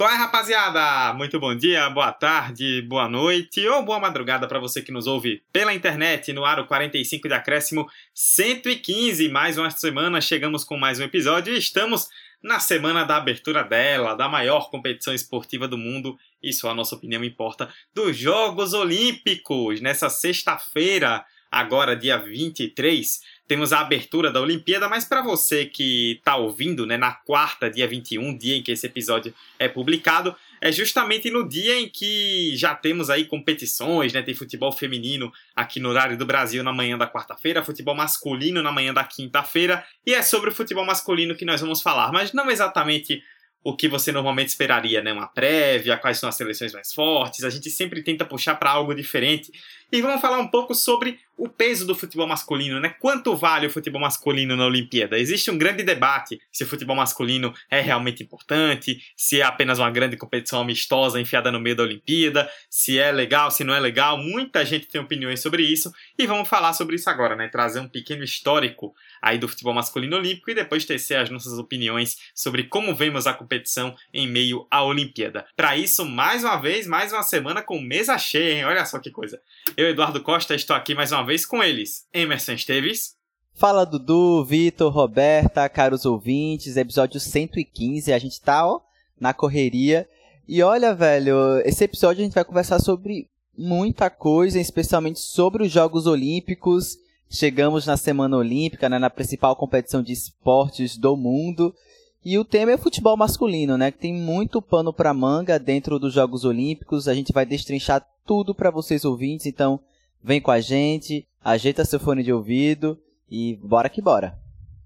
Qual 0.00 0.10
é, 0.10 0.16
rapaziada? 0.16 1.12
Muito 1.12 1.38
bom 1.38 1.54
dia, 1.54 1.90
boa 1.90 2.10
tarde, 2.10 2.80
boa 2.80 3.06
noite 3.06 3.68
ou 3.68 3.82
boa 3.82 4.00
madrugada 4.00 4.48
para 4.48 4.58
você 4.58 4.80
que 4.80 4.90
nos 4.90 5.06
ouve 5.06 5.42
pela 5.52 5.74
internet 5.74 6.32
no 6.32 6.42
Aro 6.42 6.64
45 6.64 7.28
de 7.28 7.34
Acréscimo 7.34 7.86
115. 8.14 9.28
Mais 9.28 9.58
uma 9.58 9.68
semana 9.68 10.18
chegamos 10.22 10.64
com 10.64 10.78
mais 10.78 10.98
um 10.98 11.02
episódio 11.02 11.52
e 11.52 11.58
estamos 11.58 12.08
na 12.42 12.58
semana 12.58 13.04
da 13.04 13.18
abertura 13.18 13.62
dela, 13.62 14.14
da 14.14 14.26
maior 14.26 14.70
competição 14.70 15.12
esportiva 15.12 15.68
do 15.68 15.76
mundo, 15.76 16.18
isso 16.42 16.66
a 16.66 16.74
nossa 16.74 16.94
opinião 16.94 17.22
importa, 17.22 17.68
dos 17.94 18.16
Jogos 18.16 18.72
Olímpicos. 18.72 19.82
Nessa 19.82 20.08
sexta-feira, 20.08 21.26
agora 21.50 21.96
dia 21.96 22.16
23, 22.16 23.20
temos 23.48 23.72
a 23.72 23.80
abertura 23.80 24.30
da 24.30 24.40
Olimpíada, 24.40 24.88
mas 24.88 25.04
para 25.04 25.22
você 25.22 25.66
que 25.66 26.12
está 26.18 26.36
ouvindo, 26.36 26.86
né, 26.86 26.96
na 26.96 27.12
quarta, 27.12 27.68
dia 27.68 27.88
21, 27.88 28.38
dia 28.38 28.56
em 28.56 28.62
que 28.62 28.70
esse 28.70 28.86
episódio 28.86 29.34
é 29.58 29.68
publicado, 29.68 30.36
é 30.60 30.70
justamente 30.70 31.30
no 31.30 31.48
dia 31.48 31.80
em 31.80 31.88
que 31.88 32.54
já 32.54 32.74
temos 32.74 33.10
aí 33.10 33.24
competições, 33.24 34.12
né? 34.12 34.22
Tem 34.22 34.34
futebol 34.34 34.70
feminino 34.70 35.32
aqui 35.56 35.80
no 35.80 35.88
horário 35.88 36.16
do 36.16 36.26
Brasil 36.26 36.62
na 36.62 36.72
manhã 36.72 36.96
da 36.98 37.10
quarta-feira, 37.10 37.64
futebol 37.64 37.94
masculino 37.94 38.62
na 38.62 38.70
manhã 38.70 38.92
da 38.92 39.02
quinta-feira, 39.02 39.84
e 40.06 40.14
é 40.14 40.22
sobre 40.22 40.50
o 40.50 40.54
futebol 40.54 40.84
masculino 40.84 41.34
que 41.34 41.44
nós 41.44 41.60
vamos 41.60 41.80
falar, 41.82 42.12
mas 42.12 42.32
não 42.32 42.50
exatamente 42.50 43.22
o 43.62 43.76
que 43.76 43.88
você 43.88 44.10
normalmente 44.10 44.48
esperaria, 44.48 45.02
né? 45.02 45.12
Uma 45.12 45.26
prévia, 45.26 45.96
quais 45.96 46.18
são 46.18 46.28
as 46.28 46.34
seleções 46.34 46.72
mais 46.72 46.92
fortes. 46.92 47.44
A 47.44 47.50
gente 47.50 47.70
sempre 47.70 48.02
tenta 48.02 48.24
puxar 48.24 48.54
para 48.54 48.70
algo 48.70 48.94
diferente. 48.94 49.52
E 49.92 50.00
vamos 50.00 50.20
falar 50.20 50.38
um 50.38 50.46
pouco 50.46 50.74
sobre 50.74 51.18
o 51.40 51.48
peso 51.48 51.86
do 51.86 51.94
futebol 51.94 52.28
masculino, 52.28 52.78
né? 52.78 52.94
Quanto 53.00 53.34
vale 53.34 53.66
o 53.66 53.70
futebol 53.70 54.00
masculino 54.00 54.54
na 54.56 54.66
Olimpíada? 54.66 55.18
Existe 55.18 55.50
um 55.50 55.56
grande 55.56 55.82
debate 55.82 56.38
se 56.52 56.64
o 56.64 56.66
futebol 56.66 56.94
masculino 56.94 57.54
é 57.70 57.80
realmente 57.80 58.22
importante, 58.22 59.02
se 59.16 59.40
é 59.40 59.44
apenas 59.44 59.78
uma 59.78 59.90
grande 59.90 60.18
competição 60.18 60.60
amistosa 60.60 61.18
enfiada 61.18 61.50
no 61.50 61.58
meio 61.58 61.74
da 61.74 61.82
Olimpíada, 61.82 62.48
se 62.68 62.98
é 62.98 63.10
legal, 63.10 63.50
se 63.50 63.64
não 63.64 63.74
é 63.74 63.80
legal. 63.80 64.18
Muita 64.18 64.64
gente 64.66 64.86
tem 64.86 65.00
opiniões 65.00 65.40
sobre 65.40 65.62
isso 65.62 65.90
e 66.18 66.26
vamos 66.26 66.46
falar 66.46 66.74
sobre 66.74 66.96
isso 66.96 67.08
agora, 67.08 67.34
né? 67.34 67.48
Trazer 67.48 67.80
um 67.80 67.88
pequeno 67.88 68.22
histórico 68.22 68.94
aí 69.22 69.38
do 69.38 69.48
futebol 69.48 69.72
masculino 69.72 70.18
olímpico 70.18 70.50
e 70.50 70.54
depois 70.54 70.84
tecer 70.84 71.16
as 71.16 71.30
nossas 71.30 71.54
opiniões 71.54 72.18
sobre 72.34 72.64
como 72.64 72.94
vemos 72.94 73.26
a 73.26 73.32
competição 73.32 73.96
em 74.12 74.28
meio 74.28 74.66
à 74.70 74.84
Olimpíada. 74.84 75.46
Para 75.56 75.74
isso, 75.74 76.04
mais 76.04 76.44
uma 76.44 76.56
vez, 76.56 76.86
mais 76.86 77.14
uma 77.14 77.22
semana 77.22 77.62
com 77.62 77.80
mesa 77.80 78.18
cheia, 78.18 78.58
hein? 78.58 78.64
Olha 78.66 78.84
só 78.84 78.98
que 78.98 79.10
coisa. 79.10 79.40
Eu, 79.80 79.88
Eduardo 79.88 80.22
Costa, 80.22 80.54
estou 80.54 80.76
aqui 80.76 80.94
mais 80.94 81.10
uma 81.10 81.24
vez 81.24 81.46
com 81.46 81.62
eles. 81.62 82.06
Emerson 82.12 82.52
Esteves. 82.52 83.14
Fala 83.54 83.86
Dudu, 83.86 84.44
Vitor, 84.44 84.92
Roberta, 84.92 85.66
caros 85.70 86.04
ouvintes, 86.04 86.76
episódio 86.76 87.18
115. 87.18 88.12
A 88.12 88.18
gente 88.18 88.38
tá, 88.42 88.66
ó, 88.66 88.82
na 89.18 89.32
correria. 89.32 90.06
E 90.46 90.62
olha, 90.62 90.94
velho, 90.94 91.62
esse 91.64 91.84
episódio 91.84 92.20
a 92.20 92.24
gente 92.26 92.34
vai 92.34 92.44
conversar 92.44 92.78
sobre 92.78 93.30
muita 93.56 94.10
coisa, 94.10 94.60
especialmente 94.60 95.18
sobre 95.18 95.62
os 95.62 95.72
Jogos 95.72 96.06
Olímpicos. 96.06 96.98
Chegamos 97.30 97.86
na 97.86 97.96
Semana 97.96 98.36
Olímpica, 98.36 98.86
né, 98.86 98.98
na 98.98 99.08
principal 99.08 99.56
competição 99.56 100.02
de 100.02 100.12
esportes 100.12 100.98
do 100.98 101.16
mundo. 101.16 101.74
E 102.22 102.38
o 102.38 102.44
tema 102.44 102.72
é 102.72 102.76
futebol 102.76 103.16
masculino, 103.16 103.78
né? 103.78 103.90
Que 103.90 103.98
tem 103.98 104.12
muito 104.12 104.60
pano 104.60 104.92
para 104.92 105.14
manga 105.14 105.58
dentro 105.58 105.98
dos 105.98 106.12
Jogos 106.12 106.44
Olímpicos. 106.44 107.08
A 107.08 107.14
gente 107.14 107.32
vai 107.32 107.46
destrinchar 107.46 108.06
tudo 108.26 108.54
para 108.54 108.70
vocês 108.70 109.04
ouvintes, 109.04 109.46
então 109.46 109.80
vem 110.22 110.40
com 110.40 110.50
a 110.50 110.60
gente, 110.60 111.26
ajeita 111.42 111.84
seu 111.84 111.98
fone 111.98 112.22
de 112.22 112.32
ouvido 112.32 112.98
e 113.30 113.58
bora 113.62 113.88
que 113.88 114.02
bora. 114.02 114.38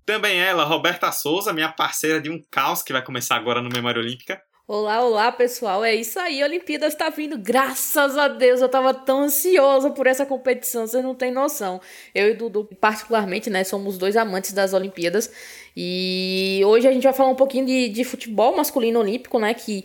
Também 0.06 0.38
ela, 0.38 0.64
Roberta 0.64 1.10
Souza, 1.10 1.52
minha 1.52 1.72
parceira 1.72 2.20
de 2.20 2.30
um 2.30 2.40
caos 2.50 2.82
que 2.82 2.92
vai 2.92 3.02
começar 3.02 3.36
agora 3.36 3.60
no 3.60 3.70
Memória 3.70 4.00
Olímpica. 4.00 4.40
Olá, 4.66 5.04
olá 5.04 5.30
pessoal, 5.30 5.84
é 5.84 5.94
isso 5.94 6.18
aí, 6.18 6.42
a 6.42 6.46
Olimpíada 6.46 6.86
está 6.86 7.10
vindo, 7.10 7.36
graças 7.36 8.16
a 8.16 8.28
Deus, 8.28 8.60
eu 8.60 8.66
estava 8.66 8.94
tão 8.94 9.24
ansiosa 9.24 9.90
por 9.90 10.06
essa 10.06 10.24
competição, 10.24 10.86
vocês 10.86 11.04
não 11.04 11.14
têm 11.14 11.30
noção. 11.30 11.82
Eu 12.14 12.30
e 12.30 12.34
Dudu, 12.34 12.64
particularmente, 12.80 13.50
né, 13.50 13.62
somos 13.62 13.98
dois 13.98 14.16
amantes 14.16 14.54
das 14.54 14.72
Olimpíadas 14.72 15.30
e 15.76 16.62
hoje 16.64 16.88
a 16.88 16.92
gente 16.92 17.02
vai 17.02 17.12
falar 17.12 17.28
um 17.28 17.34
pouquinho 17.34 17.66
de, 17.66 17.90
de 17.90 18.04
futebol 18.04 18.56
masculino 18.56 19.00
olímpico, 19.00 19.38
né, 19.38 19.52
que 19.52 19.84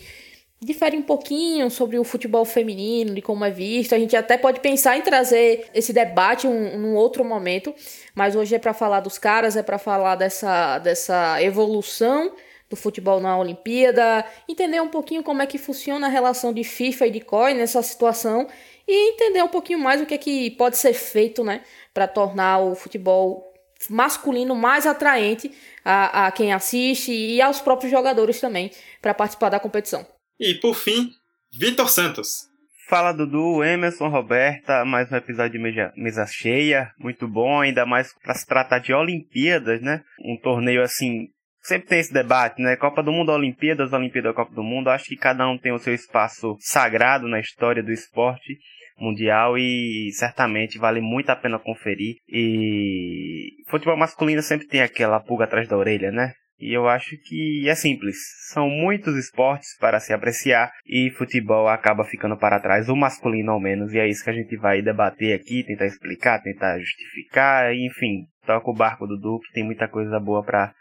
difere 0.62 0.96
um 0.96 1.02
pouquinho 1.02 1.70
sobre 1.70 2.00
o 2.00 2.06
futebol 2.06 2.46
feminino, 2.46 3.14
de 3.14 3.22
como 3.22 3.44
é 3.44 3.52
visto. 3.52 3.94
A 3.94 4.00
gente 4.00 4.16
até 4.16 4.38
pode 4.38 4.62
pensar 4.62 4.98
em 4.98 5.02
trazer 5.02 5.70
esse 5.74 5.92
debate 5.92 6.48
um, 6.48 6.78
num 6.78 6.96
outro 6.96 7.26
momento, 7.26 7.76
mas 8.16 8.34
hoje 8.34 8.56
é 8.56 8.60
para 8.60 8.74
falar 8.74 9.02
dos 9.02 9.18
caras, 9.18 9.58
é 9.58 9.64
para 9.64 9.78
falar 9.78 10.16
dessa, 10.16 10.80
dessa 10.80 11.44
evolução 11.44 12.32
do 12.70 12.76
futebol 12.76 13.20
na 13.20 13.38
Olimpíada, 13.38 14.24
entender 14.48 14.80
um 14.82 14.90
pouquinho 14.90 15.24
como 15.24 15.42
é 15.42 15.48
que 15.48 15.58
funciona 15.58 16.08
a 16.08 16.10
relação 16.10 16.54
de 16.54 16.64
FIFA 16.64 17.08
e 17.08 17.12
de 17.12 17.22
COI 17.22 17.54
nessa 17.54 17.82
situação 17.82 18.48
e 18.88 19.14
entender 19.14 19.44
um 19.44 19.48
pouquinho 19.48 19.80
mais 19.80 20.02
o 20.02 20.06
que 20.06 20.14
é 20.14 20.18
que 20.18 20.52
pode 20.52 20.78
ser 20.78 20.94
feito, 20.94 21.44
né, 21.44 21.64
para 21.94 22.08
tornar 22.08 22.60
o 22.60 22.76
futebol 22.76 23.44
masculino 23.90 24.56
mais 24.56 24.86
atraente 24.86 25.52
a, 25.86 26.28
a 26.28 26.32
quem 26.32 26.52
assiste 26.52 27.12
e 27.12 27.42
aos 27.42 27.62
próprios 27.62 27.92
jogadores 27.92 28.40
também 28.40 28.72
para 29.02 29.14
participar 29.14 29.50
da 29.50 29.60
competição. 29.60 30.06
E 30.40 30.54
por 30.56 30.76
fim, 30.76 31.12
Vitor 31.52 31.90
Santos. 31.90 32.50
Fala 32.90 33.12
Dudu, 33.12 33.64
Emerson, 33.64 34.08
Roberta, 34.08 34.84
mais 34.84 35.12
um 35.12 35.16
episódio 35.16 35.52
de 35.52 35.60
mesa, 35.60 35.94
mesa 35.96 36.26
cheia, 36.26 36.92
muito 36.98 37.28
bom, 37.28 37.62
ainda 37.62 37.86
mais 37.86 38.12
para 38.24 38.34
se 38.34 38.48
tratar 38.48 38.80
de 38.80 38.92
Olimpíadas, 38.92 39.80
né? 39.80 40.02
Um 40.26 40.36
torneio 40.42 40.82
assim, 40.82 41.28
sempre 41.62 41.88
tem 41.88 42.00
esse 42.00 42.14
debate, 42.14 42.62
né? 42.62 42.76
Copa 42.76 43.04
do 43.04 43.12
Mundo, 43.12 43.32
Olimpíadas, 43.32 43.94
Olimpíada, 43.94 44.34
Copa 44.34 44.54
do 44.54 44.64
Mundo. 44.64 44.90
Acho 44.90 45.06
que 45.06 45.16
cada 45.16 45.48
um 45.48 45.58
tem 45.58 45.72
o 45.72 45.80
seu 45.80 45.94
espaço 45.94 46.56
sagrado 46.60 47.28
na 47.28 47.40
história 47.40 47.84
do 47.84 47.92
esporte 47.92 48.58
mundial 48.98 49.58
e 49.58 50.10
certamente 50.14 50.78
vale 50.78 51.02
muito 51.02 51.30
a 51.30 51.36
pena 51.36 51.58
conferir. 51.58 52.18
E 52.28 53.54
futebol 53.68 53.98
masculino 53.98 54.42
sempre 54.42 54.68
tem 54.68 54.82
aquela 54.82 55.20
pulga 55.20 55.46
atrás 55.46 55.68
da 55.68 55.78
orelha, 55.78 56.12
né? 56.12 56.34
E 56.60 56.74
eu 56.74 56.90
acho 56.90 57.16
que 57.24 57.70
é 57.70 57.74
simples. 57.74 58.18
São 58.50 58.70
muitos 58.70 59.16
esportes 59.16 59.78
para 59.80 60.00
se 60.00 60.12
apreciar 60.12 60.72
e 60.86 61.10
futebol 61.12 61.70
acaba 61.70 62.04
ficando 62.04 62.38
para 62.38 62.60
trás, 62.60 62.90
o 62.90 62.96
masculino 62.98 63.52
ao 63.52 63.62
menos. 63.62 63.94
E 63.94 64.00
é 64.00 64.08
isso 64.08 64.24
que 64.24 64.30
a 64.30 64.34
gente 64.34 64.58
vai 64.58 64.82
debater 64.82 65.34
aqui, 65.34 65.64
tentar 65.64 65.86
explicar, 65.86 66.42
tentar 66.42 66.78
justificar, 66.78 67.74
enfim. 67.74 68.26
Toca 68.46 68.70
o 68.70 68.74
barco 68.74 69.08
do 69.08 69.18
Duque, 69.18 69.54
tem 69.54 69.64
muita 69.64 69.88
coisa 69.88 70.20
boa 70.20 70.44
para 70.44 70.74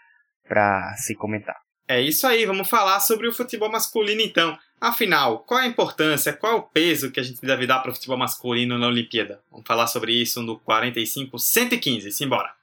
para 0.49 0.95
se 0.97 1.15
comentar. 1.15 1.57
É 1.87 2.01
isso 2.01 2.27
aí, 2.27 2.45
vamos 2.45 2.69
falar 2.69 3.01
sobre 3.01 3.29
o 3.29 3.33
futebol 3.33 3.71
masculino 3.71 4.21
então. 4.21 4.59
Afinal, 4.81 5.41
qual 5.41 5.61
a 5.61 5.67
importância, 5.67 6.33
qual 6.33 6.53
é 6.53 6.57
o 6.57 6.63
peso 6.63 7.11
que 7.11 7.21
a 7.21 7.23
gente 7.23 7.41
deve 7.41 7.67
dar 7.67 7.81
para 7.81 7.91
o 7.91 7.95
futebol 7.95 8.19
masculino 8.19 8.79
na 8.79 8.87
Olimpíada? 8.87 9.41
Vamos 9.51 9.67
falar 9.67 9.87
sobre 9.87 10.13
isso 10.13 10.43
no 10.43 10.59
45 10.59 11.39
115, 11.39 12.13
simbora. 12.13 12.59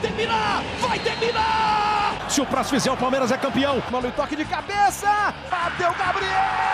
terminar! 0.00 0.62
Vai 0.80 0.98
terminar! 0.98 2.30
Se 2.30 2.40
o 2.40 2.46
próximo 2.46 2.78
fizer, 2.78 2.90
o 2.90 2.96
Palmeiras 2.96 3.30
é 3.32 3.38
campeão. 3.38 3.82
Mano, 3.90 4.08
e 4.08 4.12
toque 4.12 4.36
de 4.36 4.44
cabeça! 4.44 5.34
Bateu 5.50 5.92
Gabriel! 5.94 6.69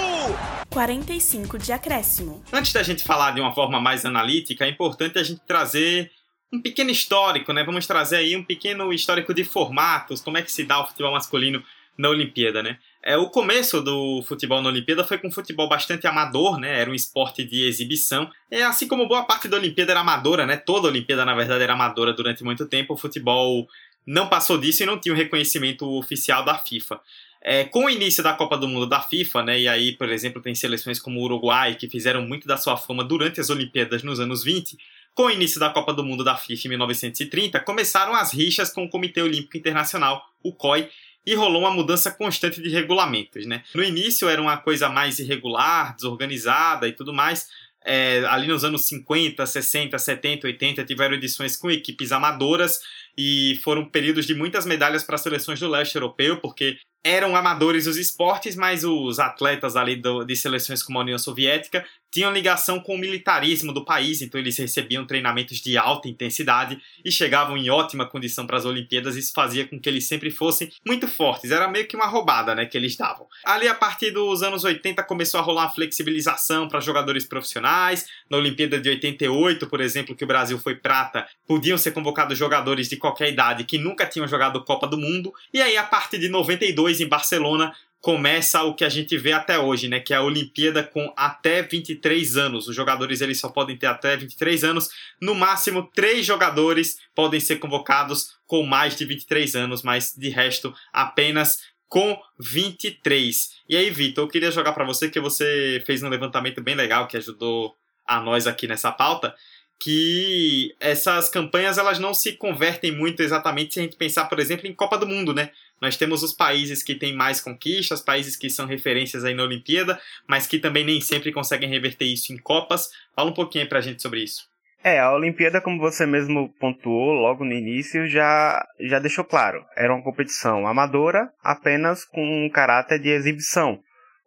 45 0.70 1.58
de 1.58 1.72
acréscimo. 1.72 2.44
Antes 2.52 2.72
da 2.72 2.82
gente 2.82 3.02
falar 3.02 3.30
de 3.30 3.40
uma 3.40 3.54
forma 3.54 3.80
mais 3.80 4.04
analítica, 4.04 4.66
é 4.66 4.68
importante 4.68 5.18
a 5.18 5.22
gente 5.22 5.40
trazer 5.46 6.10
um 6.52 6.60
pequeno 6.60 6.90
histórico, 6.90 7.52
né? 7.52 7.64
Vamos 7.64 7.86
trazer 7.86 8.16
aí 8.16 8.36
um 8.36 8.44
pequeno 8.44 8.92
histórico 8.92 9.32
de 9.32 9.42
formatos, 9.42 10.20
como 10.20 10.36
é 10.36 10.42
que 10.42 10.52
se 10.52 10.64
dá 10.64 10.80
o 10.80 10.86
futebol 10.86 11.12
masculino 11.12 11.62
na 11.96 12.08
Olimpíada, 12.10 12.62
né? 12.62 12.78
É, 13.02 13.16
o 13.16 13.28
começo 13.28 13.80
do 13.80 14.22
futebol 14.22 14.60
na 14.60 14.68
Olimpíada 14.68 15.04
foi 15.04 15.18
com 15.18 15.28
um 15.28 15.30
futebol 15.32 15.68
bastante 15.68 16.06
amador, 16.06 16.58
né? 16.58 16.80
Era 16.80 16.90
um 16.90 16.94
esporte 16.94 17.44
de 17.44 17.66
exibição. 17.66 18.30
É 18.50 18.62
assim 18.64 18.88
como 18.88 19.06
boa 19.06 19.24
parte 19.24 19.46
da 19.46 19.56
Olimpíada 19.56 19.92
era 19.92 20.00
amadora, 20.00 20.46
né? 20.46 20.56
Toda 20.56 20.88
a 20.88 20.90
Olimpíada, 20.90 21.24
na 21.24 21.34
verdade, 21.34 21.62
era 21.62 21.74
amadora 21.74 22.12
durante 22.12 22.42
muito 22.42 22.66
tempo. 22.66 22.94
O 22.94 22.96
futebol 22.96 23.66
não 24.06 24.28
passou 24.28 24.58
disso 24.58 24.82
e 24.82 24.86
não 24.86 24.98
tinha 24.98 25.14
o 25.14 25.16
reconhecimento 25.16 25.88
oficial 25.96 26.44
da 26.44 26.58
FIFA. 26.58 27.00
É, 27.46 27.64
com 27.64 27.84
o 27.84 27.90
início 27.90 28.22
da 28.22 28.32
Copa 28.32 28.56
do 28.56 28.66
Mundo 28.66 28.86
da 28.86 29.02
FIFA, 29.02 29.42
né, 29.42 29.60
e 29.60 29.68
aí, 29.68 29.92
por 29.92 30.08
exemplo, 30.08 30.40
tem 30.40 30.54
seleções 30.54 30.98
como 30.98 31.20
o 31.20 31.24
Uruguai, 31.24 31.74
que 31.74 31.88
fizeram 31.88 32.22
muito 32.22 32.48
da 32.48 32.56
sua 32.56 32.76
fama 32.76 33.04
durante 33.04 33.38
as 33.38 33.50
Olimpíadas 33.50 34.02
nos 34.02 34.18
anos 34.18 34.42
20, 34.42 34.78
com 35.14 35.24
o 35.24 35.30
início 35.30 35.60
da 35.60 35.68
Copa 35.68 35.92
do 35.92 36.02
Mundo 36.02 36.24
da 36.24 36.36
FIFA 36.36 36.66
em 36.66 36.70
1930, 36.70 37.60
começaram 37.60 38.14
as 38.14 38.32
rixas 38.32 38.72
com 38.72 38.84
o 38.84 38.88
Comitê 38.88 39.20
Olímpico 39.20 39.56
Internacional, 39.56 40.24
o 40.42 40.52
COI, 40.52 40.88
e 41.26 41.34
rolou 41.34 41.62
uma 41.62 41.70
mudança 41.70 42.10
constante 42.10 42.60
de 42.60 42.68
regulamentos. 42.68 43.46
Né? 43.46 43.62
No 43.74 43.82
início 43.82 44.28
era 44.28 44.40
uma 44.40 44.56
coisa 44.56 44.88
mais 44.88 45.18
irregular, 45.18 45.94
desorganizada 45.94 46.88
e 46.88 46.92
tudo 46.92 47.12
mais. 47.12 47.48
É, 47.86 48.24
ali 48.28 48.46
nos 48.46 48.64
anos 48.64 48.86
50, 48.86 49.44
60, 49.44 49.98
70, 49.98 50.46
80 50.46 50.84
tiveram 50.84 51.14
edições 51.14 51.56
com 51.56 51.70
equipes 51.70 52.12
amadoras 52.12 52.80
e 53.16 53.60
foram 53.62 53.84
períodos 53.84 54.26
de 54.26 54.34
muitas 54.34 54.66
medalhas 54.66 55.04
para 55.04 55.14
as 55.14 55.20
seleções 55.20 55.60
do 55.60 55.68
leste 55.68 55.94
europeu, 55.94 56.38
porque 56.40 56.78
eram 57.04 57.36
amadores 57.36 57.86
os 57.86 57.96
esportes, 57.96 58.56
mas 58.56 58.82
os 58.82 59.18
atletas 59.18 59.76
ali 59.76 59.96
do, 59.96 60.24
de 60.24 60.34
seleções 60.34 60.82
como 60.82 60.98
a 60.98 61.02
União 61.02 61.18
Soviética 61.18 61.84
tinham 62.14 62.32
ligação 62.32 62.78
com 62.78 62.94
o 62.94 62.98
militarismo 62.98 63.72
do 63.72 63.84
país, 63.84 64.22
então 64.22 64.40
eles 64.40 64.56
recebiam 64.56 65.04
treinamentos 65.04 65.58
de 65.58 65.76
alta 65.76 66.08
intensidade 66.08 66.80
e 67.04 67.10
chegavam 67.10 67.56
em 67.56 67.68
ótima 67.70 68.06
condição 68.06 68.46
para 68.46 68.56
as 68.56 68.64
Olimpíadas. 68.64 69.16
Isso 69.16 69.32
fazia 69.34 69.66
com 69.66 69.80
que 69.80 69.88
eles 69.88 70.06
sempre 70.06 70.30
fossem 70.30 70.70
muito 70.86 71.08
fortes. 71.08 71.50
Era 71.50 71.66
meio 71.66 71.88
que 71.88 71.96
uma 71.96 72.06
roubada, 72.06 72.54
né, 72.54 72.66
que 72.66 72.78
eles 72.78 72.96
davam. 72.96 73.26
Ali 73.44 73.66
a 73.66 73.74
partir 73.74 74.12
dos 74.12 74.44
anos 74.44 74.62
80 74.62 75.02
começou 75.02 75.40
a 75.40 75.42
rolar 75.42 75.64
a 75.64 75.70
flexibilização 75.70 76.68
para 76.68 76.78
jogadores 76.78 77.24
profissionais. 77.24 78.06
Na 78.30 78.36
Olimpíada 78.36 78.80
de 78.80 78.88
88, 78.88 79.66
por 79.66 79.80
exemplo, 79.80 80.14
que 80.14 80.22
o 80.22 80.28
Brasil 80.28 80.56
foi 80.60 80.76
prata, 80.76 81.26
podiam 81.48 81.76
ser 81.76 81.90
convocados 81.90 82.38
jogadores 82.38 82.88
de 82.88 82.96
qualquer 82.96 83.32
idade 83.32 83.64
que 83.64 83.76
nunca 83.76 84.06
tinham 84.06 84.28
jogado 84.28 84.62
Copa 84.62 84.86
do 84.86 84.96
Mundo. 84.96 85.34
E 85.52 85.60
aí 85.60 85.76
a 85.76 85.82
partir 85.82 86.18
de 86.18 86.28
92 86.28 87.00
em 87.00 87.08
Barcelona 87.08 87.74
começa 88.04 88.62
o 88.64 88.74
que 88.74 88.84
a 88.84 88.88
gente 88.90 89.16
vê 89.16 89.32
até 89.32 89.58
hoje, 89.58 89.88
né, 89.88 89.98
que 89.98 90.12
é 90.12 90.16
a 90.18 90.22
Olimpíada 90.22 90.84
com 90.84 91.10
até 91.16 91.62
23 91.62 92.36
anos. 92.36 92.68
Os 92.68 92.76
jogadores 92.76 93.22
eles 93.22 93.40
só 93.40 93.48
podem 93.48 93.78
ter 93.78 93.86
até 93.86 94.14
23 94.14 94.62
anos, 94.62 94.90
no 95.18 95.34
máximo 95.34 95.90
três 95.94 96.26
jogadores 96.26 96.98
podem 97.14 97.40
ser 97.40 97.56
convocados 97.56 98.36
com 98.46 98.62
mais 98.62 98.94
de 98.94 99.06
23 99.06 99.56
anos, 99.56 99.82
mas 99.82 100.12
de 100.14 100.28
resto 100.28 100.74
apenas 100.92 101.60
com 101.88 102.20
23. 102.38 103.52
E 103.66 103.74
aí, 103.74 103.88
Vitor, 103.88 104.24
eu 104.24 104.28
queria 104.28 104.50
jogar 104.50 104.74
para 104.74 104.84
você 104.84 105.08
que 105.08 105.18
você 105.18 105.82
fez 105.86 106.02
um 106.02 106.10
levantamento 106.10 106.60
bem 106.60 106.74
legal 106.74 107.08
que 107.08 107.16
ajudou 107.16 107.74
a 108.06 108.20
nós 108.20 108.46
aqui 108.46 108.68
nessa 108.68 108.92
pauta, 108.92 109.34
que 109.78 110.74
essas 110.80 111.28
campanhas 111.28 111.78
elas 111.78 111.98
não 111.98 112.14
se 112.14 112.32
convertem 112.32 112.92
muito 112.92 113.22
exatamente 113.22 113.74
se 113.74 113.80
a 113.80 113.82
gente 113.82 113.96
pensar, 113.96 114.26
por 114.26 114.38
exemplo, 114.38 114.66
em 114.66 114.74
Copa 114.74 114.96
do 114.96 115.06
Mundo, 115.06 115.34
né? 115.34 115.50
Nós 115.80 115.96
temos 115.96 116.22
os 116.22 116.32
países 116.32 116.82
que 116.82 116.94
têm 116.94 117.14
mais 117.14 117.40
conquistas, 117.40 118.00
países 118.00 118.36
que 118.36 118.48
são 118.48 118.66
referências 118.66 119.24
aí 119.24 119.34
na 119.34 119.42
Olimpíada, 119.42 120.00
mas 120.26 120.46
que 120.46 120.58
também 120.58 120.84
nem 120.84 121.00
sempre 121.00 121.32
conseguem 121.32 121.68
reverter 121.68 122.06
isso 122.06 122.32
em 122.32 122.38
Copas. 122.38 122.88
Fala 123.14 123.30
um 123.30 123.34
pouquinho 123.34 123.64
aí 123.64 123.68
pra 123.68 123.80
gente 123.80 124.00
sobre 124.00 124.22
isso. 124.22 124.48
É, 124.82 125.00
a 125.00 125.12
Olimpíada, 125.12 125.62
como 125.62 125.80
você 125.80 126.04
mesmo 126.04 126.52
pontuou 126.60 127.12
logo 127.12 127.42
no 127.42 127.52
início, 127.52 128.06
já, 128.06 128.62
já 128.78 128.98
deixou 128.98 129.24
claro. 129.24 129.64
Era 129.74 129.94
uma 129.94 130.04
competição 130.04 130.66
amadora, 130.66 131.30
apenas 131.42 132.04
com 132.04 132.22
um 132.22 132.50
caráter 132.50 132.98
de 132.98 133.08
exibição. 133.08 133.80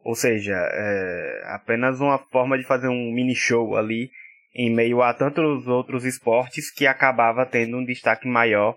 Ou 0.03 0.15
seja, 0.15 0.53
é 0.55 1.43
apenas 1.53 1.99
uma 1.99 2.17
forma 2.17 2.57
de 2.57 2.63
fazer 2.63 2.87
um 2.87 3.11
mini 3.13 3.35
show 3.35 3.75
ali 3.75 4.09
em 4.57 4.73
meio 4.73 5.03
a 5.03 5.13
tantos 5.13 5.67
outros 5.67 6.03
esportes 6.03 6.71
que 6.73 6.87
acabava 6.87 7.45
tendo 7.45 7.77
um 7.77 7.85
destaque 7.85 8.27
maior 8.27 8.75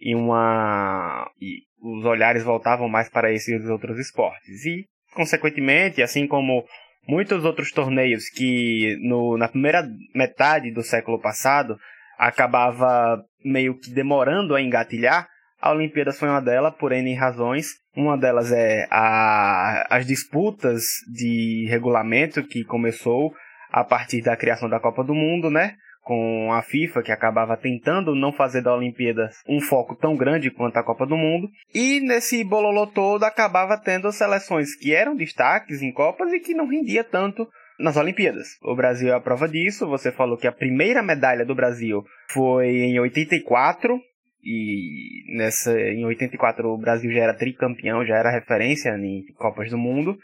e 0.00 0.14
uma 0.14 1.30
e 1.40 1.62
os 1.80 2.04
olhares 2.04 2.42
voltavam 2.42 2.88
mais 2.88 3.08
para 3.08 3.32
esses 3.32 3.64
outros 3.66 3.98
esportes. 3.98 4.66
E, 4.66 4.86
consequentemente, 5.14 6.02
assim 6.02 6.26
como 6.26 6.64
muitos 7.06 7.44
outros 7.44 7.70
torneios 7.70 8.28
que 8.28 8.98
no, 9.00 9.38
na 9.38 9.48
primeira 9.48 9.88
metade 10.14 10.72
do 10.72 10.82
século 10.82 11.20
passado 11.20 11.78
acabava 12.18 13.22
meio 13.44 13.78
que 13.78 13.90
demorando 13.90 14.54
a 14.54 14.60
engatilhar, 14.60 15.28
a 15.60 15.72
Olimpíadas 15.72 16.18
foi 16.18 16.28
uma 16.28 16.40
delas 16.40 16.74
por 16.74 16.90
N 16.90 17.14
razões. 17.14 17.68
Uma 17.94 18.16
delas 18.16 18.50
é 18.50 18.86
a, 18.90 19.86
as 19.90 20.06
disputas 20.06 20.82
de 21.12 21.66
regulamento 21.68 22.42
que 22.42 22.64
começou 22.64 23.32
a 23.70 23.84
partir 23.84 24.22
da 24.22 24.36
criação 24.36 24.68
da 24.68 24.80
Copa 24.80 25.04
do 25.04 25.14
Mundo, 25.14 25.50
né? 25.50 25.76
com 26.02 26.52
a 26.52 26.62
FIFA, 26.62 27.02
que 27.02 27.12
acabava 27.12 27.56
tentando 27.56 28.14
não 28.14 28.32
fazer 28.32 28.62
da 28.62 28.74
Olimpíada 28.74 29.30
um 29.46 29.60
foco 29.60 29.94
tão 29.94 30.16
grande 30.16 30.50
quanto 30.50 30.76
a 30.76 30.82
Copa 30.82 31.06
do 31.06 31.16
Mundo. 31.16 31.48
E 31.74 32.00
nesse 32.00 32.42
bololô 32.42 32.86
todo 32.86 33.24
acabava 33.24 33.76
tendo 33.78 34.10
seleções 34.10 34.74
que 34.74 34.94
eram 34.94 35.14
destaques 35.14 35.82
em 35.82 35.92
Copas 35.92 36.32
e 36.32 36.40
que 36.40 36.54
não 36.54 36.66
rendia 36.66 37.04
tanto 37.04 37.46
nas 37.78 37.96
Olimpíadas. 37.96 38.58
O 38.62 38.74
Brasil 38.74 39.08
é 39.08 39.12
a 39.12 39.20
prova 39.20 39.48
disso. 39.48 39.86
Você 39.88 40.10
falou 40.10 40.36
que 40.36 40.46
a 40.46 40.52
primeira 40.52 41.02
medalha 41.02 41.44
do 41.44 41.54
Brasil 41.54 42.02
foi 42.30 42.68
em 42.68 42.98
84. 42.98 44.00
E 44.42 45.36
nessa, 45.36 45.78
em 45.78 46.04
84 46.04 46.66
o 46.66 46.78
Brasil 46.78 47.12
já 47.12 47.20
era 47.20 47.36
tricampeão, 47.36 48.04
já 48.06 48.16
era 48.16 48.30
referência 48.30 48.90
em 48.96 49.24
Copas 49.36 49.70
do 49.70 49.76
Mundo. 49.76 50.18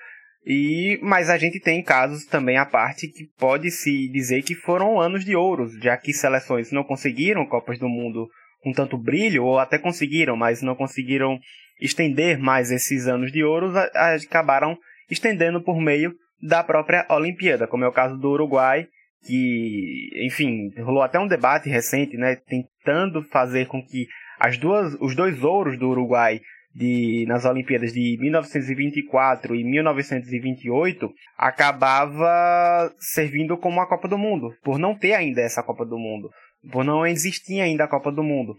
E, 0.47 1.01
mas 1.03 1.29
a 1.29 1.37
gente 1.37 1.59
tem 1.59 1.83
casos 1.83 2.25
também 2.25 2.57
à 2.57 2.65
parte 2.65 3.09
que 3.09 3.27
pode 3.37 3.69
se 3.73 4.09
dizer 4.09 4.43
que 4.43 4.55
foram 4.55 5.01
anos 5.01 5.25
de 5.25 5.35
ouro, 5.35 5.69
já 5.83 5.97
que 5.97 6.13
seleções 6.13 6.71
não 6.71 6.85
conseguiram 6.85 7.45
Copas 7.47 7.81
do 7.81 7.89
Mundo 7.89 8.29
com 8.63 8.73
tanto 8.73 8.97
brilho, 8.97 9.45
ou 9.45 9.59
até 9.59 9.77
conseguiram, 9.77 10.37
mas 10.37 10.63
não 10.63 10.77
conseguiram 10.77 11.39
estender 11.81 12.39
mais 12.39 12.71
esses 12.71 13.09
anos 13.09 13.33
de 13.33 13.43
ouro, 13.43 13.73
acabaram 13.95 14.79
estendendo 15.11 15.61
por 15.61 15.81
meio 15.81 16.15
da 16.41 16.63
própria 16.63 17.05
Olimpíada, 17.11 17.67
como 17.67 17.85
é 17.85 17.89
o 17.89 17.93
caso 17.93 18.17
do 18.17 18.31
Uruguai, 18.31 18.87
que, 19.25 20.11
enfim, 20.25 20.71
rolou 20.79 21.03
até 21.03 21.19
um 21.19 21.27
debate 21.27 21.69
recente, 21.69 22.17
né, 22.17 22.37
tentando 22.37 23.23
fazer 23.25 23.67
com 23.67 23.85
que 23.85 24.07
as 24.39 24.57
duas, 24.57 24.95
os 25.01 25.17
dois 25.17 25.43
ouros 25.43 25.79
do 25.79 25.89
Uruguai 25.89 26.41
de, 26.77 27.25
nas 27.27 27.47
Olimpíadas 27.47 27.91
de 27.93 28.19
1924 28.21 29.57
e 29.57 29.65
1928 29.65 31.11
acabava 31.39 32.93
servindo 32.99 33.57
como 33.57 33.81
a 33.81 33.89
Copa 33.89 34.07
do 34.07 34.19
Mundo, 34.19 34.53
por 34.63 34.79
não 34.79 34.95
ter 34.95 35.15
ainda 35.15 35.41
essa 35.41 35.63
Copa 35.63 35.87
do 35.87 35.99
Mundo, 35.99 36.29
por 36.71 36.85
não 36.85 37.07
existir 37.07 37.61
ainda 37.61 37.85
a 37.85 37.89
Copa 37.89 38.13
do 38.13 38.23
Mundo. 38.23 38.55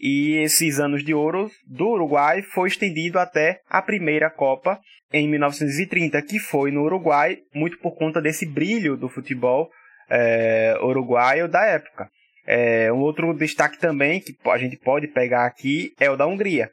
E 0.00 0.38
esses 0.42 0.80
anos 0.80 1.04
de 1.04 1.14
ouro 1.14 1.48
do 1.64 1.90
Uruguai 1.90 2.42
foi 2.42 2.68
estendido 2.68 3.20
até 3.20 3.60
a 3.68 3.80
primeira 3.80 4.28
Copa 4.28 4.80
em 5.12 5.28
1930, 5.28 6.20
que 6.22 6.40
foi 6.40 6.72
no 6.72 6.82
Uruguai, 6.82 7.38
muito 7.54 7.78
por 7.78 7.96
conta 7.96 8.20
desse 8.20 8.46
brilho 8.46 8.96
do 8.96 9.08
futebol 9.08 9.70
é, 10.10 10.76
uruguaio 10.82 11.48
da 11.48 11.64
época. 11.64 12.08
É, 12.44 12.92
um 12.92 12.98
outro 12.98 13.32
destaque 13.32 13.78
também 13.78 14.18
que 14.18 14.34
a 14.46 14.58
gente 14.58 14.76
pode 14.76 15.06
pegar 15.06 15.46
aqui 15.46 15.92
é 16.00 16.10
o 16.10 16.16
da 16.16 16.26
Hungria 16.26 16.68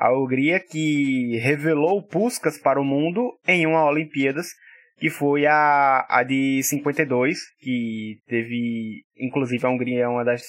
a 0.00 0.12
Hungria 0.12 0.60
que 0.60 1.36
revelou 1.38 2.00
Puskas 2.00 2.56
para 2.56 2.80
o 2.80 2.84
mundo 2.84 3.36
em 3.46 3.66
uma 3.66 3.84
Olimpíadas, 3.84 4.46
que 4.96 5.10
foi 5.10 5.44
a, 5.44 6.06
a 6.08 6.22
de 6.22 6.62
52, 6.62 7.40
que 7.60 8.20
teve, 8.28 9.02
inclusive 9.18 9.66
a 9.66 9.70
Hungria 9.70 10.04
é 10.04 10.08
uma 10.08 10.24
das 10.24 10.42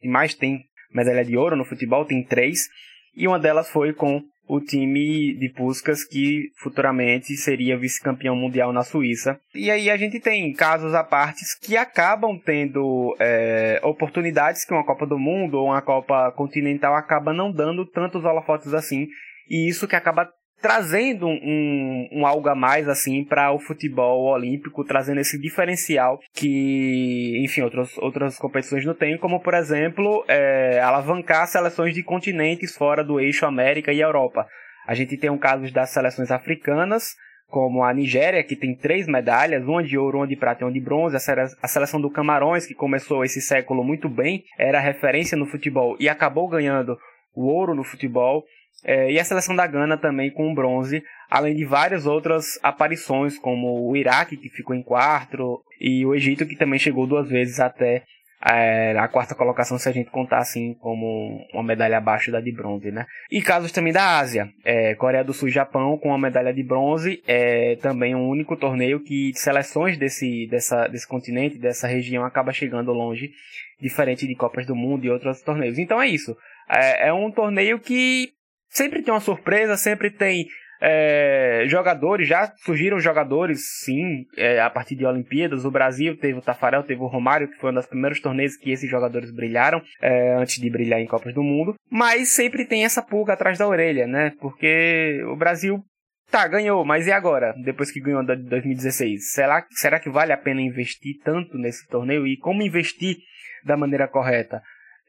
que 0.00 0.08
mais 0.08 0.34
tem 0.34 0.64
medalha 0.92 1.24
de 1.24 1.36
ouro 1.36 1.54
no 1.54 1.64
futebol, 1.64 2.04
tem 2.04 2.24
três, 2.24 2.68
e 3.14 3.28
uma 3.28 3.38
delas 3.38 3.70
foi 3.70 3.92
com 3.92 4.20
o 4.48 4.60
time 4.60 5.34
de 5.34 5.48
Puskas 5.50 6.04
que 6.04 6.50
futuramente 6.56 7.36
seria 7.36 7.78
vice-campeão 7.78 8.34
mundial 8.34 8.72
na 8.72 8.82
Suíça. 8.82 9.38
E 9.54 9.70
aí 9.70 9.90
a 9.90 9.96
gente 9.96 10.18
tem 10.18 10.52
casos 10.52 10.94
à 10.94 11.04
parte 11.04 11.44
que 11.62 11.76
acabam 11.76 12.38
tendo 12.38 13.14
é, 13.20 13.80
oportunidades 13.84 14.64
que 14.64 14.72
uma 14.72 14.84
Copa 14.84 15.06
do 15.06 15.18
Mundo 15.18 15.58
ou 15.58 15.66
uma 15.66 15.82
Copa 15.82 16.32
Continental 16.32 16.94
acaba 16.94 17.32
não 17.32 17.52
dando 17.52 17.84
tantos 17.84 18.24
holofotes 18.24 18.72
assim. 18.72 19.06
E 19.48 19.68
isso 19.68 19.86
que 19.86 19.96
acaba 19.96 20.28
trazendo 20.60 21.26
um, 21.26 22.08
um 22.12 22.26
algo 22.26 22.48
a 22.48 22.54
mais 22.54 22.88
assim 22.88 23.24
para 23.24 23.52
o 23.52 23.58
futebol 23.58 24.24
olímpico, 24.24 24.84
trazendo 24.84 25.20
esse 25.20 25.40
diferencial 25.40 26.18
que, 26.34 27.40
enfim, 27.44 27.62
outras, 27.62 27.96
outras 27.98 28.38
competições 28.38 28.84
não 28.84 28.94
têm, 28.94 29.16
como 29.18 29.40
por 29.40 29.54
exemplo, 29.54 30.24
é, 30.28 30.80
alavancar 30.80 31.46
seleções 31.46 31.94
de 31.94 32.02
continentes 32.02 32.76
fora 32.76 33.04
do 33.04 33.20
eixo 33.20 33.46
América 33.46 33.92
e 33.92 34.00
Europa. 34.00 34.46
A 34.86 34.94
gente 34.94 35.16
tem 35.16 35.30
um 35.30 35.38
caso 35.38 35.72
das 35.72 35.90
seleções 35.90 36.30
africanas, 36.30 37.14
como 37.48 37.82
a 37.82 37.92
Nigéria, 37.92 38.44
que 38.44 38.54
tem 38.54 38.74
três 38.74 39.06
medalhas, 39.06 39.64
uma 39.64 39.82
de 39.82 39.96
ouro, 39.96 40.18
uma 40.18 40.26
de 40.26 40.36
prata 40.36 40.62
e 40.62 40.64
uma 40.64 40.72
de 40.72 40.80
bronze. 40.80 41.16
A 41.16 41.68
seleção 41.68 42.00
do 42.00 42.10
Camarões, 42.10 42.66
que 42.66 42.74
começou 42.74 43.24
esse 43.24 43.40
século 43.40 43.82
muito 43.82 44.08
bem, 44.08 44.44
era 44.58 44.78
referência 44.78 45.36
no 45.36 45.46
futebol 45.46 45.96
e 45.98 46.08
acabou 46.08 46.48
ganhando 46.48 46.96
o 47.34 47.46
ouro 47.46 47.74
no 47.74 47.84
futebol. 47.84 48.44
É, 48.84 49.10
e 49.10 49.18
a 49.18 49.24
seleção 49.24 49.56
da 49.56 49.66
Gana 49.66 49.96
também 49.96 50.30
com 50.30 50.54
bronze, 50.54 51.02
além 51.28 51.54
de 51.54 51.64
várias 51.64 52.06
outras 52.06 52.58
aparições, 52.62 53.38
como 53.38 53.88
o 53.88 53.96
Iraque, 53.96 54.36
que 54.36 54.48
ficou 54.48 54.74
em 54.74 54.82
quarto, 54.82 55.62
e 55.80 56.06
o 56.06 56.14
Egito, 56.14 56.46
que 56.46 56.56
também 56.56 56.78
chegou 56.78 57.06
duas 57.06 57.28
vezes 57.28 57.58
até 57.58 58.04
é, 58.44 58.96
a 58.96 59.08
quarta 59.08 59.34
colocação, 59.34 59.78
se 59.78 59.88
a 59.88 59.92
gente 59.92 60.10
contar 60.10 60.38
assim 60.38 60.74
como 60.74 61.44
uma 61.52 61.62
medalha 61.62 61.98
abaixo 61.98 62.30
da 62.30 62.40
de 62.40 62.52
bronze, 62.52 62.92
né? 62.92 63.04
E 63.30 63.42
casos 63.42 63.72
também 63.72 63.92
da 63.92 64.18
Ásia, 64.18 64.48
é, 64.64 64.94
Coreia 64.94 65.24
do 65.24 65.34
Sul 65.34 65.48
e 65.48 65.52
Japão 65.52 65.98
com 65.98 66.14
a 66.14 66.18
medalha 66.18 66.54
de 66.54 66.62
bronze, 66.62 67.20
é 67.26 67.76
também 67.76 68.14
um 68.14 68.28
único 68.28 68.56
torneio 68.56 69.00
que 69.00 69.32
seleções 69.34 69.98
desse, 69.98 70.46
dessa, 70.48 70.86
desse 70.86 71.06
continente, 71.06 71.58
dessa 71.58 71.88
região, 71.88 72.24
acaba 72.24 72.52
chegando 72.52 72.92
longe, 72.92 73.32
diferente 73.80 74.26
de 74.26 74.36
Copas 74.36 74.66
do 74.66 74.76
Mundo 74.76 75.04
e 75.04 75.10
outros 75.10 75.42
torneios. 75.42 75.78
Então 75.78 76.00
é 76.00 76.06
isso. 76.06 76.36
É, 76.70 77.08
é 77.08 77.12
um 77.12 77.30
torneio 77.32 77.80
que 77.80 78.30
sempre 78.68 79.02
tem 79.02 79.12
uma 79.12 79.20
surpresa, 79.20 79.76
sempre 79.76 80.10
tem 80.10 80.46
é, 80.80 81.64
jogadores, 81.66 82.28
já 82.28 82.52
surgiram 82.64 83.00
jogadores, 83.00 83.60
sim, 83.84 84.24
é, 84.36 84.60
a 84.60 84.70
partir 84.70 84.94
de 84.94 85.04
Olimpíadas. 85.04 85.64
O 85.64 85.70
Brasil 85.70 86.16
teve 86.16 86.38
o 86.38 86.42
Tafarel, 86.42 86.82
teve 86.82 87.00
o 87.00 87.06
Romário, 87.06 87.48
que 87.48 87.58
foi 87.58 87.70
um 87.70 87.74
dos 87.74 87.86
primeiros 87.86 88.20
torneios 88.20 88.56
que 88.56 88.70
esses 88.70 88.88
jogadores 88.88 89.32
brilharam, 89.32 89.82
é, 90.00 90.34
antes 90.34 90.60
de 90.60 90.70
brilhar 90.70 91.00
em 91.00 91.06
Copas 91.06 91.34
do 91.34 91.42
Mundo. 91.42 91.74
Mas 91.90 92.30
sempre 92.30 92.64
tem 92.64 92.84
essa 92.84 93.02
pulga 93.02 93.32
atrás 93.32 93.58
da 93.58 93.66
orelha, 93.66 94.06
né? 94.06 94.32
Porque 94.40 95.22
o 95.26 95.36
Brasil 95.36 95.82
Tá, 96.30 96.46
ganhou, 96.46 96.84
mas 96.84 97.06
e 97.06 97.12
agora? 97.12 97.54
Depois 97.64 97.90
que 97.90 98.02
ganhou 98.02 98.22
de 98.22 98.36
2016? 98.36 99.32
Será, 99.32 99.64
será 99.70 99.98
que 99.98 100.10
vale 100.10 100.30
a 100.30 100.36
pena 100.36 100.60
investir 100.60 101.14
tanto 101.24 101.56
nesse 101.56 101.88
torneio? 101.88 102.26
E 102.26 102.36
como 102.36 102.62
investir 102.62 103.16
da 103.64 103.78
maneira 103.78 104.06
correta? 104.06 104.60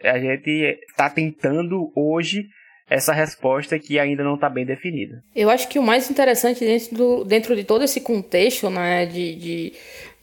A 0.02 0.18
gente 0.18 0.80
está 0.90 1.10
tentando 1.10 1.92
hoje 1.94 2.46
essa 2.90 3.14
resposta 3.14 3.78
que 3.78 4.00
ainda 4.00 4.24
não 4.24 4.36
está 4.36 4.50
bem 4.50 4.66
definida. 4.66 5.24
Eu 5.36 5.50
acho 5.50 5.68
que 5.68 5.78
o 5.78 5.84
mais 5.84 6.10
interessante 6.10 6.66
dentro, 6.66 6.96
do, 6.98 7.24
dentro 7.24 7.56
de 7.56 7.64
todo 7.64 7.84
esse 7.84 8.02
contexto 8.02 8.70
né, 8.70 9.06
de, 9.06 9.36
de, 9.36 9.74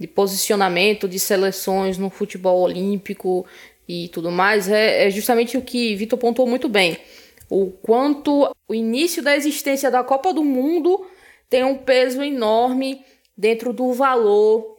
de, 0.01 0.07
posicionamento 0.09 1.09
de 1.09 1.21
seleções 1.21 1.97
no 1.97 2.11
futebol 2.11 2.61
olímpico 2.61 3.47
e 3.89 4.09
tudo 4.09 4.33
mais 4.33 4.69
é, 4.69 5.07
é 5.07 5.11
justamente 5.11 5.57
o 5.57 5.63
que 5.63 5.95
Vitor 5.95 6.19
pontuou 6.19 6.49
muito 6.49 6.69
bem. 6.69 6.99
O 7.49 7.71
quanto 7.71 8.53
o 8.67 8.75
início 8.75 9.23
da 9.23 9.37
existência 9.37 9.89
da 9.89 10.03
Copa 10.03 10.35
do 10.35 10.43
Mundo 10.43 11.07
tem 11.49 11.63
um 11.63 11.77
peso 11.77 12.21
enorme 12.21 13.05
dentro 13.39 13.73
do 13.73 13.93
valor, 13.93 14.77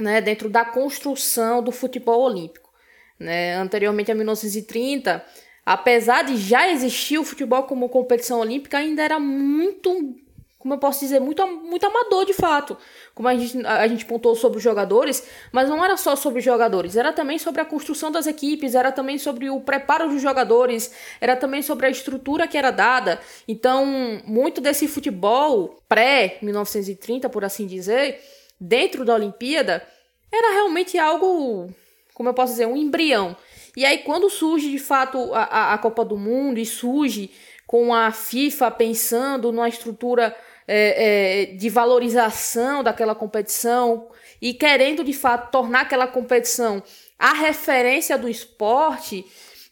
né, 0.00 0.22
dentro 0.22 0.48
da 0.48 0.64
construção 0.64 1.62
do 1.62 1.70
futebol 1.70 2.22
olímpico. 2.22 2.70
Né? 3.18 3.54
Anteriormente 3.56 4.10
a 4.10 4.14
1930 4.14 5.22
apesar 5.66 6.22
de 6.22 6.36
já 6.36 6.70
existir 6.70 7.18
o 7.18 7.24
futebol 7.24 7.64
como 7.64 7.88
competição 7.88 8.38
olímpica, 8.38 8.78
ainda 8.78 9.02
era 9.02 9.18
muito, 9.18 10.14
como 10.60 10.74
eu 10.74 10.78
posso 10.78 11.00
dizer, 11.00 11.20
muito, 11.20 11.44
muito 11.44 11.84
amador 11.84 12.24
de 12.24 12.32
fato. 12.32 12.78
Como 13.12 13.26
a 13.26 13.34
gente, 13.34 13.66
a 13.66 13.88
gente 13.88 14.04
pontou 14.04 14.36
sobre 14.36 14.58
os 14.58 14.62
jogadores, 14.62 15.26
mas 15.50 15.68
não 15.68 15.84
era 15.84 15.96
só 15.96 16.14
sobre 16.14 16.38
os 16.38 16.44
jogadores, 16.44 16.96
era 16.96 17.12
também 17.12 17.36
sobre 17.36 17.60
a 17.60 17.64
construção 17.64 18.12
das 18.12 18.28
equipes, 18.28 18.76
era 18.76 18.92
também 18.92 19.18
sobre 19.18 19.50
o 19.50 19.60
preparo 19.60 20.08
dos 20.08 20.22
jogadores, 20.22 20.92
era 21.20 21.34
também 21.34 21.62
sobre 21.62 21.86
a 21.86 21.90
estrutura 21.90 22.46
que 22.46 22.56
era 22.56 22.70
dada. 22.70 23.20
Então, 23.48 23.84
muito 24.24 24.60
desse 24.60 24.86
futebol 24.86 25.82
pré-1930, 25.88 27.28
por 27.28 27.44
assim 27.44 27.66
dizer, 27.66 28.20
dentro 28.60 29.04
da 29.04 29.14
Olimpíada, 29.14 29.84
era 30.32 30.52
realmente 30.52 30.96
algo, 30.96 31.68
como 32.14 32.28
eu 32.28 32.34
posso 32.34 32.52
dizer, 32.52 32.66
um 32.66 32.76
embrião. 32.76 33.36
E 33.76 33.84
aí, 33.84 33.98
quando 33.98 34.30
surge 34.30 34.70
de 34.70 34.78
fato 34.78 35.34
a, 35.34 35.74
a 35.74 35.78
Copa 35.78 36.04
do 36.04 36.16
Mundo 36.16 36.58
e 36.58 36.64
surge 36.64 37.30
com 37.66 37.94
a 37.94 38.10
FIFA 38.10 38.70
pensando 38.70 39.52
numa 39.52 39.68
estrutura 39.68 40.34
é, 40.66 41.44
é, 41.44 41.46
de 41.54 41.68
valorização 41.68 42.82
daquela 42.82 43.14
competição 43.14 44.08
e 44.40 44.54
querendo 44.54 45.04
de 45.04 45.12
fato 45.12 45.50
tornar 45.50 45.82
aquela 45.82 46.06
competição 46.06 46.82
a 47.18 47.32
referência 47.32 48.18
do 48.18 48.28
esporte, 48.28 49.24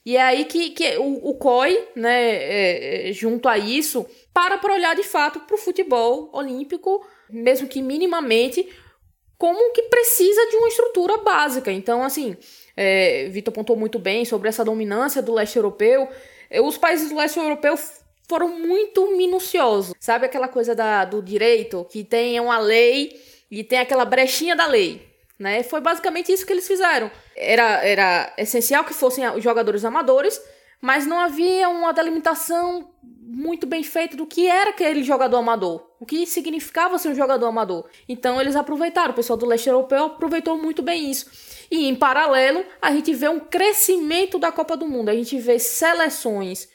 e 0.04 0.16
é 0.16 0.22
aí 0.22 0.44
que, 0.44 0.70
que 0.70 0.96
o, 0.98 1.30
o 1.30 1.34
COI, 1.34 1.88
né, 1.96 2.30
é, 2.30 3.08
é, 3.08 3.12
junto 3.12 3.48
a 3.48 3.56
isso, 3.56 4.06
para 4.32 4.58
para 4.58 4.74
olhar 4.74 4.94
de 4.94 5.02
fato 5.02 5.40
para 5.40 5.54
o 5.54 5.58
futebol 5.58 6.30
olímpico, 6.32 7.06
mesmo 7.30 7.66
que 7.66 7.80
minimamente, 7.80 8.68
como 9.38 9.72
que 9.72 9.82
precisa 9.84 10.46
de 10.50 10.56
uma 10.56 10.68
estrutura 10.68 11.18
básica. 11.18 11.72
Então, 11.72 12.02
assim, 12.02 12.36
é, 12.76 13.28
Vitor 13.30 13.52
pontuou 13.52 13.78
muito 13.78 13.98
bem 13.98 14.24
sobre 14.24 14.48
essa 14.48 14.64
dominância 14.64 15.22
do 15.22 15.32
leste 15.32 15.56
europeu. 15.56 16.08
É, 16.50 16.60
os 16.60 16.76
países 16.76 17.08
do 17.08 17.16
leste 17.16 17.38
europeu 17.38 17.76
foram 18.28 18.48
muito 18.58 19.16
minuciosos. 19.16 19.94
Sabe 20.00 20.26
aquela 20.26 20.48
coisa 20.48 20.74
da, 20.74 21.04
do 21.04 21.22
direito, 21.22 21.86
que 21.90 22.04
tem 22.04 22.38
uma 22.40 22.58
lei 22.58 23.20
e 23.50 23.62
tem 23.62 23.78
aquela 23.78 24.04
brechinha 24.04 24.56
da 24.56 24.66
lei. 24.66 25.06
Né? 25.38 25.62
Foi 25.62 25.80
basicamente 25.80 26.32
isso 26.32 26.46
que 26.46 26.52
eles 26.52 26.66
fizeram. 26.66 27.10
Era, 27.36 27.84
era 27.84 28.32
essencial 28.38 28.84
que 28.84 28.94
fossem 28.94 29.28
os 29.30 29.42
jogadores 29.42 29.84
amadores, 29.84 30.40
mas 30.80 31.06
não 31.06 31.18
havia 31.18 31.68
uma 31.68 31.92
delimitação 31.92 32.90
muito 33.26 33.66
bem 33.66 33.82
feita 33.82 34.16
do 34.16 34.26
que 34.26 34.46
era 34.46 34.70
aquele 34.70 35.02
jogador 35.02 35.38
amador, 35.38 35.84
o 36.04 36.06
que 36.06 36.26
significava 36.26 36.98
ser 36.98 37.08
um 37.08 37.14
jogador 37.14 37.46
amador. 37.46 37.88
Então 38.06 38.38
eles 38.38 38.54
aproveitaram, 38.54 39.12
o 39.12 39.16
pessoal 39.16 39.38
do 39.38 39.46
leste 39.46 39.70
europeu 39.70 40.04
aproveitou 40.04 40.56
muito 40.58 40.82
bem 40.82 41.10
isso. 41.10 41.30
E 41.70 41.88
em 41.88 41.94
paralelo, 41.94 42.62
a 42.80 42.92
gente 42.92 43.14
vê 43.14 43.26
um 43.26 43.40
crescimento 43.40 44.38
da 44.38 44.52
Copa 44.52 44.76
do 44.76 44.86
Mundo. 44.86 45.08
A 45.08 45.14
gente 45.14 45.38
vê 45.38 45.58
seleções 45.58 46.68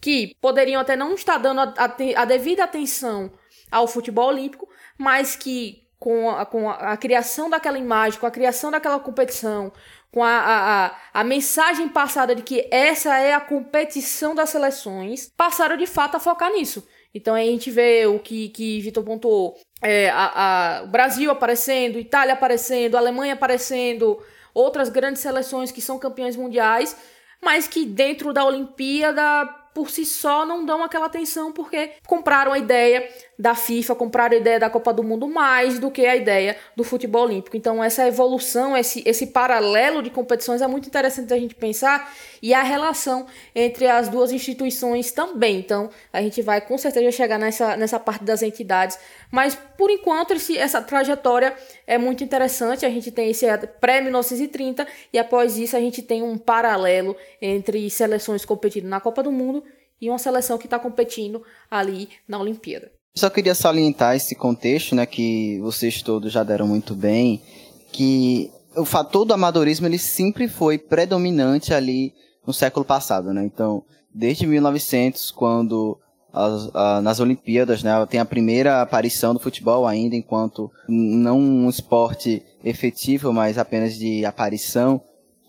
que 0.00 0.34
poderiam 0.40 0.80
até 0.80 0.96
não 0.96 1.14
estar 1.14 1.38
dando 1.38 1.60
a, 1.60 1.74
a, 1.76 2.22
a 2.22 2.24
devida 2.24 2.64
atenção 2.64 3.30
ao 3.70 3.86
futebol 3.86 4.28
olímpico, 4.28 4.68
mas 4.98 5.36
que 5.36 5.84
com, 5.96 6.28
a, 6.30 6.44
com 6.44 6.68
a, 6.68 6.96
criação 6.96 7.48
daquela 7.48 7.78
imagem, 7.78 8.18
com 8.18 8.26
a 8.26 8.30
criação 8.30 8.72
daquela 8.72 8.98
competição, 8.98 9.72
com 10.10 10.24
a, 10.24 10.30
a, 11.12 11.20
a, 11.20 11.24
mensagem 11.24 11.88
passada 11.88 12.34
de 12.34 12.42
que 12.42 12.68
essa 12.72 13.16
é 13.18 13.34
a 13.34 13.40
competição 13.40 14.34
das 14.34 14.50
seleções, 14.50 15.32
passaram 15.36 15.76
de 15.76 15.86
fato 15.86 16.16
a 16.16 16.20
focar 16.20 16.50
nisso. 16.52 16.84
Então 17.14 17.34
a 17.34 17.40
gente 17.40 17.70
vê 17.70 18.06
o 18.06 18.18
que, 18.18 18.48
que 18.48 18.80
Vitor 18.80 19.04
pontuou: 19.04 19.56
é, 19.80 20.10
a, 20.10 20.32
a, 20.80 20.82
o 20.82 20.88
Brasil 20.88 21.30
aparecendo, 21.30 21.98
Itália 21.98 22.34
aparecendo, 22.34 22.96
Alemanha 22.96 23.34
aparecendo, 23.34 24.20
outras 24.52 24.88
grandes 24.88 25.22
seleções 25.22 25.70
que 25.70 25.80
são 25.80 25.98
campeões 25.98 26.36
mundiais, 26.36 26.96
mas 27.42 27.68
que 27.68 27.86
dentro 27.86 28.32
da 28.32 28.44
Olimpíada 28.44 29.44
por 29.74 29.90
si 29.90 30.04
só 30.04 30.46
não 30.46 30.64
dão 30.64 30.82
aquela 30.82 31.06
atenção 31.06 31.52
porque 31.52 31.94
compraram 32.06 32.52
a 32.52 32.58
ideia 32.58 33.08
da 33.38 33.54
FIFA, 33.54 33.94
compraram 33.94 34.36
a 34.36 34.40
ideia 34.40 34.60
da 34.60 34.70
Copa 34.70 34.92
do 34.92 35.02
Mundo 35.02 35.28
mais 35.28 35.78
do 35.78 35.90
que 35.90 36.06
a 36.06 36.14
ideia 36.14 36.56
do 36.76 36.84
futebol 36.84 37.24
olímpico. 37.24 37.56
Então 37.56 37.82
essa 37.82 38.06
evolução, 38.06 38.76
esse, 38.76 39.02
esse 39.06 39.28
paralelo 39.28 40.02
de 40.02 40.10
competições 40.10 40.62
é 40.62 40.66
muito 40.66 40.86
interessante 40.86 41.32
a 41.32 41.38
gente 41.38 41.54
pensar 41.54 42.12
e 42.42 42.54
a 42.54 42.62
relação 42.62 43.26
entre 43.54 43.86
as 43.86 44.08
duas 44.08 44.30
instituições 44.30 45.10
também. 45.12 45.58
Então 45.58 45.90
a 46.12 46.22
gente 46.22 46.42
vai 46.42 46.60
com 46.60 46.78
certeza 46.78 47.10
chegar 47.10 47.38
nessa, 47.38 47.76
nessa 47.76 47.98
parte 47.98 48.24
das 48.24 48.42
entidades, 48.42 48.98
mas 49.30 49.54
por 49.76 49.90
enquanto 49.90 50.32
esse, 50.32 50.56
essa 50.56 50.80
trajetória 50.80 51.54
é 51.86 51.98
muito 51.98 52.22
interessante. 52.22 52.86
A 52.86 52.90
gente 52.90 53.10
tem 53.10 53.30
esse 53.30 53.46
pré-1930 53.80 54.86
e 55.12 55.18
após 55.18 55.58
isso 55.58 55.76
a 55.76 55.80
gente 55.80 56.02
tem 56.02 56.22
um 56.22 56.38
paralelo 56.38 57.16
entre 57.40 57.88
seleções 57.90 58.44
competindo 58.44 58.86
na 58.86 59.00
Copa 59.00 59.22
do 59.22 59.32
Mundo 59.32 59.64
e 60.00 60.10
uma 60.10 60.18
seleção 60.18 60.58
que 60.58 60.66
está 60.66 60.78
competindo 60.78 61.42
ali 61.70 62.08
na 62.28 62.38
Olimpíada. 62.38 62.92
Só 63.16 63.30
queria 63.30 63.54
salientar 63.54 64.16
esse 64.16 64.34
contexto, 64.34 64.96
né, 64.96 65.06
que 65.06 65.60
vocês 65.60 66.02
todos 66.02 66.32
já 66.32 66.42
deram 66.42 66.66
muito 66.66 66.96
bem, 66.96 67.40
que 67.92 68.50
o 68.76 68.84
fator 68.84 69.24
do 69.24 69.32
amadorismo 69.32 69.86
ele 69.86 69.98
sempre 69.98 70.48
foi 70.48 70.78
predominante 70.78 71.72
ali 71.72 72.12
no 72.44 72.52
século 72.52 72.84
passado, 72.84 73.32
né? 73.32 73.44
Então, 73.44 73.84
desde 74.12 74.48
1900, 74.48 75.30
quando 75.30 75.96
as, 76.32 76.74
a, 76.74 77.00
nas 77.00 77.20
Olimpíadas, 77.20 77.84
né, 77.84 77.92
tem 78.10 78.18
a 78.18 78.24
primeira 78.24 78.82
aparição 78.82 79.32
do 79.32 79.38
futebol 79.38 79.86
ainda 79.86 80.16
enquanto 80.16 80.68
não 80.88 81.38
um 81.38 81.70
esporte 81.70 82.42
efetivo, 82.64 83.32
mas 83.32 83.58
apenas 83.58 83.94
de 83.94 84.24
aparição. 84.24 85.00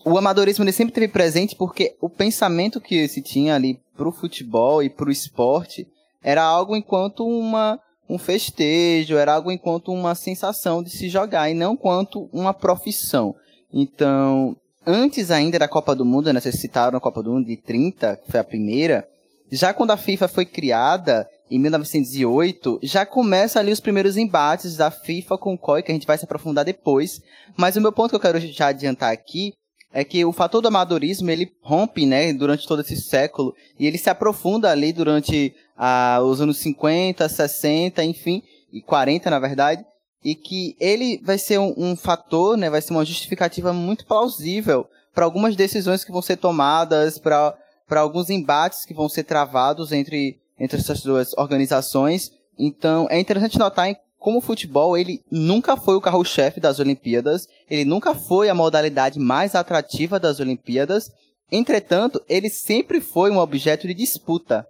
O 0.04 0.16
amadorismo 0.16 0.62
ele 0.62 0.70
sempre 0.70 0.94
teve 0.94 1.08
presente 1.08 1.56
porque 1.56 1.96
o 2.00 2.08
pensamento 2.08 2.80
que 2.80 3.08
se 3.08 3.20
tinha 3.20 3.56
ali 3.56 3.80
pro 3.96 4.12
futebol 4.12 4.84
e 4.84 4.88
pro 4.88 5.10
esporte 5.10 5.84
era 6.26 6.42
algo 6.42 6.74
enquanto 6.74 7.24
uma 7.24 7.80
um 8.08 8.18
festejo, 8.18 9.16
era 9.16 9.34
algo 9.34 9.50
enquanto 9.50 9.92
uma 9.92 10.14
sensação 10.14 10.82
de 10.82 10.90
se 10.90 11.08
jogar 11.08 11.50
e 11.50 11.54
não 11.54 11.76
quanto 11.76 12.28
uma 12.32 12.52
profissão. 12.52 13.34
Então, 13.72 14.56
antes 14.84 15.30
ainda 15.30 15.58
da 15.58 15.68
Copa 15.68 15.94
do 15.94 16.04
Mundo, 16.04 16.32
né, 16.32 16.40
vocês 16.40 16.56
citaram 16.56 16.98
a 16.98 17.00
Copa 17.00 17.22
do 17.22 17.32
Mundo 17.32 17.46
de 17.46 17.56
30, 17.56 18.16
que 18.16 18.30
foi 18.30 18.38
a 18.38 18.44
primeira, 18.44 19.08
já 19.50 19.72
quando 19.72 19.92
a 19.92 19.96
FIFA 19.96 20.28
foi 20.28 20.44
criada, 20.44 21.28
em 21.50 21.58
1908, 21.60 22.80
já 22.82 23.06
começa 23.06 23.60
ali 23.60 23.70
os 23.72 23.80
primeiros 23.80 24.16
embates 24.16 24.76
da 24.76 24.90
FIFA 24.90 25.38
com 25.38 25.54
o 25.54 25.58
COI, 25.58 25.82
que 25.82 25.92
a 25.92 25.94
gente 25.94 26.06
vai 26.06 26.18
se 26.18 26.24
aprofundar 26.24 26.64
depois. 26.64 27.20
Mas 27.56 27.76
o 27.76 27.80
meu 27.80 27.92
ponto 27.92 28.10
que 28.10 28.16
eu 28.16 28.20
quero 28.20 28.40
já 28.40 28.68
adiantar 28.68 29.12
aqui 29.12 29.52
é 29.92 30.04
que 30.04 30.24
o 30.24 30.32
fator 30.32 30.60
do 30.60 30.68
amadorismo 30.68 31.30
ele 31.30 31.50
rompe, 31.62 32.04
né, 32.04 32.32
durante 32.32 32.66
todo 32.66 32.82
esse 32.82 32.96
século 32.96 33.54
e 33.78 33.86
ele 33.86 33.96
se 33.96 34.10
aprofunda 34.10 34.70
ali 34.70 34.92
durante 34.92 35.54
ah, 35.76 36.20
os 36.22 36.40
anos 36.40 36.58
50, 36.58 37.28
60, 37.28 38.04
enfim, 38.04 38.42
e 38.72 38.80
40 38.80 39.30
na 39.30 39.38
verdade, 39.38 39.84
e 40.24 40.34
que 40.34 40.76
ele 40.80 41.20
vai 41.22 41.38
ser 41.38 41.58
um, 41.58 41.74
um 41.76 41.96
fator, 41.96 42.56
né, 42.56 42.68
vai 42.68 42.82
ser 42.82 42.92
uma 42.92 43.04
justificativa 43.04 43.72
muito 43.72 44.06
plausível 44.06 44.88
para 45.14 45.24
algumas 45.24 45.56
decisões 45.56 46.04
que 46.04 46.12
vão 46.12 46.22
ser 46.22 46.36
tomadas, 46.36 47.18
para 47.18 47.56
para 47.86 48.00
alguns 48.00 48.30
embates 48.30 48.84
que 48.84 48.92
vão 48.92 49.08
ser 49.08 49.22
travados 49.22 49.92
entre 49.92 50.40
entre 50.58 50.80
essas 50.80 51.02
duas 51.02 51.32
organizações. 51.36 52.32
Então, 52.58 53.06
é 53.10 53.20
interessante 53.20 53.58
notar 53.58 53.94
como 54.18 54.38
o 54.38 54.42
futebol 54.42 54.96
ele 54.96 55.22
nunca 55.30 55.76
foi 55.76 55.94
o 55.94 56.00
carro-chefe 56.00 56.58
das 56.58 56.80
Olimpíadas, 56.80 57.46
ele 57.70 57.84
nunca 57.84 58.14
foi 58.14 58.48
a 58.48 58.54
modalidade 58.54 59.20
mais 59.20 59.54
atrativa 59.54 60.18
das 60.18 60.40
Olimpíadas. 60.40 61.10
Entretanto, 61.52 62.20
ele 62.28 62.50
sempre 62.50 63.00
foi 63.00 63.30
um 63.30 63.38
objeto 63.38 63.86
de 63.86 63.94
disputa. 63.94 64.66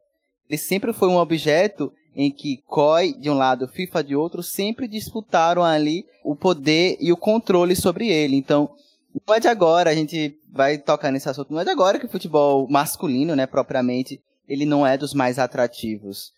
Ele 0.48 0.58
sempre 0.58 0.92
foi 0.92 1.08
um 1.08 1.16
objeto 1.16 1.92
em 2.14 2.30
que 2.30 2.62
COI 2.66 3.12
de 3.12 3.28
um 3.28 3.34
lado, 3.34 3.68
FIFA 3.68 4.02
de 4.02 4.16
outro, 4.16 4.42
sempre 4.42 4.88
disputaram 4.88 5.62
ali 5.62 6.06
o 6.24 6.34
poder 6.34 6.96
e 6.98 7.12
o 7.12 7.16
controle 7.16 7.76
sobre 7.76 8.08
ele. 8.08 8.36
Então, 8.36 8.70
não 9.26 9.34
é 9.34 9.40
de 9.40 9.48
agora, 9.48 9.90
a 9.90 9.94
gente 9.94 10.38
vai 10.50 10.78
tocar 10.78 11.10
nesse 11.10 11.28
assunto, 11.28 11.52
não 11.52 11.60
é 11.60 11.64
de 11.64 11.70
agora 11.70 11.98
que 11.98 12.06
o 12.06 12.08
futebol 12.08 12.66
masculino, 12.68 13.36
né, 13.36 13.46
propriamente, 13.46 14.20
ele 14.48 14.64
não 14.64 14.86
é 14.86 14.96
dos 14.96 15.12
mais 15.12 15.38
atrativos. 15.38 16.32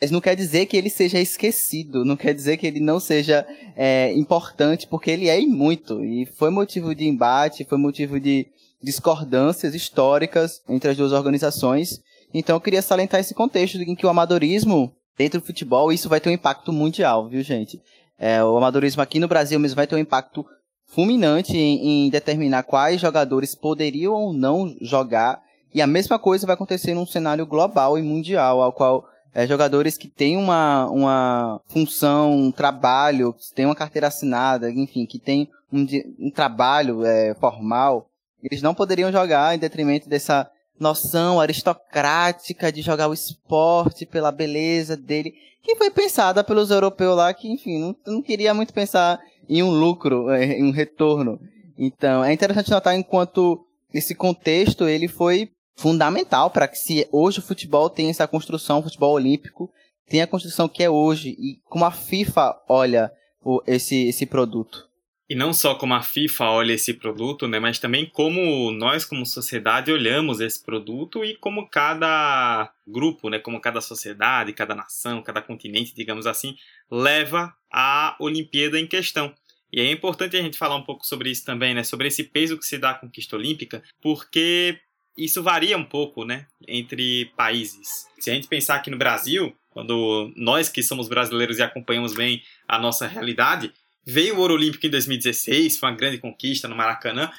Mas 0.00 0.10
não 0.10 0.20
quer 0.20 0.34
dizer 0.34 0.66
que 0.66 0.76
ele 0.76 0.90
seja 0.90 1.20
esquecido, 1.20 2.04
não 2.04 2.16
quer 2.16 2.34
dizer 2.34 2.56
que 2.56 2.66
ele 2.66 2.80
não 2.80 2.98
seja 2.98 3.46
é, 3.76 4.12
importante, 4.12 4.86
porque 4.86 5.10
ele 5.10 5.28
é 5.28 5.40
muito. 5.40 6.04
E 6.04 6.26
foi 6.26 6.50
motivo 6.50 6.94
de 6.94 7.06
embate, 7.06 7.64
foi 7.64 7.78
motivo 7.78 8.18
de 8.18 8.46
discordâncias 8.82 9.74
históricas 9.74 10.62
entre 10.68 10.90
as 10.90 10.96
duas 10.96 11.12
organizações. 11.12 12.02
Então 12.34 12.56
eu 12.56 12.60
queria 12.60 12.82
salientar 12.82 13.20
esse 13.20 13.32
contexto 13.32 13.76
em 13.76 13.94
que 13.94 14.04
o 14.04 14.08
amadorismo 14.08 14.92
dentro 15.16 15.40
do 15.40 15.46
futebol, 15.46 15.92
isso 15.92 16.08
vai 16.08 16.20
ter 16.20 16.28
um 16.28 16.32
impacto 16.32 16.72
mundial, 16.72 17.28
viu, 17.28 17.40
gente? 17.42 17.80
É, 18.18 18.42
o 18.42 18.56
amadorismo 18.56 19.00
aqui 19.00 19.20
no 19.20 19.28
Brasil 19.28 19.58
mesmo 19.60 19.76
vai 19.76 19.86
ter 19.86 19.94
um 19.94 19.98
impacto 19.98 20.44
fulminante 20.86 21.56
em, 21.56 22.06
em, 22.06 22.10
determinar 22.10 22.64
quais 22.64 23.00
jogadores 23.00 23.54
poderiam 23.54 24.14
ou 24.14 24.32
não 24.32 24.74
jogar. 24.80 25.40
E 25.72 25.80
a 25.80 25.86
mesma 25.86 26.18
coisa 26.18 26.46
vai 26.46 26.54
acontecer 26.54 26.94
num 26.94 27.06
cenário 27.06 27.46
global 27.46 27.96
e 27.98 28.02
mundial, 28.02 28.60
ao 28.60 28.72
qual 28.72 29.04
é, 29.32 29.46
jogadores 29.46 29.96
que 29.96 30.08
têm 30.08 30.36
uma, 30.36 30.88
uma 30.90 31.60
função, 31.66 32.32
um 32.32 32.52
trabalho, 32.52 33.32
que 33.32 33.52
têm 33.54 33.66
uma 33.66 33.74
carteira 33.74 34.08
assinada, 34.08 34.70
enfim, 34.70 35.06
que 35.06 35.18
têm 35.18 35.48
um, 35.72 35.86
um 36.18 36.30
trabalho 36.30 37.04
é, 37.04 37.34
formal, 37.34 38.06
eles 38.42 38.62
não 38.62 38.74
poderiam 38.74 39.10
jogar 39.10 39.54
em 39.54 39.58
detrimento 39.58 40.08
dessa 40.08 40.48
noção 40.78 41.40
aristocrática 41.40 42.72
de 42.72 42.82
jogar 42.82 43.08
o 43.08 43.14
esporte 43.14 44.04
pela 44.04 44.32
beleza 44.32 44.96
dele, 44.96 45.34
que 45.62 45.76
foi 45.76 45.90
pensada 45.90 46.44
pelos 46.44 46.70
europeus 46.70 47.16
lá, 47.16 47.32
que, 47.32 47.48
enfim, 47.48 47.78
não, 47.78 47.96
não 48.06 48.22
queria 48.22 48.52
muito 48.52 48.72
pensar 48.72 49.20
em 49.48 49.62
um 49.62 49.70
lucro, 49.70 50.30
é, 50.30 50.58
em 50.58 50.64
um 50.64 50.70
retorno. 50.70 51.40
Então, 51.78 52.24
é 52.24 52.32
interessante 52.32 52.70
notar 52.70 52.94
enquanto 52.94 53.64
esse 53.92 54.14
contexto 54.14 54.88
ele 54.88 55.08
foi 55.08 55.50
fundamental 55.76 56.50
para 56.50 56.68
que 56.68 56.78
se 56.78 57.08
hoje 57.10 57.38
o 57.40 57.42
futebol 57.42 57.90
tem 57.90 58.10
essa 58.10 58.26
construção, 58.28 58.78
o 58.78 58.82
futebol 58.82 59.12
olímpico 59.12 59.70
tem 60.08 60.22
a 60.22 60.26
construção 60.26 60.68
que 60.68 60.82
é 60.82 60.90
hoje 60.90 61.30
e 61.30 61.58
como 61.64 61.84
a 61.84 61.90
FIFA 61.90 62.56
olha 62.68 63.10
o, 63.42 63.62
esse, 63.66 64.06
esse 64.06 64.26
produto. 64.26 64.88
E 65.28 65.34
não 65.34 65.54
só 65.54 65.74
como 65.74 65.94
a 65.94 66.02
FIFA 66.02 66.44
olha 66.50 66.72
esse 66.74 66.92
produto, 66.92 67.48
né, 67.48 67.58
mas 67.58 67.78
também 67.78 68.04
como 68.04 68.70
nós 68.70 69.06
como 69.06 69.24
sociedade 69.24 69.90
olhamos 69.90 70.38
esse 70.40 70.62
produto 70.62 71.24
e 71.24 71.34
como 71.36 71.68
cada 71.68 72.70
grupo, 72.86 73.30
né, 73.30 73.38
como 73.38 73.58
cada 73.58 73.80
sociedade, 73.80 74.52
cada 74.52 74.74
nação, 74.74 75.22
cada 75.22 75.40
continente, 75.40 75.94
digamos 75.94 76.26
assim, 76.26 76.56
leva 76.90 77.54
a 77.72 78.16
Olimpíada 78.20 78.78
em 78.78 78.86
questão. 78.86 79.34
E 79.72 79.80
é 79.80 79.90
importante 79.90 80.36
a 80.36 80.42
gente 80.42 80.58
falar 80.58 80.76
um 80.76 80.84
pouco 80.84 81.06
sobre 81.06 81.30
isso 81.30 81.44
também, 81.44 81.74
né, 81.74 81.82
sobre 81.82 82.06
esse 82.06 82.24
peso 82.24 82.58
que 82.58 82.66
se 82.66 82.76
dá 82.76 82.90
à 82.90 82.94
conquista 82.94 83.34
olímpica, 83.34 83.82
porque 84.02 84.78
isso 85.16 85.42
varia 85.42 85.78
um 85.78 85.84
pouco, 85.84 86.24
né, 86.26 86.46
entre 86.68 87.32
países. 87.36 88.06
Se 88.18 88.30
a 88.30 88.34
gente 88.34 88.46
pensar 88.46 88.74
aqui 88.74 88.90
no 88.90 88.98
Brasil, 88.98 89.56
quando 89.70 90.32
nós 90.36 90.68
que 90.68 90.82
somos 90.82 91.08
brasileiros 91.08 91.58
e 91.58 91.62
acompanhamos 91.62 92.14
bem 92.14 92.42
a 92.68 92.78
nossa 92.78 93.06
realidade, 93.06 93.72
veio 94.06 94.36
o 94.36 94.40
ouro 94.40 94.54
olímpico 94.54 94.86
em 94.86 94.90
2016, 94.90 95.78
foi 95.78 95.88
uma 95.88 95.96
grande 95.96 96.18
conquista 96.18 96.68
no 96.68 96.76
Maracanã, 96.76 97.30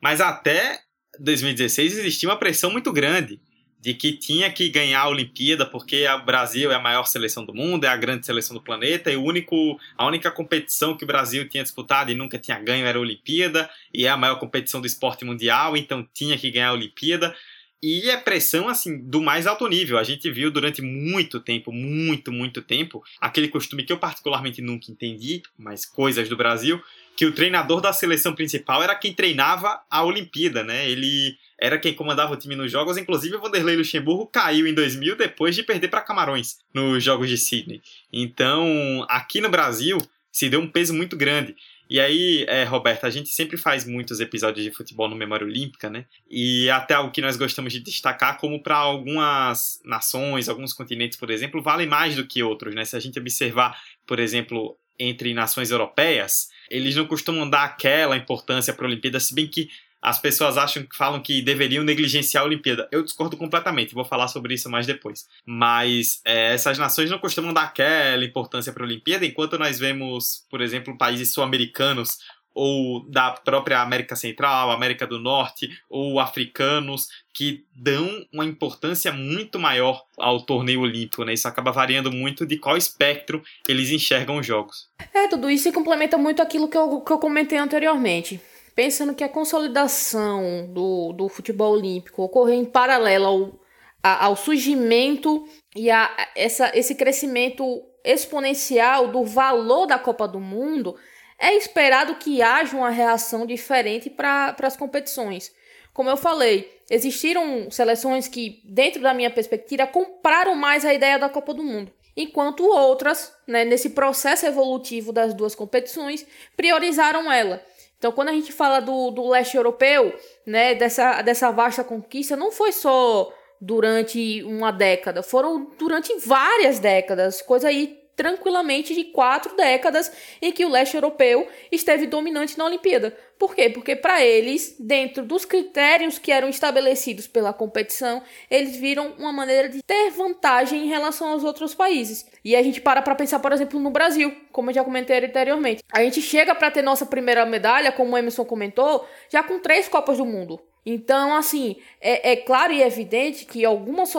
mas 0.00 0.20
até 0.20 0.80
2016 1.18 1.98
existia 1.98 2.28
uma 2.28 2.38
pressão 2.38 2.70
muito 2.70 2.92
grande 2.92 3.40
de 3.82 3.94
que 3.94 4.12
tinha 4.12 4.48
que 4.48 4.68
ganhar 4.68 5.00
a 5.00 5.08
Olimpíada 5.08 5.66
porque 5.66 6.06
o 6.06 6.24
Brasil 6.24 6.70
é 6.70 6.76
a 6.76 6.80
maior 6.80 7.04
seleção 7.04 7.44
do 7.44 7.52
mundo, 7.52 7.84
é 7.84 7.88
a 7.88 7.96
grande 7.96 8.24
seleção 8.24 8.54
do 8.54 8.62
planeta 8.62 9.10
e 9.10 9.16
o 9.16 9.24
único, 9.24 9.76
a 9.98 10.06
única 10.06 10.30
competição 10.30 10.96
que 10.96 11.02
o 11.02 11.06
Brasil 11.06 11.48
tinha 11.48 11.64
disputado 11.64 12.12
e 12.12 12.14
nunca 12.14 12.38
tinha 12.38 12.60
ganho 12.60 12.86
era 12.86 12.96
a 12.96 13.00
Olimpíada 13.00 13.68
e 13.92 14.06
é 14.06 14.08
a 14.08 14.16
maior 14.16 14.36
competição 14.36 14.80
do 14.80 14.86
esporte 14.86 15.24
mundial, 15.24 15.76
então 15.76 16.06
tinha 16.14 16.38
que 16.38 16.48
ganhar 16.48 16.68
a 16.68 16.74
Olimpíada. 16.74 17.34
E 17.82 18.08
é 18.08 18.16
pressão 18.16 18.68
assim 18.68 18.96
do 18.96 19.20
mais 19.20 19.44
alto 19.44 19.66
nível. 19.66 19.98
A 19.98 20.04
gente 20.04 20.30
viu 20.30 20.52
durante 20.52 20.80
muito 20.80 21.40
tempo, 21.40 21.72
muito, 21.72 22.30
muito 22.30 22.62
tempo, 22.62 23.02
aquele 23.20 23.48
costume 23.48 23.82
que 23.82 23.92
eu 23.92 23.98
particularmente 23.98 24.62
nunca 24.62 24.90
entendi, 24.90 25.42
mas 25.58 25.84
coisas 25.84 26.28
do 26.28 26.36
Brasil, 26.36 26.80
que 27.16 27.26
o 27.26 27.32
treinador 27.32 27.80
da 27.80 27.92
seleção 27.92 28.34
principal 28.34 28.82
era 28.84 28.94
quem 28.94 29.12
treinava 29.12 29.80
a 29.90 30.04
Olimpíada, 30.04 30.62
né? 30.62 30.88
Ele 30.88 31.36
era 31.58 31.76
quem 31.76 31.92
comandava 31.92 32.32
o 32.32 32.36
time 32.36 32.54
nos 32.54 32.70
jogos, 32.70 32.96
inclusive 32.96 33.34
o 33.34 33.40
Vanderlei 33.40 33.76
Luxemburgo 33.76 34.26
caiu 34.26 34.66
em 34.66 34.74
2000 34.74 35.16
depois 35.16 35.56
de 35.56 35.64
perder 35.64 35.88
para 35.88 36.00
Camarões 36.00 36.58
nos 36.72 37.02
Jogos 37.02 37.28
de 37.28 37.36
Sydney. 37.36 37.82
Então, 38.12 39.04
aqui 39.08 39.40
no 39.40 39.48
Brasil, 39.48 39.98
se 40.30 40.48
deu 40.48 40.60
um 40.60 40.68
peso 40.68 40.94
muito 40.94 41.16
grande. 41.16 41.54
E 41.88 42.00
aí, 42.00 42.44
é, 42.48 42.64
Roberta, 42.64 43.06
a 43.06 43.10
gente 43.10 43.28
sempre 43.28 43.56
faz 43.56 43.84
muitos 43.84 44.18
episódios 44.20 44.64
de 44.64 44.70
futebol 44.70 45.08
no 45.08 45.16
Memória 45.16 45.46
Olímpica, 45.46 45.90
né? 45.90 46.06
E 46.30 46.70
até 46.70 46.94
algo 46.94 47.12
que 47.12 47.20
nós 47.20 47.36
gostamos 47.36 47.72
de 47.72 47.80
destacar, 47.80 48.38
como 48.38 48.62
para 48.62 48.76
algumas 48.76 49.80
nações, 49.84 50.48
alguns 50.48 50.72
continentes, 50.72 51.18
por 51.18 51.30
exemplo, 51.30 51.62
vale 51.62 51.86
mais 51.86 52.16
do 52.16 52.26
que 52.26 52.42
outros, 52.42 52.74
né? 52.74 52.84
Se 52.84 52.96
a 52.96 53.00
gente 53.00 53.18
observar, 53.18 53.78
por 54.06 54.18
exemplo, 54.18 54.76
entre 54.98 55.34
nações 55.34 55.70
europeias, 55.70 56.50
eles 56.70 56.96
não 56.96 57.06
costumam 57.06 57.48
dar 57.48 57.64
aquela 57.64 58.16
importância 58.16 58.72
para 58.72 58.86
a 58.86 58.88
Olimpíada, 58.88 59.20
se 59.20 59.34
bem 59.34 59.46
que 59.46 59.68
as 60.02 60.20
pessoas 60.20 60.58
acham 60.58 60.84
falam 60.92 61.22
que 61.22 61.40
deveriam 61.40 61.84
negligenciar 61.84 62.42
a 62.42 62.46
Olimpíada. 62.46 62.88
Eu 62.90 63.04
discordo 63.04 63.36
completamente, 63.36 63.94
vou 63.94 64.04
falar 64.04 64.26
sobre 64.26 64.54
isso 64.54 64.68
mais 64.68 64.84
depois. 64.84 65.28
Mas 65.46 66.20
é, 66.24 66.54
essas 66.54 66.76
nações 66.76 67.08
não 67.08 67.20
costumam 67.20 67.52
dar 67.52 67.62
aquela 67.62 68.24
importância 68.24 68.72
para 68.72 68.82
a 68.82 68.86
Olimpíada, 68.86 69.24
enquanto 69.24 69.56
nós 69.56 69.78
vemos, 69.78 70.44
por 70.50 70.60
exemplo, 70.60 70.98
países 70.98 71.32
sul-americanos 71.32 72.18
ou 72.54 73.08
da 73.08 73.30
própria 73.30 73.80
América 73.80 74.14
Central, 74.14 74.70
América 74.70 75.06
do 75.06 75.18
Norte 75.18 75.70
ou 75.88 76.20
africanos 76.20 77.08
que 77.32 77.64
dão 77.74 78.26
uma 78.30 78.44
importância 78.44 79.10
muito 79.10 79.58
maior 79.58 80.04
ao 80.18 80.42
torneio 80.42 80.80
olímpico, 80.80 81.24
né? 81.24 81.32
Isso 81.32 81.48
acaba 81.48 81.72
variando 81.72 82.12
muito 82.12 82.44
de 82.44 82.58
qual 82.58 82.76
espectro 82.76 83.42
eles 83.66 83.90
enxergam 83.90 84.36
os 84.36 84.46
jogos. 84.46 84.90
É, 85.14 85.28
tudo 85.28 85.48
isso 85.48 85.72
complementa 85.72 86.18
muito 86.18 86.42
aquilo 86.42 86.68
que 86.68 86.76
eu, 86.76 87.00
que 87.00 87.12
eu 87.12 87.18
comentei 87.18 87.56
anteriormente 87.56 88.38
pensando 88.74 89.14
que 89.14 89.24
a 89.24 89.28
consolidação 89.28 90.66
do, 90.68 91.12
do 91.12 91.28
futebol 91.28 91.72
olímpico 91.72 92.22
ocorreu 92.22 92.54
em 92.54 92.64
paralelo 92.64 93.26
ao, 93.26 93.60
a, 94.02 94.26
ao 94.26 94.36
surgimento 94.36 95.46
e 95.76 95.90
a 95.90 96.10
essa, 96.34 96.70
esse 96.74 96.94
crescimento 96.94 97.82
exponencial 98.04 99.08
do 99.08 99.24
valor 99.24 99.86
da 99.86 99.98
Copa 99.98 100.26
do 100.26 100.40
Mundo, 100.40 100.96
é 101.38 101.54
esperado 101.54 102.16
que 102.16 102.42
haja 102.42 102.76
uma 102.76 102.90
reação 102.90 103.46
diferente 103.46 104.08
para 104.08 104.56
as 104.62 104.76
competições. 104.76 105.52
Como 105.92 106.08
eu 106.08 106.16
falei, 106.16 106.80
existiram 106.90 107.70
seleções 107.70 108.26
que, 108.26 108.62
dentro 108.64 109.02
da 109.02 109.12
minha 109.12 109.30
perspectiva, 109.30 109.86
compraram 109.86 110.54
mais 110.54 110.84
a 110.84 110.94
ideia 110.94 111.18
da 111.18 111.28
Copa 111.28 111.52
do 111.52 111.62
Mundo, 111.62 111.92
enquanto 112.16 112.64
outras, 112.64 113.32
né, 113.46 113.64
nesse 113.64 113.90
processo 113.90 114.46
evolutivo 114.46 115.12
das 115.12 115.34
duas 115.34 115.54
competições, 115.54 116.26
priorizaram 116.56 117.30
ela. 117.30 117.62
Então, 118.02 118.10
quando 118.10 118.30
a 118.30 118.32
gente 118.32 118.50
fala 118.50 118.80
do, 118.80 119.12
do 119.12 119.28
leste 119.28 119.56
europeu, 119.56 120.12
né, 120.44 120.74
dessa, 120.74 121.22
dessa 121.22 121.52
vasta 121.52 121.84
conquista, 121.84 122.34
não 122.34 122.50
foi 122.50 122.72
só 122.72 123.32
durante 123.60 124.42
uma 124.42 124.72
década, 124.72 125.22
foram 125.22 125.70
durante 125.78 126.12
várias 126.18 126.80
décadas, 126.80 127.40
coisa 127.40 127.68
aí 127.68 128.02
tranquilamente 128.16 128.92
de 128.92 129.04
quatro 129.04 129.54
décadas 129.54 130.12
em 130.42 130.50
que 130.50 130.64
o 130.64 130.68
leste 130.68 130.96
europeu 130.96 131.46
esteve 131.70 132.08
dominante 132.08 132.58
na 132.58 132.64
Olimpíada. 132.64 133.16
Por 133.42 133.56
quê? 133.56 133.68
Porque 133.68 133.96
para 133.96 134.24
eles, 134.24 134.76
dentro 134.78 135.24
dos 135.24 135.44
critérios 135.44 136.16
que 136.16 136.30
eram 136.30 136.48
estabelecidos 136.48 137.26
pela 137.26 137.52
competição, 137.52 138.22
eles 138.48 138.76
viram 138.76 139.14
uma 139.18 139.32
maneira 139.32 139.68
de 139.68 139.82
ter 139.82 140.10
vantagem 140.12 140.84
em 140.84 140.86
relação 140.86 141.26
aos 141.26 141.42
outros 141.42 141.74
países. 141.74 142.24
E 142.44 142.54
a 142.54 142.62
gente 142.62 142.80
para 142.80 143.02
para 143.02 143.16
pensar, 143.16 143.40
por 143.40 143.50
exemplo, 143.50 143.80
no 143.80 143.90
Brasil, 143.90 144.32
como 144.52 144.70
eu 144.70 144.74
já 144.74 144.84
comentei 144.84 145.24
anteriormente. 145.24 145.82
A 145.92 146.04
gente 146.04 146.22
chega 146.22 146.54
para 146.54 146.70
ter 146.70 146.82
nossa 146.82 147.04
primeira 147.04 147.44
medalha, 147.44 147.90
como 147.90 148.14
o 148.14 148.16
Emerson 148.16 148.44
comentou, 148.44 149.04
já 149.28 149.42
com 149.42 149.58
três 149.58 149.88
Copas 149.88 150.18
do 150.18 150.24
Mundo. 150.24 150.60
Então, 150.84 151.34
assim, 151.36 151.76
é, 152.00 152.32
é, 152.32 152.36
claro 152.36 152.72
e 152.72 152.82
evidente 152.82 153.44
que 153.44 153.64
algumas 153.64 154.10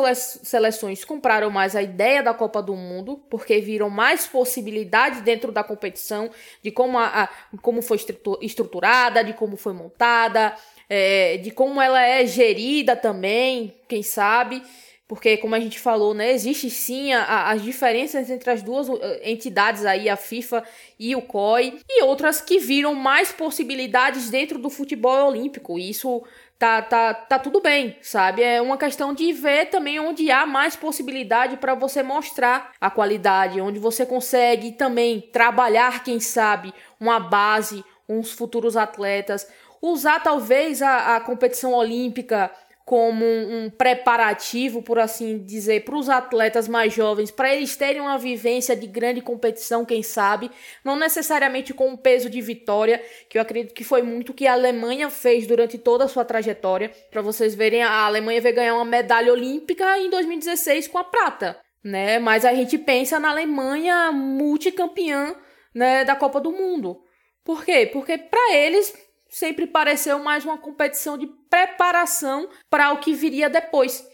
seleções 0.44 1.04
compraram 1.04 1.50
mais 1.50 1.76
a 1.76 1.84
ideia 1.84 2.24
da 2.24 2.34
Copa 2.34 2.62
do 2.62 2.74
Mundo, 2.74 3.22
porque 3.30 3.60
viram 3.60 3.90
mais 3.90 4.26
possibilidades 4.28 5.22
dentro 5.22 5.52
da 5.52 5.62
competição, 5.62 6.30
de 6.62 6.72
como, 6.72 6.98
a, 6.98 7.24
a 7.24 7.30
como 7.62 7.82
foi 7.82 7.98
estruturada, 8.42 9.24
de 9.24 9.34
como 9.34 9.58
foi 9.58 9.74
montada, 9.74 10.56
é, 10.90 11.38
de 11.38 11.52
como 11.52 11.82
ela 11.82 12.02
é 12.02 12.26
gerida 12.26 12.96
também, 12.96 13.76
quem 13.90 14.02
sabe. 14.02 14.64
Porque, 15.06 15.38
como 15.38 15.54
a 15.54 15.60
gente 15.60 15.80
falou, 15.80 16.14
né, 16.14 16.32
existe 16.32 16.70
sim 16.70 17.12
a, 17.14 17.52
as 17.52 17.62
diferenças 17.62 18.30
entre 18.30 18.50
as 18.50 18.64
duas 18.64 18.88
uh, 18.88 19.00
entidades 19.22 19.86
aí, 19.86 20.10
a 20.10 20.16
FIFA 20.16 20.64
e 20.98 21.16
o 21.16 21.22
COI, 21.22 21.78
e 21.88 22.04
outras 22.04 22.40
que 22.40 22.58
viram 22.58 22.96
mais 22.96 23.32
possibilidades 23.32 24.30
dentro 24.30 24.58
do 24.58 24.70
futebol 24.70 25.28
olímpico. 25.28 25.78
E 25.78 25.90
isso 25.90 26.24
tá, 26.64 26.82
tá, 26.82 27.14
tá 27.14 27.40
tudo 27.40 27.60
bem, 27.60 27.98
sabe? 28.02 28.42
É 28.42 28.62
uma 28.62 28.78
questão 28.78 29.14
de 29.14 29.34
ver 29.34 29.66
também 29.66 30.00
onde 30.00 30.32
há 30.32 30.46
mais 30.46 30.78
possibilidade 30.78 31.58
para 31.58 31.76
você 31.76 32.02
mostrar 32.02 32.72
a 32.80 32.90
qualidade, 32.90 33.60
onde 33.60 33.80
você 33.80 34.06
consegue 34.06 34.72
também 34.72 35.20
trabalhar, 35.20 36.06
quem 36.06 36.22
sabe, 36.22 36.74
uma 36.98 37.20
base, 37.20 37.84
uns 38.08 38.32
futuros 38.32 38.78
atletas, 38.78 39.46
usar 39.82 40.22
talvez 40.22 40.82
a, 40.82 41.18
a 41.18 41.20
competição 41.20 41.74
olímpica 41.74 42.50
como 42.86 43.24
um, 43.26 43.70
preparativo, 43.70 44.82
por 44.82 45.00
assim 45.00 45.38
dizer, 45.38 45.86
para 45.86 45.96
os 45.96 46.10
atletas 46.10 46.68
mais 46.68 46.94
jovens, 46.94 47.32
para 47.32 47.54
eles 47.56 47.78
terem 47.78 48.02
uma 48.02 48.18
vivência 48.18 48.76
de 48.76 48.86
grande 48.86 49.22
competição, 49.22 49.86
quem 49.86 50.04
sabe, 50.04 50.52
não 50.84 50.98
necessariamente 50.98 51.74
com 51.74 51.88
um 51.88 51.98
peso 51.98 52.30
de 52.30 52.42
vitória, 52.42 53.02
que 53.30 53.38
eu 53.38 53.42
acredito 53.42 53.74
que 53.74 53.86
foi 53.86 54.02
muito 54.02 54.34
que 54.34 54.46
a 54.46 54.54
Alemanha 54.54 55.10
fez 55.10 55.48
durante 55.48 55.78
toda 55.78 56.04
a 56.04 56.10
sua 56.10 56.26
trajetória. 56.26 56.92
Para 57.10 57.22
vocês 57.22 57.56
verem, 57.56 57.82
a 57.82 58.06
Alemanha 58.06 58.42
veio 58.42 58.56
ganhar 58.56 58.76
uma 58.76 58.86
medalha 58.86 59.32
olímpica 59.32 59.98
em 59.98 60.10
2016 60.10 60.90
com 60.90 60.98
a 60.98 61.06
prata, 61.06 61.58
né? 61.82 62.20
Mas 62.20 62.44
a 62.44 62.54
gente 62.54 62.78
pensa 62.78 63.18
na 63.18 63.30
Alemanha 63.30 64.12
multicampeã, 64.12 65.36
né, 65.74 66.04
da 66.04 66.16
Copa 66.16 66.42
do 66.42 66.52
Mundo. 66.52 67.02
Por 67.46 67.64
quê? 67.64 67.90
Porque 67.92 68.18
para 68.18 68.56
eles 68.56 68.94
sempre 69.34 69.66
pareceu 69.66 70.20
mais 70.20 70.46
uma 70.46 70.60
competição 70.60 71.18
de 71.18 71.26
preparação 71.50 72.48
para 72.70 72.94
o 72.94 73.00
que 73.00 73.16
viria 73.16 73.50
depois. 73.50 74.08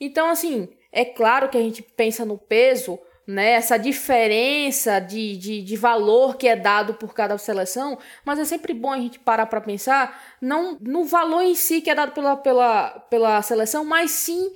Então, 0.00 0.30
assim, 0.30 0.66
é 0.90 1.04
claro 1.04 1.50
que 1.50 1.58
a 1.58 1.60
gente 1.60 1.82
pensa 1.82 2.24
no 2.24 2.38
peso, 2.38 2.98
né? 3.26 3.50
Essa 3.52 3.76
diferença 3.76 4.98
de, 4.98 5.36
de, 5.36 5.62
de 5.62 5.76
valor 5.76 6.38
que 6.38 6.48
é 6.48 6.56
dado 6.56 6.94
por 6.94 7.12
cada 7.12 7.36
seleção, 7.36 7.98
mas 8.24 8.38
é 8.38 8.46
sempre 8.46 8.72
bom 8.72 8.90
a 8.90 8.98
gente 8.98 9.18
parar 9.18 9.44
para 9.44 9.60
pensar 9.60 10.36
não 10.40 10.78
no 10.80 11.04
valor 11.04 11.42
em 11.42 11.54
si 11.54 11.82
que 11.82 11.90
é 11.90 11.94
dado 11.94 12.12
pela, 12.12 12.34
pela, 12.34 12.88
pela 13.10 13.42
seleção, 13.42 13.84
mas 13.84 14.10
sim 14.10 14.54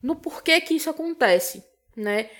no 0.00 0.14
porquê 0.14 0.60
que 0.60 0.74
isso 0.74 0.88
acontece, 0.88 1.64
né? 1.96 2.30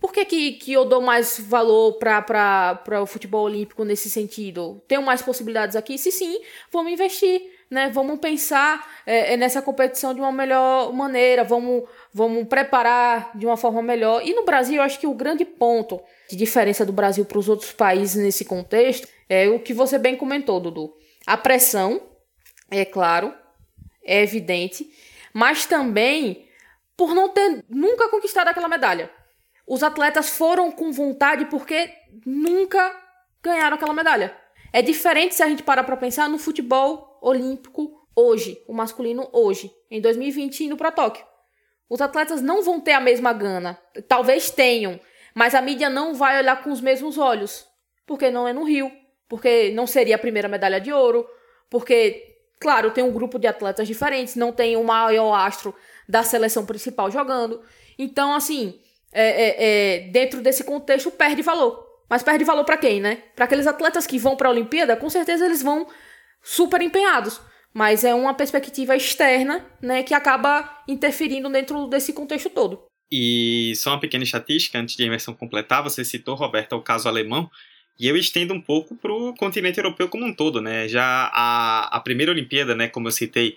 Por 0.00 0.12
que, 0.12 0.24
que, 0.24 0.52
que 0.52 0.72
eu 0.72 0.84
dou 0.84 1.00
mais 1.00 1.38
valor 1.38 1.94
para 1.94 3.02
o 3.02 3.06
futebol 3.06 3.44
olímpico 3.44 3.84
nesse 3.84 4.10
sentido? 4.10 4.82
Tenho 4.86 5.02
mais 5.02 5.22
possibilidades 5.22 5.76
aqui? 5.76 5.96
Se 5.96 6.12
sim, 6.12 6.40
vamos 6.70 6.92
investir, 6.92 7.42
né? 7.70 7.90
Vamos 7.90 8.18
pensar 8.18 8.86
é, 9.06 9.34
é, 9.34 9.36
nessa 9.36 9.62
competição 9.62 10.14
de 10.14 10.20
uma 10.20 10.32
melhor 10.32 10.92
maneira, 10.92 11.44
vamos, 11.44 11.88
vamos 12.12 12.46
preparar 12.46 13.30
de 13.34 13.46
uma 13.46 13.56
forma 13.56 13.82
melhor. 13.82 14.22
E 14.24 14.34
no 14.34 14.44
Brasil, 14.44 14.76
eu 14.76 14.82
acho 14.82 14.98
que 14.98 15.06
o 15.06 15.14
grande 15.14 15.44
ponto 15.44 16.00
de 16.28 16.36
diferença 16.36 16.84
do 16.84 16.92
Brasil 16.92 17.24
para 17.24 17.38
os 17.38 17.48
outros 17.48 17.72
países 17.72 18.22
nesse 18.22 18.44
contexto 18.44 19.08
é 19.28 19.48
o 19.48 19.60
que 19.60 19.72
você 19.72 19.98
bem 19.98 20.16
comentou, 20.16 20.60
Dudu. 20.60 20.94
A 21.26 21.36
pressão, 21.36 22.00
é 22.70 22.84
claro, 22.84 23.34
é 24.04 24.22
evidente, 24.22 24.88
mas 25.32 25.66
também 25.66 26.46
por 26.96 27.14
não 27.14 27.28
ter 27.28 27.64
nunca 27.68 28.08
conquistado 28.08 28.48
aquela 28.48 28.68
medalha. 28.68 29.10
Os 29.66 29.82
atletas 29.82 30.28
foram 30.28 30.70
com 30.70 30.92
vontade 30.92 31.46
porque 31.46 31.92
nunca 32.24 32.94
ganharam 33.42 33.76
aquela 33.76 33.92
medalha. 33.92 34.36
É 34.72 34.80
diferente 34.80 35.34
se 35.34 35.42
a 35.42 35.48
gente 35.48 35.62
parar 35.62 35.84
para 35.84 35.96
pensar 35.96 36.28
no 36.28 36.38
futebol 36.38 37.18
olímpico 37.20 38.06
hoje, 38.14 38.62
o 38.66 38.72
masculino 38.72 39.28
hoje, 39.32 39.70
em 39.90 40.00
2020 40.00 40.64
indo 40.64 40.76
para 40.76 40.92
Tóquio. 40.92 41.24
Os 41.88 42.00
atletas 42.00 42.40
não 42.40 42.62
vão 42.62 42.80
ter 42.80 42.92
a 42.92 43.00
mesma 43.00 43.32
gana, 43.32 43.78
talvez 44.08 44.50
tenham, 44.50 44.98
mas 45.34 45.54
a 45.54 45.62
mídia 45.62 45.88
não 45.88 46.14
vai 46.14 46.38
olhar 46.38 46.62
com 46.62 46.70
os 46.70 46.80
mesmos 46.80 47.18
olhos, 47.18 47.66
porque 48.06 48.30
não 48.30 48.48
é 48.48 48.52
no 48.52 48.64
Rio, 48.64 48.90
porque 49.28 49.70
não 49.70 49.86
seria 49.86 50.16
a 50.16 50.18
primeira 50.18 50.48
medalha 50.48 50.80
de 50.80 50.92
ouro, 50.92 51.28
porque, 51.70 52.38
claro, 52.58 52.90
tem 52.90 53.04
um 53.04 53.12
grupo 53.12 53.38
de 53.38 53.46
atletas 53.46 53.86
diferentes, 53.86 54.34
não 54.34 54.52
tem 54.52 54.76
o 54.76 54.84
maior 54.84 55.34
astro 55.34 55.74
da 56.08 56.22
seleção 56.22 56.64
principal 56.64 57.10
jogando. 57.10 57.62
Então, 57.98 58.34
assim, 58.34 58.80
é, 59.12 59.24
é, 59.24 59.56
é, 59.58 60.00
dentro 60.10 60.40
desse 60.40 60.64
contexto, 60.64 61.10
perde 61.10 61.42
valor. 61.42 61.84
Mas 62.08 62.22
perde 62.22 62.44
valor 62.44 62.64
para 62.64 62.76
quem, 62.76 63.00
né? 63.00 63.22
Para 63.34 63.46
aqueles 63.46 63.66
atletas 63.66 64.06
que 64.06 64.18
vão 64.18 64.36
para 64.36 64.48
a 64.48 64.52
Olimpíada, 64.52 64.96
com 64.96 65.10
certeza 65.10 65.44
eles 65.44 65.62
vão 65.62 65.86
super 66.42 66.80
empenhados. 66.80 67.40
Mas 67.74 68.04
é 68.04 68.14
uma 68.14 68.32
perspectiva 68.32 68.96
externa, 68.96 69.66
né, 69.82 70.02
que 70.02 70.14
acaba 70.14 70.82
interferindo 70.88 71.50
dentro 71.50 71.86
desse 71.88 72.12
contexto 72.12 72.48
todo. 72.48 72.86
E 73.10 73.72
só 73.76 73.90
uma 73.90 74.00
pequena 74.00 74.24
estatística, 74.24 74.78
antes 74.78 74.96
de 74.96 75.02
a 75.02 75.06
imersão 75.06 75.34
completar, 75.34 75.82
você 75.82 76.04
citou, 76.04 76.34
Roberta, 76.34 76.74
o 76.74 76.82
caso 76.82 77.08
alemão, 77.08 77.50
e 77.98 78.08
eu 78.08 78.16
estendo 78.16 78.54
um 78.54 78.60
pouco 78.60 78.94
para 78.96 79.12
o 79.12 79.34
continente 79.34 79.78
europeu 79.78 80.08
como 80.08 80.24
um 80.24 80.34
todo, 80.34 80.60
né? 80.60 80.88
Já 80.88 81.30
a, 81.32 81.96
a 81.96 82.00
primeira 82.00 82.32
Olimpíada, 82.32 82.74
né, 82.74 82.88
como 82.88 83.08
eu 83.08 83.12
citei, 83.12 83.56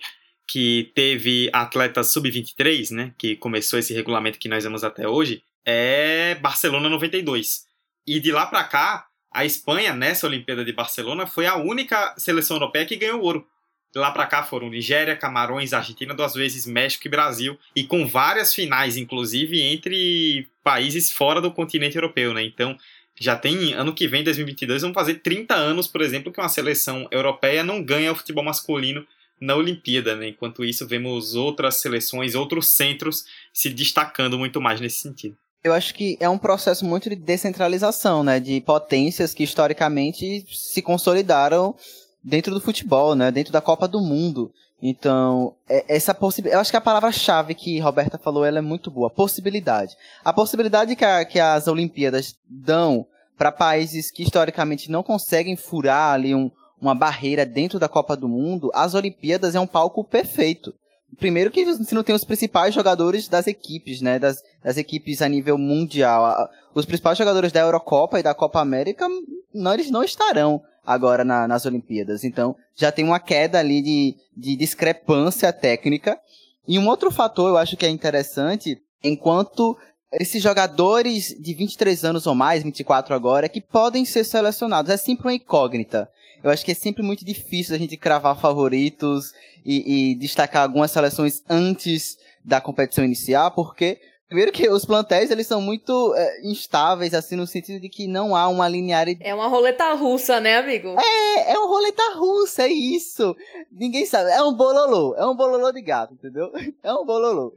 que 0.50 0.90
teve 0.96 1.48
atletas 1.52 2.12
sub-23, 2.12 2.90
né, 2.90 3.14
que 3.16 3.36
começou 3.36 3.78
esse 3.78 3.94
regulamento 3.94 4.36
que 4.36 4.48
nós 4.48 4.64
vemos 4.64 4.82
até 4.82 5.06
hoje, 5.06 5.44
é 5.64 6.34
Barcelona 6.42 6.88
92. 6.88 7.66
E 8.04 8.18
de 8.18 8.32
lá 8.32 8.46
para 8.46 8.64
cá, 8.64 9.06
a 9.32 9.44
Espanha, 9.44 9.94
nessa 9.94 10.26
Olimpíada 10.26 10.64
de 10.64 10.72
Barcelona, 10.72 11.24
foi 11.24 11.46
a 11.46 11.54
única 11.54 12.16
seleção 12.18 12.56
europeia 12.56 12.84
que 12.84 12.96
ganhou 12.96 13.22
ouro. 13.22 13.46
De 13.94 14.00
lá 14.00 14.10
para 14.10 14.26
cá 14.26 14.42
foram 14.42 14.68
Nigéria, 14.68 15.14
Camarões, 15.14 15.72
Argentina, 15.72 16.14
duas 16.14 16.34
vezes 16.34 16.66
México 16.66 17.06
e 17.06 17.10
Brasil, 17.10 17.56
e 17.76 17.84
com 17.84 18.04
várias 18.04 18.52
finais, 18.52 18.96
inclusive, 18.96 19.60
entre 19.60 20.48
países 20.64 21.12
fora 21.12 21.40
do 21.40 21.52
continente 21.52 21.94
europeu, 21.94 22.34
né? 22.34 22.42
Então, 22.42 22.76
já 23.20 23.36
tem 23.36 23.72
ano 23.72 23.94
que 23.94 24.08
vem, 24.08 24.24
2022, 24.24 24.82
vão 24.82 24.92
fazer 24.92 25.16
30 25.16 25.54
anos, 25.54 25.86
por 25.86 26.00
exemplo, 26.00 26.32
que 26.32 26.40
uma 26.40 26.48
seleção 26.48 27.06
europeia 27.12 27.62
não 27.62 27.80
ganha 27.80 28.10
o 28.10 28.16
futebol 28.16 28.42
masculino 28.42 29.06
na 29.40 29.56
Olimpíada, 29.56 30.14
né? 30.14 30.28
Enquanto 30.28 30.64
isso, 30.64 30.86
vemos 30.86 31.34
outras 31.34 31.80
seleções, 31.80 32.34
outros 32.34 32.68
centros 32.68 33.24
se 33.52 33.70
destacando 33.70 34.38
muito 34.38 34.60
mais 34.60 34.80
nesse 34.80 35.00
sentido. 35.00 35.36
Eu 35.62 35.72
acho 35.72 35.94
que 35.94 36.16
é 36.20 36.28
um 36.28 36.38
processo 36.38 36.84
muito 36.84 37.08
de 37.08 37.16
descentralização, 37.16 38.22
né? 38.22 38.40
De 38.40 38.60
potências 38.60 39.34
que 39.34 39.42
historicamente 39.42 40.44
se 40.50 40.80
consolidaram 40.82 41.74
dentro 42.22 42.54
do 42.54 42.60
futebol, 42.60 43.14
né? 43.14 43.30
Dentro 43.30 43.52
da 43.52 43.60
Copa 43.60 43.88
do 43.88 44.00
Mundo. 44.00 44.52
Então, 44.82 45.54
é, 45.68 45.84
essa 45.88 46.14
possibilidade. 46.14 46.56
Eu 46.56 46.60
acho 46.60 46.70
que 46.70 46.76
a 46.76 46.80
palavra-chave 46.80 47.54
que 47.54 47.78
Roberta 47.78 48.18
falou 48.18 48.44
ela 48.44 48.58
é 48.58 48.62
muito 48.62 48.90
boa. 48.90 49.10
Possibilidade. 49.10 49.94
A 50.24 50.32
possibilidade 50.32 50.96
que, 50.96 51.04
a, 51.04 51.24
que 51.24 51.38
as 51.38 51.68
Olimpíadas 51.68 52.34
dão 52.48 53.06
para 53.36 53.52
países 53.52 54.10
que 54.10 54.22
historicamente 54.22 54.90
não 54.90 55.02
conseguem 55.02 55.56
furar 55.56 56.14
ali 56.14 56.34
um, 56.34 56.50
uma 56.80 56.94
barreira 56.94 57.44
dentro 57.44 57.78
da 57.78 57.88
Copa 57.88 58.16
do 58.16 58.28
Mundo, 58.28 58.70
as 58.74 58.94
Olimpíadas 58.94 59.54
é 59.54 59.60
um 59.60 59.66
palco 59.66 60.02
perfeito. 60.02 60.74
Primeiro 61.18 61.50
que 61.50 61.64
você 61.64 61.94
não 61.94 62.04
tem 62.04 62.14
os 62.14 62.24
principais 62.24 62.72
jogadores 62.72 63.28
das 63.28 63.46
equipes, 63.46 64.00
né? 64.00 64.18
Das, 64.18 64.42
das 64.62 64.76
equipes 64.76 65.20
a 65.20 65.28
nível 65.28 65.58
mundial. 65.58 66.48
Os 66.74 66.86
principais 66.86 67.18
jogadores 67.18 67.52
da 67.52 67.60
Eurocopa 67.60 68.18
e 68.18 68.22
da 68.22 68.34
Copa 68.34 68.60
América, 68.60 69.06
não, 69.52 69.74
eles 69.74 69.90
não 69.90 70.04
estarão 70.04 70.62
agora 70.86 71.24
na, 71.24 71.46
nas 71.48 71.66
Olimpíadas. 71.66 72.24
Então, 72.24 72.54
já 72.74 72.92
tem 72.92 73.04
uma 73.04 73.20
queda 73.20 73.58
ali 73.58 73.82
de, 73.82 74.16
de 74.36 74.56
discrepância 74.56 75.52
técnica. 75.52 76.18
E 76.66 76.78
um 76.78 76.88
outro 76.88 77.10
fator 77.10 77.48
eu 77.50 77.58
acho 77.58 77.76
que 77.76 77.84
é 77.84 77.88
interessante, 77.88 78.80
enquanto 79.02 79.76
esses 80.12 80.42
jogadores 80.42 81.34
de 81.38 81.54
23 81.54 82.04
anos 82.04 82.26
ou 82.26 82.34
mais, 82.34 82.62
24 82.62 83.14
agora, 83.14 83.48
que 83.48 83.60
podem 83.60 84.04
ser 84.04 84.24
selecionados, 84.24 84.90
é 84.90 84.96
sempre 84.96 85.26
uma 85.26 85.34
incógnita. 85.34 86.08
Eu 86.42 86.50
acho 86.50 86.64
que 86.64 86.72
é 86.72 86.74
sempre 86.74 87.02
muito 87.02 87.24
difícil 87.24 87.74
a 87.74 87.78
gente 87.78 87.96
cravar 87.96 88.38
favoritos 88.38 89.32
e, 89.64 90.12
e 90.12 90.14
destacar 90.14 90.62
algumas 90.62 90.90
seleções 90.90 91.42
antes 91.48 92.16
da 92.44 92.60
competição 92.60 93.04
iniciar, 93.04 93.50
porque 93.50 94.00
Primeiro 94.30 94.52
que 94.52 94.68
os 94.68 94.84
plantéis, 94.84 95.28
eles 95.32 95.48
são 95.48 95.60
muito 95.60 96.14
é, 96.14 96.46
instáveis, 96.46 97.14
assim, 97.14 97.34
no 97.34 97.48
sentido 97.48 97.80
de 97.80 97.88
que 97.88 98.06
não 98.06 98.36
há 98.36 98.46
uma 98.46 98.68
linearidade. 98.68 99.28
É 99.28 99.34
uma 99.34 99.48
roleta 99.48 99.92
russa, 99.94 100.38
né, 100.38 100.56
amigo? 100.56 100.94
É, 101.00 101.50
é 101.50 101.58
uma 101.58 101.66
roleta 101.66 102.14
russa, 102.14 102.62
é 102.62 102.68
isso. 102.68 103.34
Ninguém 103.72 104.06
sabe. 104.06 104.30
É 104.30 104.40
um 104.40 104.54
bololô. 104.54 105.16
É 105.16 105.26
um 105.26 105.34
bololô 105.34 105.72
de 105.72 105.82
gato, 105.82 106.14
entendeu? 106.14 106.52
É 106.80 106.94
um 106.94 107.04
bololô. 107.04 107.52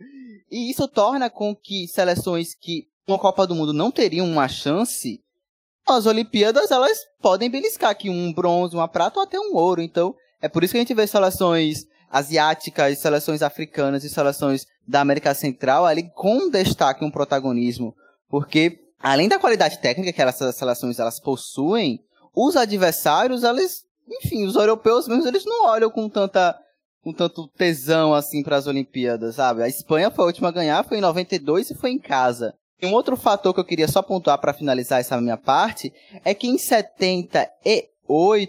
E 0.50 0.72
isso 0.72 0.88
torna 0.88 1.30
com 1.30 1.56
que 1.56 1.88
seleções 1.88 2.56
que 2.56 2.88
uma 3.08 3.20
Copa 3.20 3.46
do 3.46 3.54
Mundo 3.54 3.72
não 3.72 3.92
teriam 3.92 4.26
uma 4.26 4.48
chance, 4.48 5.22
as 5.88 6.06
Olimpíadas, 6.06 6.72
elas 6.72 7.00
podem 7.22 7.50
beliscar 7.50 7.92
aqui 7.92 8.10
um 8.10 8.34
bronze, 8.34 8.76
uma 8.76 8.88
prata 8.88 9.20
ou 9.20 9.26
até 9.26 9.40
um 9.40 9.56
ouro. 9.56 9.82
Então, 9.82 10.16
é 10.42 10.48
por 10.48 10.64
isso 10.64 10.72
que 10.72 10.78
a 10.78 10.82
gente 10.82 10.94
vê 10.94 11.06
seleções 11.06 11.86
asiáticas, 12.10 13.00
seleções 13.00 13.42
africanas 13.42 14.04
e 14.04 14.10
seleções 14.10 14.66
da 14.88 15.02
América 15.02 15.34
Central 15.34 15.86
ali 15.86 16.12
com 16.14 16.50
destaque 16.50 17.04
um 17.04 17.10
protagonismo, 17.10 17.96
porque 18.30 18.80
além 19.00 19.28
da 19.28 19.40
qualidade 19.40 19.80
técnica 19.80 20.14
que 20.14 20.22
essas 20.22 20.56
seleções 20.56 21.00
elas 21.00 21.20
possuem, 21.20 22.00
os 22.36 22.56
adversários, 22.56 23.44
eles, 23.44 23.84
enfim, 24.08 24.46
os 24.46 24.56
europeus 24.56 25.08
mesmo, 25.08 25.28
eles 25.28 25.46
não 25.46 25.66
olham 25.66 25.90
com 25.90 26.08
tanta 26.08 26.56
com 27.04 27.12
tanto 27.12 27.50
tesão 27.50 28.14
assim 28.14 28.42
para 28.42 28.56
as 28.56 28.66
Olimpíadas, 28.66 29.36
sabe? 29.36 29.62
A 29.62 29.68
Espanha 29.68 30.10
foi 30.10 30.24
a 30.24 30.28
última 30.28 30.48
a 30.48 30.54
ganhar, 30.54 30.86
foi 30.86 31.00
em 31.00 31.02
92 31.02 31.72
e 31.72 31.76
foi 31.76 31.92
em 31.92 32.00
casa. 32.00 32.54
E 32.82 32.86
um 32.86 32.94
outro 32.94 33.16
fator 33.16 33.54
que 33.54 33.60
eu 33.60 33.66
queria 33.66 33.88
só 33.88 34.02
pontuar 34.02 34.40
para 34.40 34.54
finalizar 34.54 35.00
essa 35.00 35.20
minha 35.22 35.38
parte 35.38 35.94
é 36.26 36.34
que 36.34 36.48
em 36.48 36.58
78, 36.58 37.48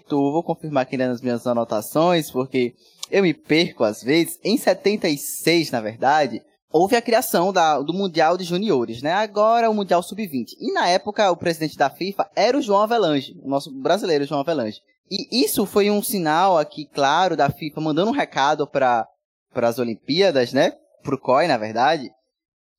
vou 0.09 0.43
confirmar 0.43 0.83
aqui 0.83 0.97
nas 0.97 1.21
minhas 1.21 1.47
anotações, 1.47 2.31
porque 2.31 2.75
eu 3.11 3.23
me 3.23 3.33
perco 3.33 3.85
às 3.85 4.03
vezes. 4.03 4.39
Em 4.43 4.57
76, 4.57 5.71
na 5.71 5.81
verdade, 5.81 6.43
houve 6.71 6.97
a 6.97 7.03
criação 7.03 7.53
da, 7.53 7.81
do 7.81 7.93
Mundial 7.93 8.37
de 8.37 8.43
Juniores, 8.43 9.01
né? 9.01 9.13
Agora 9.13 9.71
o 9.71 9.75
Mundial 9.75 10.03
Sub-20. 10.03 10.57
E 10.59 10.73
na 10.73 10.89
época 10.89 11.31
o 11.31 11.37
presidente 11.37 11.77
da 11.77 11.89
FIFA 11.89 12.29
era 12.35 12.59
o 12.59 12.63
João 12.63 12.83
Avelange, 12.83 13.39
o 13.41 13.49
nosso 13.49 13.71
brasileiro 13.71 14.25
João 14.25 14.41
Avelange. 14.41 14.81
E 15.09 15.45
isso 15.45 15.67
foi 15.67 15.91
um 15.91 16.03
sinal 16.03 16.59
aqui, 16.59 16.87
claro, 16.87 17.37
da 17.37 17.51
FIFA 17.51 17.81
mandando 17.81 18.11
um 18.11 18.15
recado 18.15 18.67
para 18.67 19.07
as 19.55 19.79
Olimpíadas, 19.79 20.53
né? 20.53 20.73
Pro 21.03 21.21
COI, 21.21 21.47
na 21.47 21.57
verdade. 21.57 22.11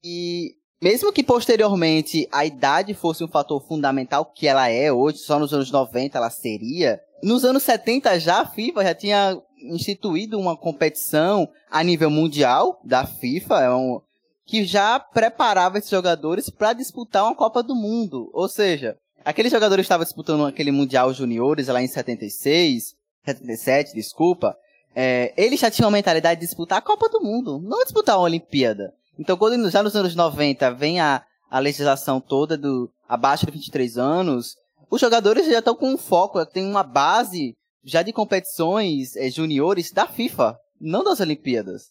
E 0.03 0.55
mesmo 0.85 1.11
que 1.11 1.23
posteriormente 1.23 2.29
a 2.31 2.45
idade 2.45 2.93
fosse 2.93 3.23
um 3.23 3.27
fator 3.27 3.59
fundamental, 3.59 4.23
que 4.23 4.47
ela 4.47 4.69
é 4.69 4.91
hoje, 4.91 5.17
só 5.17 5.39
nos 5.39 5.51
anos 5.51 5.71
90 5.71 6.15
ela 6.15 6.29
seria, 6.29 7.01
nos 7.23 7.43
anos 7.43 7.63
70 7.63 8.19
já 8.19 8.41
a 8.41 8.45
FIFA 8.45 8.83
já 8.83 8.93
tinha 8.93 9.41
instituído 9.63 10.39
uma 10.39 10.55
competição 10.55 11.49
a 11.71 11.83
nível 11.83 12.11
mundial 12.11 12.79
da 12.83 13.03
FIFA, 13.03 13.61
é 13.63 13.73
um, 13.73 13.99
que 14.45 14.63
já 14.63 14.99
preparava 14.99 15.79
esses 15.79 15.89
jogadores 15.89 16.51
para 16.51 16.73
disputar 16.73 17.23
uma 17.23 17.33
Copa 17.33 17.63
do 17.63 17.73
Mundo. 17.73 18.29
Ou 18.31 18.47
seja, 18.47 18.95
aqueles 19.23 19.51
jogadores 19.51 19.85
que 19.85 19.87
estavam 19.87 20.05
disputando 20.05 20.45
aquele 20.45 20.71
Mundial 20.71 21.11
Juniores 21.11 21.67
lá 21.67 21.81
em 21.81 21.87
76, 21.87 22.93
77, 23.25 23.95
desculpa, 23.95 24.55
é, 24.95 25.33
eles 25.35 25.59
já 25.59 25.71
tinham 25.71 25.87
a 25.87 25.91
mentalidade 25.91 26.41
de 26.41 26.45
disputar 26.45 26.77
a 26.77 26.83
Copa 26.83 27.09
do 27.09 27.21
Mundo, 27.21 27.59
não 27.59 27.83
disputar 27.83 28.17
a 28.17 28.19
Olimpíada. 28.19 28.93
Então, 29.17 29.37
quando 29.37 29.69
já 29.69 29.81
nos 29.81 29.95
anos 29.95 30.15
90 30.15 30.71
vem 30.71 30.99
a, 30.99 31.23
a 31.49 31.59
legislação 31.59 32.19
toda 32.19 32.57
do 32.57 32.89
abaixo 33.07 33.45
de 33.45 33.51
23 33.51 33.97
anos, 33.97 34.55
os 34.89 35.01
jogadores 35.01 35.47
já 35.47 35.59
estão 35.59 35.75
com 35.75 35.93
um 35.93 35.97
foco, 35.97 36.45
tem 36.45 36.65
uma 36.65 36.83
base 36.83 37.55
já 37.83 38.01
de 38.01 38.11
competições 38.11 39.15
é, 39.15 39.29
juniores 39.29 39.91
da 39.91 40.07
FIFA, 40.07 40.57
não 40.79 41.03
das 41.03 41.19
Olimpíadas. 41.19 41.83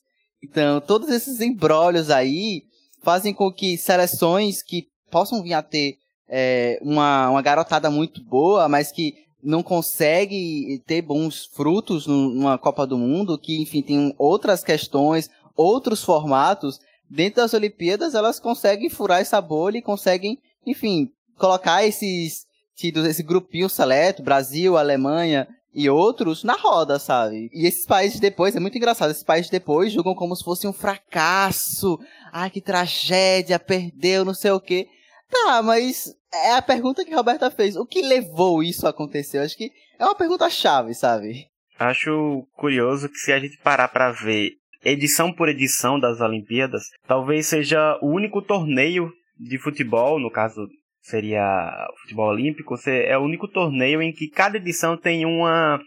Então, 0.43 0.81
todos 0.81 1.09
esses 1.09 1.41
embrólios 1.41 2.11
aí 2.11 2.63
fazem 3.03 3.33
com 3.33 3.53
que 3.53 3.79
seleções 3.79 4.63
que 4.63 4.87
possam 5.11 5.43
vir 5.43 5.55
a 5.55 5.63
ter 5.63 5.97
é, 6.29 6.79
uma, 6.83 7.31
uma 7.31 7.43
garotada 7.43 7.91
muito 7.91 8.23
boa, 8.25 8.69
mas 8.69 8.91
que 8.91 9.15
não 9.43 9.63
consegue 9.63 10.83
ter 10.87 11.03
bons 11.03 11.47
frutos 11.53 12.07
numa 12.07 12.59
Copa 12.59 12.87
do 12.87 12.99
Mundo, 12.99 13.39
que, 13.39 13.61
enfim, 13.61 13.83
tem 13.83 14.15
outras 14.19 14.65
questões, 14.65 15.31
outros 15.55 16.03
formatos, 16.03 16.81
dentro 17.09 17.43
das 17.43 17.55
Olimpíadas 17.55 18.15
elas 18.15 18.41
conseguem 18.41 18.91
furar 18.91 19.21
essa 19.21 19.41
bolha 19.41 19.79
e 19.79 19.83
conseguem, 19.83 20.39
enfim, 20.67 21.11
colocar 21.37 21.85
esses 21.85 22.47
tidos, 22.75 23.07
esse 23.07 23.23
grupinho 23.23 23.69
seleto, 23.69 24.23
Brasil, 24.23 24.77
Alemanha, 24.77 25.49
e 25.75 25.91
outros 25.91 26.45
na 26.45 26.55
roda, 26.55 26.99
sabe? 26.99 27.51
E 27.53 27.67
esses 27.67 27.85
países 27.85 28.21
depois, 28.21 28.55
é 28.55 28.61
muito 28.61 28.79
engraçado, 28.79 29.11
esses 29.11 29.25
países 29.25 29.51
depois 29.51 29.93
julgam 29.93 30.15
como 30.15 30.35
se 30.37 30.45
fosse 30.45 30.69
um 30.69 30.73
fracasso. 30.73 31.99
Ai, 32.33 32.49
que 32.49 32.61
tragédia, 32.61 33.59
perdeu, 33.59 34.25
não 34.25 34.35
sei 34.35 34.53
o 34.53 34.61
quê. 34.61 34.87
Tá, 35.29 35.63
mas 35.63 36.15
é 36.33 36.53
a 36.53 36.63
pergunta 36.63 37.05
que 37.05 37.13
a 37.13 37.17
Roberta 37.17 37.51
fez. 37.51 37.75
O 37.77 37.85
que 37.85 38.03
levou 38.03 38.63
isso 38.63 38.87
a 38.87 38.91
acontecer? 38.91 39.39
Eu 39.39 39.43
acho 39.43 39.57
que 39.57 39.73
é 39.99 40.05
uma 40.05 40.15
pergunta 40.15 40.49
chave, 40.49 40.95
sabe? 40.95 41.49
Acho 41.77 42.47
curioso 42.57 43.09
que 43.09 43.19
se 43.19 43.33
a 43.33 43.41
gente 43.41 43.59
parar 43.59 43.89
para 43.89 44.13
ver 44.13 44.53
edição 44.85 45.33
por 45.33 45.49
edição 45.49 45.99
das 45.99 46.21
Olimpíadas, 46.21 46.91
talvez 47.07 47.47
seja 47.47 47.99
o 48.03 48.09
único 48.09 48.43
torneio 48.43 49.11
de 49.39 49.59
futebol, 49.59 50.19
no 50.19 50.31
caso 50.31 50.69
seria 51.01 51.89
o 51.93 52.01
futebol 52.01 52.31
olímpico, 52.31 52.75
é 52.87 53.17
o 53.19 53.23
único 53.23 53.49
torneio 53.49 54.01
em 54.01 54.13
que 54.13 54.29
cada 54.29 54.57
edição 54.57 54.97
tem 54.97 55.27
uma, 55.27 55.81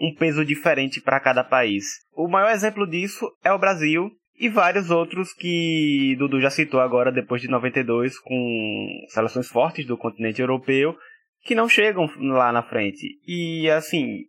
um 0.00 0.14
peso 0.14 0.44
diferente 0.44 1.00
para 1.00 1.20
cada 1.20 1.44
país. 1.44 1.84
O 2.14 2.28
maior 2.28 2.50
exemplo 2.50 2.86
disso 2.86 3.30
é 3.42 3.52
o 3.52 3.58
Brasil 3.58 4.10
e 4.38 4.48
vários 4.48 4.90
outros 4.90 5.32
que 5.32 6.16
Dudu 6.18 6.40
já 6.40 6.50
citou 6.50 6.80
agora 6.80 7.12
depois 7.12 7.40
de 7.40 7.48
92 7.48 8.18
com 8.18 8.88
seleções 9.08 9.48
fortes 9.48 9.86
do 9.86 9.96
continente 9.96 10.40
europeu 10.40 10.96
que 11.44 11.54
não 11.54 11.68
chegam 11.68 12.08
lá 12.18 12.50
na 12.50 12.62
frente. 12.62 13.18
E 13.26 13.70
assim, 13.70 14.24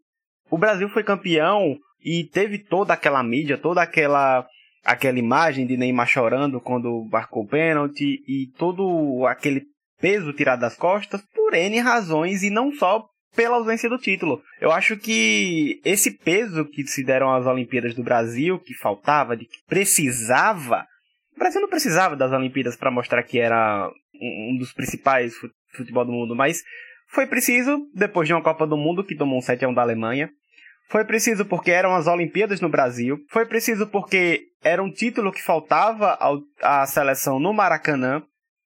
o 0.50 0.58
Brasil 0.58 0.90
foi 0.90 1.04
campeão 1.04 1.78
e 2.06 2.24
teve 2.24 2.60
toda 2.60 2.94
aquela 2.94 3.24
mídia, 3.24 3.58
toda 3.58 3.82
aquela 3.82 4.48
aquela 4.84 5.18
imagem 5.18 5.66
de 5.66 5.76
Neymar 5.76 6.08
chorando 6.08 6.62
quando 6.62 7.10
marcou 7.12 7.44
o 7.44 7.48
pênalti 7.48 8.24
e 8.28 8.52
todo 8.56 9.26
aquele 9.26 9.64
peso 10.00 10.32
tirado 10.32 10.60
das 10.60 10.78
costas 10.78 11.24
por 11.34 11.56
N 11.56 11.80
razões 11.80 12.44
e 12.44 12.52
não 12.52 12.72
só 12.72 13.04
pela 13.36 13.56
ausência 13.56 13.90
do 13.90 13.98
título. 13.98 14.44
Eu 14.62 14.72
acho 14.72 14.96
que 14.96 15.82
esse 15.84 16.12
peso 16.12 16.66
que 16.66 16.86
se 16.86 17.04
deram 17.04 17.34
às 17.34 17.48
Olimpíadas 17.48 17.96
do 17.96 18.04
Brasil, 18.04 18.60
que 18.60 18.76
faltava, 18.76 19.36
de 19.36 19.46
que 19.46 19.58
precisava. 19.68 20.86
O 21.36 21.40
Brasil 21.40 21.60
não 21.60 21.68
precisava 21.68 22.16
das 22.16 22.32
Olimpíadas 22.32 22.78
para 22.78 22.92
mostrar 22.92 23.24
que 23.24 23.40
era 23.40 23.92
um 24.22 24.56
dos 24.58 24.72
principais 24.72 25.34
futebol 25.76 26.06
do 26.06 26.12
mundo, 26.12 26.36
mas 26.36 26.64
foi 27.08 27.26
preciso 27.26 27.90
depois 27.94 28.28
de 28.28 28.34
uma 28.34 28.44
Copa 28.44 28.68
do 28.68 28.78
Mundo 28.78 29.04
que 29.04 29.16
tomou 29.16 29.38
um 29.38 29.42
7 29.42 29.66
a 29.66 29.68
1 29.68 29.74
da 29.74 29.82
Alemanha. 29.82 30.30
Foi 30.88 31.04
preciso 31.04 31.46
porque 31.46 31.72
eram 31.72 31.96
as 31.96 32.08
Olimpíadas 32.08 32.62
no 32.62 32.70
Brasil. 32.70 33.18
Foi 33.30 33.46
preciso 33.46 33.88
porque 33.88 34.44
era 34.64 34.84
um 34.84 34.92
título 34.92 35.32
que 35.32 35.42
faltava 35.42 36.18
à 36.62 36.86
seleção 36.86 37.40
no 37.40 37.54
Maracanã 37.54 38.24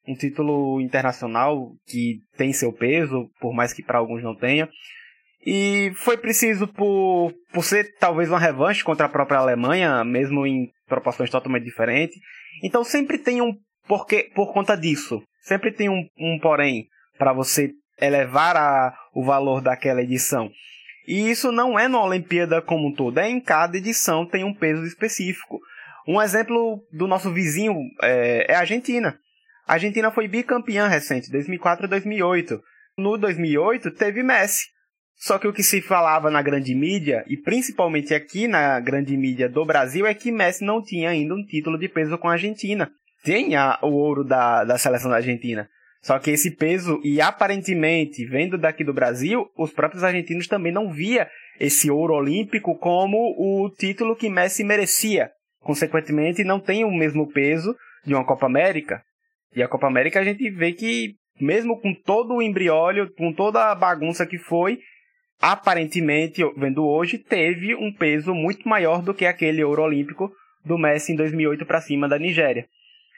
um 0.10 0.15
título 0.15 0.82
internacional 0.82 1.71
que 1.86 2.21
tem 2.36 2.51
seu 2.51 2.73
peso, 2.73 3.29
por 3.39 3.53
mais 3.53 3.71
que 3.71 3.84
para 3.84 3.99
alguns 3.99 4.23
não 4.23 4.36
tenha. 4.36 4.67
E 5.45 5.91
foi 5.95 6.17
preciso 6.17 6.67
por, 6.67 7.32
por 7.53 7.63
ser 7.63 7.95
talvez 7.99 8.27
uma 8.27 8.39
revanche 8.39 8.84
contra 8.84 9.05
a 9.05 9.10
própria 9.10 9.38
Alemanha, 9.38 10.03
mesmo 10.03 10.45
em 10.45 10.71
proporções 10.88 11.29
totalmente 11.29 11.63
diferentes. 11.63 12.17
Então 12.63 12.84
sempre 12.84 13.19
tem 13.19 13.41
um 13.41 13.53
porquê 13.88 14.32
por 14.34 14.51
conta 14.51 14.75
disso. 14.75 15.21
Sempre 15.41 15.71
tem 15.71 15.89
um, 15.89 16.03
um 16.17 16.39
porém 16.41 16.88
para 17.17 17.32
você 17.32 17.71
elevar 18.01 18.58
a, 18.58 18.93
o 19.13 19.23
valor 19.23 19.62
daquela 19.62 20.01
edição. 20.01 20.49
E 21.09 21.27
isso 21.27 21.51
não 21.51 21.79
é 21.79 21.87
na 21.87 21.99
Olimpíada 22.03 22.61
como 22.61 22.89
um 22.89 22.93
todo, 22.93 23.17
é 23.17 23.27
em 23.27 23.41
cada 23.41 23.75
edição 23.75 24.27
tem 24.27 24.43
um 24.43 24.53
peso 24.53 24.85
específico. 24.85 25.59
Um 26.07 26.21
exemplo 26.21 26.85
do 26.93 27.07
nosso 27.07 27.33
vizinho 27.33 27.75
é, 28.03 28.45
é 28.47 28.55
a 28.55 28.59
Argentina. 28.59 29.17
A 29.67 29.73
Argentina 29.73 30.11
foi 30.11 30.27
bicampeã 30.27 30.87
recente, 30.87 31.31
2004 31.31 31.87
e 31.87 31.89
2008. 31.89 32.61
No 32.95 33.17
2008 33.17 33.89
teve 33.95 34.21
Messi. 34.21 34.67
Só 35.15 35.39
que 35.39 35.47
o 35.47 35.53
que 35.53 35.63
se 35.63 35.81
falava 35.81 36.29
na 36.29 36.43
grande 36.43 36.75
mídia, 36.75 37.25
e 37.27 37.35
principalmente 37.35 38.13
aqui 38.13 38.47
na 38.47 38.79
grande 38.79 39.17
mídia 39.17 39.49
do 39.49 39.65
Brasil, 39.65 40.05
é 40.05 40.13
que 40.13 40.31
Messi 40.31 40.63
não 40.63 40.79
tinha 40.79 41.09
ainda 41.09 41.33
um 41.33 41.43
título 41.43 41.79
de 41.79 41.89
peso 41.89 42.19
com 42.19 42.29
a 42.29 42.33
Argentina. 42.33 42.87
Tem 43.23 43.55
a, 43.55 43.79
o 43.81 43.93
ouro 43.93 44.23
da, 44.23 44.63
da 44.63 44.77
seleção 44.77 45.09
da 45.09 45.17
Argentina. 45.17 45.67
Só 46.01 46.17
que 46.17 46.31
esse 46.31 46.55
peso, 46.55 46.99
e 47.03 47.19
aparentemente, 47.19 48.25
vendo 48.25 48.57
daqui 48.57 48.83
do 48.83 48.93
Brasil, 48.93 49.45
os 49.57 49.71
próprios 49.71 50.03
argentinos 50.03 50.47
também 50.47 50.71
não 50.71 50.91
via 50.91 51.29
esse 51.59 51.91
ouro 51.91 52.13
olímpico 52.13 52.77
como 52.77 53.17
o 53.38 53.69
título 53.69 54.15
que 54.15 54.29
Messi 54.29 54.63
merecia. 54.63 55.29
Consequentemente, 55.59 56.43
não 56.43 56.59
tem 56.59 56.85
o 56.85 56.91
mesmo 56.91 57.27
peso 57.31 57.75
de 58.05 58.13
uma 58.13 58.25
Copa 58.25 58.45
América, 58.45 59.03
e 59.55 59.63
a 59.63 59.67
Copa 59.67 59.88
América 59.88 60.19
a 60.19 60.23
gente 60.23 60.49
vê 60.51 60.73
que, 60.73 61.15
mesmo 61.39 61.79
com 61.79 61.93
todo 61.93 62.35
o 62.35 62.41
embriólio, 62.41 63.12
com 63.13 63.33
toda 63.33 63.71
a 63.71 63.75
bagunça 63.75 64.25
que 64.25 64.38
foi, 64.38 64.79
aparentemente, 65.41 66.41
vendo 66.55 66.85
hoje, 66.85 67.17
teve 67.17 67.75
um 67.75 67.91
peso 67.91 68.33
muito 68.33 68.67
maior 68.67 69.01
do 69.01 69.13
que 69.13 69.25
aquele 69.25 69.63
ouro 69.63 69.83
olímpico 69.83 70.31
do 70.63 70.77
Messi 70.77 71.13
em 71.13 71.15
2008 71.15 71.65
para 71.65 71.81
cima 71.81 72.07
da 72.07 72.19
Nigéria. 72.19 72.67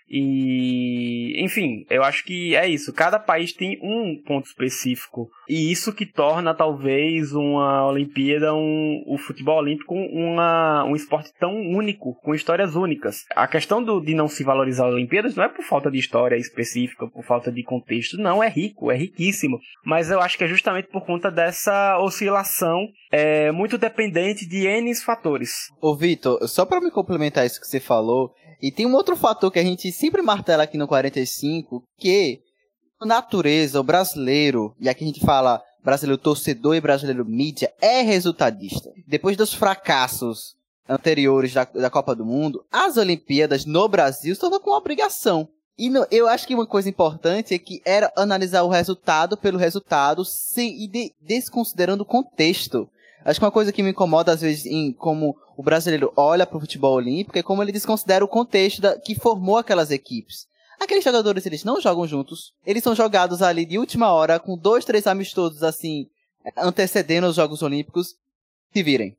E, 0.09 1.41
enfim, 1.43 1.85
eu 1.89 2.03
acho 2.03 2.23
que 2.25 2.55
é 2.55 2.67
isso. 2.67 2.93
Cada 2.93 3.19
país 3.19 3.53
tem 3.53 3.79
um 3.81 4.21
ponto 4.25 4.45
específico. 4.45 5.29
E 5.47 5.71
isso 5.71 5.93
que 5.93 6.05
torna, 6.05 6.53
talvez, 6.53 7.31
uma 7.33 7.87
Olimpíada, 7.87 8.53
um, 8.53 9.03
o 9.07 9.17
futebol 9.17 9.59
olímpico, 9.59 9.93
uma, 9.93 10.83
um 10.85 10.95
esporte 10.95 11.31
tão 11.39 11.53
único, 11.53 12.15
com 12.21 12.35
histórias 12.35 12.75
únicas. 12.75 13.25
A 13.35 13.47
questão 13.47 13.83
do, 13.83 13.99
de 14.01 14.13
não 14.13 14.27
se 14.27 14.43
valorizar 14.43 14.87
as 14.87 14.93
Olimpíadas 14.93 15.35
não 15.35 15.43
é 15.43 15.49
por 15.49 15.63
falta 15.63 15.89
de 15.89 15.97
história 15.97 16.35
específica, 16.35 17.07
por 17.07 17.23
falta 17.23 17.51
de 17.51 17.63
contexto. 17.63 18.17
Não, 18.17 18.43
é 18.43 18.49
rico, 18.49 18.91
é 18.91 18.97
riquíssimo. 18.97 19.59
Mas 19.85 20.11
eu 20.11 20.19
acho 20.19 20.37
que 20.37 20.43
é 20.43 20.47
justamente 20.47 20.89
por 20.89 21.05
conta 21.05 21.31
dessa 21.31 21.97
oscilação 21.99 22.87
é, 23.11 23.51
muito 23.51 23.77
dependente 23.77 24.47
de 24.47 24.65
N 24.67 24.91
fatores. 24.95 25.69
Ô, 25.81 25.95
Vitor, 25.95 26.47
só 26.47 26.65
para 26.65 26.81
me 26.81 26.91
complementar 26.91 27.45
isso 27.45 27.59
que 27.59 27.67
você 27.67 27.79
falou, 27.79 28.33
e 28.61 28.71
tem 28.71 28.85
um 28.85 28.93
outro 28.93 29.15
fator 29.15 29.51
que 29.51 29.59
a 29.59 29.63
gente 29.63 29.91
sempre 29.91 30.21
martela 30.21 30.63
aqui 30.63 30.77
no 30.77 30.87
45, 30.87 31.83
que 31.97 32.41
a 32.99 33.05
natureza, 33.05 33.79
o 33.79 33.83
brasileiro, 33.83 34.75
e 34.79 34.87
aqui 34.87 35.03
a 35.03 35.07
gente 35.07 35.19
fala 35.19 35.61
brasileiro 35.83 36.21
torcedor 36.21 36.75
e 36.75 36.81
brasileiro 36.81 37.25
mídia, 37.25 37.73
é 37.81 38.01
resultadista. 38.01 38.91
Depois 39.07 39.35
dos 39.35 39.53
fracassos 39.53 40.55
anteriores 40.87 41.53
da, 41.53 41.63
da 41.63 41.89
Copa 41.89 42.15
do 42.15 42.25
Mundo, 42.25 42.63
as 42.71 42.97
Olimpíadas 42.97 43.65
no 43.65 43.87
Brasil 43.87 44.33
estão 44.33 44.51
com 44.59 44.71
obrigação. 44.71 45.49
E 45.77 45.89
no, 45.89 46.05
eu 46.11 46.27
acho 46.27 46.45
que 46.45 46.53
uma 46.53 46.67
coisa 46.67 46.89
importante 46.89 47.55
é 47.55 47.57
que 47.57 47.81
era 47.83 48.11
analisar 48.15 48.61
o 48.61 48.69
resultado 48.69 49.35
pelo 49.35 49.57
resultado 49.57 50.23
sem, 50.23 50.83
e 50.83 50.87
de, 50.87 51.11
desconsiderando 51.19 52.03
o 52.03 52.05
contexto. 52.05 52.87
Acho 53.23 53.39
que 53.39 53.45
uma 53.45 53.51
coisa 53.51 53.71
que 53.71 53.83
me 53.83 53.91
incomoda 53.91 54.31
às 54.31 54.41
vezes 54.41 54.65
em 54.65 54.91
como 54.91 55.37
o 55.55 55.63
brasileiro 55.63 56.11
olha 56.15 56.45
para 56.45 56.57
o 56.57 56.61
futebol 56.61 56.95
olímpico 56.95 57.37
é 57.37 57.43
como 57.43 57.61
ele 57.61 57.71
desconsidera 57.71 58.25
o 58.25 58.27
contexto 58.27 58.81
da, 58.81 58.97
que 58.97 59.13
formou 59.13 59.57
aquelas 59.57 59.91
equipes. 59.91 60.47
Aqueles 60.79 61.03
jogadores, 61.03 61.45
eles 61.45 61.63
não 61.63 61.79
jogam 61.79 62.07
juntos. 62.07 62.53
Eles 62.65 62.83
são 62.83 62.95
jogados 62.95 63.43
ali 63.43 63.65
de 63.65 63.77
última 63.77 64.11
hora, 64.11 64.39
com 64.39 64.57
dois, 64.57 64.83
três 64.83 65.05
amistosos, 65.05 65.61
assim, 65.61 66.07
antecedendo 66.57 67.27
os 67.27 67.35
Jogos 67.35 67.61
Olímpicos, 67.61 68.15
se 68.73 68.81
virem. 68.81 69.15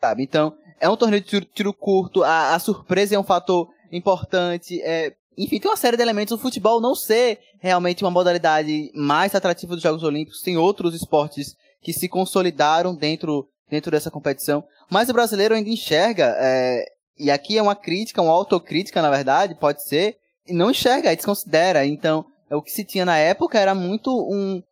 Sabe? 0.00 0.24
Então, 0.24 0.56
é 0.80 0.88
um 0.88 0.96
torneio 0.96 1.22
de 1.22 1.28
tiro, 1.28 1.46
tiro 1.46 1.72
curto, 1.72 2.24
a, 2.24 2.56
a, 2.56 2.58
surpresa 2.58 3.14
é 3.14 3.18
um 3.18 3.22
fator 3.22 3.70
importante, 3.92 4.80
é... 4.82 5.14
Enfim, 5.38 5.58
tem 5.58 5.68
uma 5.70 5.76
série 5.76 5.96
de 5.96 6.02
elementos. 6.02 6.32
O 6.32 6.38
futebol 6.38 6.80
não 6.80 6.94
ser 6.94 7.40
realmente 7.58 8.04
uma 8.04 8.10
modalidade 8.10 8.92
mais 8.94 9.34
atrativa 9.34 9.74
dos 9.74 9.82
Jogos 9.82 10.04
Olímpicos. 10.04 10.42
Tem 10.42 10.56
outros 10.56 10.94
esportes 10.94 11.56
que 11.84 11.92
se 11.92 12.08
consolidaram 12.08 12.94
dentro, 12.94 13.46
dentro 13.70 13.90
dessa 13.90 14.10
competição. 14.10 14.64
Mas 14.90 15.10
o 15.10 15.12
brasileiro 15.12 15.54
ainda 15.54 15.68
enxerga, 15.68 16.34
é, 16.38 16.86
e 17.18 17.30
aqui 17.30 17.58
é 17.58 17.62
uma 17.62 17.76
crítica, 17.76 18.22
uma 18.22 18.32
autocrítica, 18.32 19.02
na 19.02 19.10
verdade, 19.10 19.54
pode 19.54 19.84
ser, 19.84 20.16
não 20.48 20.70
enxerga, 20.70 21.12
e 21.12 21.16
desconsidera. 21.16 21.84
Então, 21.86 22.24
o 22.50 22.62
que 22.62 22.72
se 22.72 22.84
tinha 22.84 23.04
na 23.04 23.18
época 23.18 23.58
era 23.58 23.74
muito 23.74 24.10
um. 24.10 24.62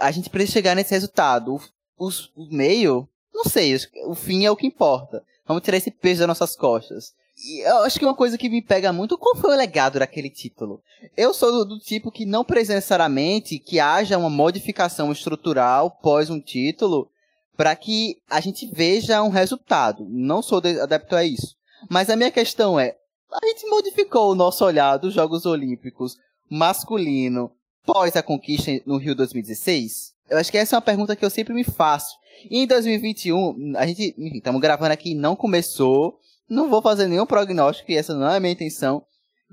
A 0.00 0.10
gente 0.10 0.28
precisa 0.28 0.54
chegar 0.54 0.74
nesse 0.74 0.92
resultado. 0.92 1.54
O, 1.54 2.06
o, 2.06 2.10
o 2.36 2.54
meio, 2.54 3.08
não 3.32 3.44
sei, 3.44 3.76
o 4.06 4.14
fim 4.14 4.44
é 4.44 4.50
o 4.50 4.56
que 4.56 4.66
importa. 4.66 5.22
Vamos 5.46 5.62
tirar 5.62 5.78
esse 5.78 5.90
peso 5.90 6.20
das 6.20 6.28
nossas 6.28 6.56
costas. 6.56 7.14
E 7.44 7.60
eu 7.60 7.78
acho 7.78 7.98
que 7.98 8.04
uma 8.04 8.14
coisa 8.14 8.36
que 8.36 8.48
me 8.48 8.60
pega 8.60 8.92
muito, 8.92 9.16
qual 9.16 9.36
foi 9.36 9.54
o 9.54 9.56
legado 9.56 9.98
daquele 9.98 10.28
título? 10.28 10.82
Eu 11.16 11.32
sou 11.32 11.52
do, 11.52 11.64
do 11.64 11.78
tipo 11.78 12.10
que 12.10 12.26
não 12.26 12.44
necessariamente 12.48 13.58
que 13.58 13.78
haja 13.78 14.18
uma 14.18 14.30
modificação 14.30 15.12
estrutural 15.12 15.90
pós 15.90 16.30
um 16.30 16.40
título 16.40 17.08
para 17.56 17.74
que 17.76 18.16
a 18.28 18.40
gente 18.40 18.66
veja 18.72 19.22
um 19.22 19.28
resultado. 19.28 20.06
Não 20.08 20.42
sou 20.42 20.58
adepto 20.58 21.14
a 21.14 21.24
isso. 21.24 21.56
Mas 21.88 22.10
a 22.10 22.16
minha 22.16 22.30
questão 22.30 22.78
é, 22.78 22.96
a 23.30 23.46
gente 23.46 23.66
modificou 23.68 24.32
o 24.32 24.34
nosso 24.34 24.64
olhar 24.64 24.96
dos 24.96 25.14
Jogos 25.14 25.46
Olímpicos 25.46 26.16
masculino 26.50 27.52
pós 27.84 28.16
a 28.16 28.22
conquista 28.22 28.70
no 28.84 28.96
Rio 28.96 29.14
2016? 29.14 30.12
Eu 30.28 30.38
acho 30.38 30.50
que 30.50 30.58
essa 30.58 30.74
é 30.74 30.76
uma 30.76 30.82
pergunta 30.82 31.16
que 31.16 31.24
eu 31.24 31.30
sempre 31.30 31.54
me 31.54 31.64
faço. 31.64 32.16
E 32.50 32.58
em 32.58 32.66
2021, 32.66 33.76
a 33.76 33.86
gente, 33.86 34.14
enfim, 34.18 34.38
estamos 34.38 34.60
gravando 34.60 34.92
aqui, 34.92 35.14
não 35.14 35.34
começou. 35.34 36.18
Não 36.48 36.70
vou 36.70 36.80
fazer 36.80 37.06
nenhum 37.06 37.26
prognóstico, 37.26 37.90
e 37.90 37.96
essa 37.96 38.14
não 38.14 38.28
é 38.28 38.36
a 38.36 38.40
minha 38.40 38.52
intenção. 38.52 39.02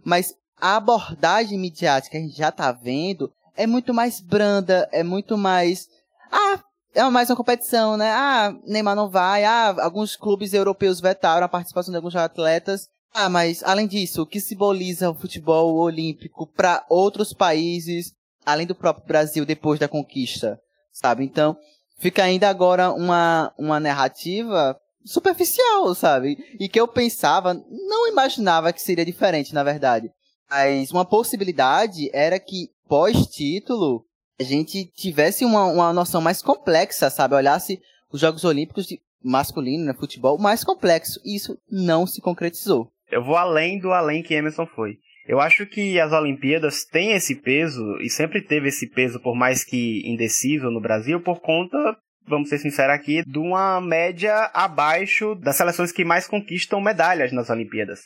Mas 0.04 0.34
a 0.60 0.78
abordagem 0.78 1.60
midiática 1.60 2.12
que 2.12 2.18
a 2.18 2.22
gente 2.22 2.38
já 2.38 2.52
tá 2.52 2.72
vendo 2.72 3.32
é 3.58 3.68
muito 3.68 3.94
mais 3.94 4.22
branda, 4.22 4.88
é 4.92 5.04
muito 5.04 5.38
mais. 5.38 5.88
Ah, 6.32 6.60
é 6.94 7.04
mais 7.10 7.30
uma 7.30 7.36
competição, 7.36 7.98
né? 7.98 8.12
Ah, 8.12 8.56
Neymar 8.66 8.96
não 8.96 9.10
vai. 9.10 9.44
Ah, 9.44 9.76
alguns 9.80 10.16
clubes 10.16 10.54
europeus 10.54 11.00
vetaram 11.02 11.46
a 11.46 11.50
participação 11.50 11.92
de 11.92 11.98
alguns 11.98 12.16
atletas. 12.16 12.88
Ah, 13.14 13.30
mas 13.30 13.64
além 13.64 13.88
disso, 13.88 14.22
o 14.22 14.26
que 14.26 14.40
simboliza 14.40 15.10
o 15.10 15.16
futebol 15.16 15.76
olímpico 15.76 16.48
para 16.48 16.86
outros 16.90 17.34
países, 17.34 18.14
além 18.46 18.68
do 18.68 18.76
próprio 18.76 19.08
Brasil 19.08 19.46
depois 19.46 19.80
da 19.80 19.88
conquista, 19.88 20.60
sabe? 20.92 21.24
Então, 21.24 21.58
fica 21.98 22.24
ainda 22.24 22.50
agora 22.50 22.92
uma, 22.92 23.54
uma 23.58 23.80
narrativa 23.80 24.78
superficial, 25.06 25.94
sabe? 25.94 26.38
E 26.60 26.68
que 26.68 26.80
eu 26.80 26.88
pensava, 26.88 27.54
não 27.54 28.08
imaginava 28.08 28.74
que 28.74 28.82
seria 28.82 29.06
diferente, 29.06 29.54
na 29.54 29.64
verdade. 29.64 30.10
Mas 30.50 30.92
uma 30.92 31.06
possibilidade 31.06 32.10
era 32.14 32.40
que 32.40 32.70
pós-título 32.88 34.04
a 34.40 34.44
gente 34.44 34.86
tivesse 34.94 35.46
uma, 35.46 35.66
uma 35.66 35.94
noção 35.94 36.22
mais 36.22 36.42
complexa, 36.42 37.10
sabe? 37.10 37.36
Olhasse 37.36 37.80
os 38.12 38.20
Jogos 38.20 38.44
Olímpicos 38.44 38.86
de 38.86 39.00
masculino, 39.24 39.86
né, 39.86 39.94
futebol, 39.94 40.38
mais 40.38 40.64
complexo. 40.64 41.20
E 41.24 41.36
isso 41.36 41.58
não 41.70 42.06
se 42.06 42.22
concretizou. 42.22 42.92
Eu 43.10 43.24
vou 43.24 43.38
além 43.38 43.80
do 43.80 43.92
além 43.92 44.22
que 44.22 44.34
Emerson 44.34 44.66
foi. 44.66 44.98
Eu 45.28 45.40
acho 45.40 45.66
que 45.66 46.00
as 46.00 46.12
Olimpíadas 46.12 46.86
têm 46.86 47.14
esse 47.14 47.36
peso, 47.36 47.98
e 48.00 48.10
sempre 48.10 48.42
teve 48.44 48.68
esse 48.68 48.88
peso, 48.88 49.20
por 49.20 49.36
mais 49.36 49.64
que 49.64 50.04
indeciso 50.06 50.70
no 50.70 50.80
Brasil, 50.80 51.20
por 51.20 51.42
conta, 51.42 51.98
vamos 52.28 52.50
ser 52.50 52.58
sinceros 52.58 52.96
aqui, 52.96 53.24
de 53.26 53.40
uma 53.40 53.80
média 53.82 54.50
abaixo 54.54 55.36
das 55.36 55.56
seleções 55.56 55.92
que 55.92 56.04
mais 56.04 56.28
conquistam 56.28 56.82
medalhas 56.82 57.32
nas 57.32 57.50
Olimpíadas. 57.50 58.02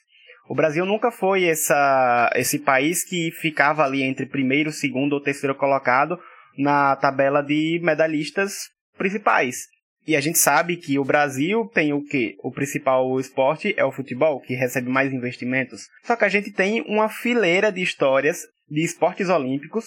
O 0.50 0.56
Brasil 0.56 0.86
nunca 0.86 1.12
foi 1.12 1.46
essa, 1.46 2.32
esse 2.36 2.58
país 2.58 3.04
que 3.04 3.32
ficava 3.40 3.84
ali 3.84 4.02
entre 4.02 4.26
primeiro, 4.26 4.72
segundo 4.72 5.14
ou 5.14 5.22
terceiro 5.22 5.54
colocado 5.54 6.20
na 6.58 6.96
tabela 6.96 7.42
de 7.42 7.80
medalhistas 7.84 8.70
principais. 8.98 9.68
E 10.08 10.16
a 10.16 10.22
gente 10.22 10.40
sabe 10.40 10.76
que 10.76 10.98
o 10.98 11.04
Brasil 11.04 11.70
tem 11.72 11.94
o 11.94 12.04
que? 12.04 12.36
O 12.44 12.52
principal 12.52 13.20
esporte 13.20 13.76
é 13.78 13.86
o 13.86 13.92
futebol, 13.92 14.42
que 14.42 14.56
recebe 14.56 14.90
mais 14.90 15.14
investimentos. 15.14 15.82
Só 16.04 16.16
que 16.16 16.26
a 16.26 16.30
gente 16.30 16.52
tem 16.52 16.82
uma 16.88 17.10
fileira 17.10 17.72
de 17.72 17.84
histórias 17.84 18.40
de 18.68 18.84
esportes 18.84 19.30
olímpicos 19.30 19.86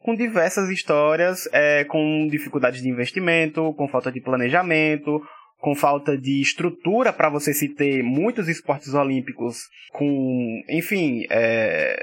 com 0.00 0.14
diversas 0.14 0.68
histórias 0.70 1.48
é, 1.52 1.84
com 1.84 2.26
dificuldades 2.28 2.82
de 2.82 2.88
investimento, 2.88 3.72
com 3.74 3.86
falta 3.86 4.10
de 4.10 4.20
planejamento, 4.20 5.22
com 5.58 5.74
falta 5.74 6.16
de 6.16 6.40
estrutura 6.40 7.12
para 7.12 7.28
você 7.28 7.52
se 7.52 7.68
ter 7.68 8.02
muitos 8.02 8.48
esportes 8.48 8.94
olímpicos 8.94 9.58
com, 9.92 10.62
enfim, 10.68 11.26
é, 11.28 11.96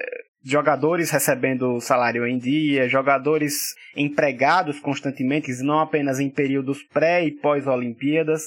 jogadores 0.44 1.10
recebendo 1.10 1.82
salário 1.82 2.26
em 2.26 2.38
dia, 2.38 2.88
jogadores 2.88 3.74
empregados 3.96 4.80
constantemente, 4.80 5.52
não 5.64 5.80
apenas 5.80 6.20
em 6.20 6.30
períodos 6.30 6.84
pré 6.84 7.26
e 7.26 7.32
pós-Olimpíadas. 7.32 8.44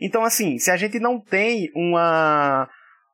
Então, 0.00 0.24
assim, 0.24 0.58
se 0.58 0.70
a 0.70 0.76
gente 0.76 1.00
não 1.00 1.18
tem 1.18 1.70
uma, 1.74 2.68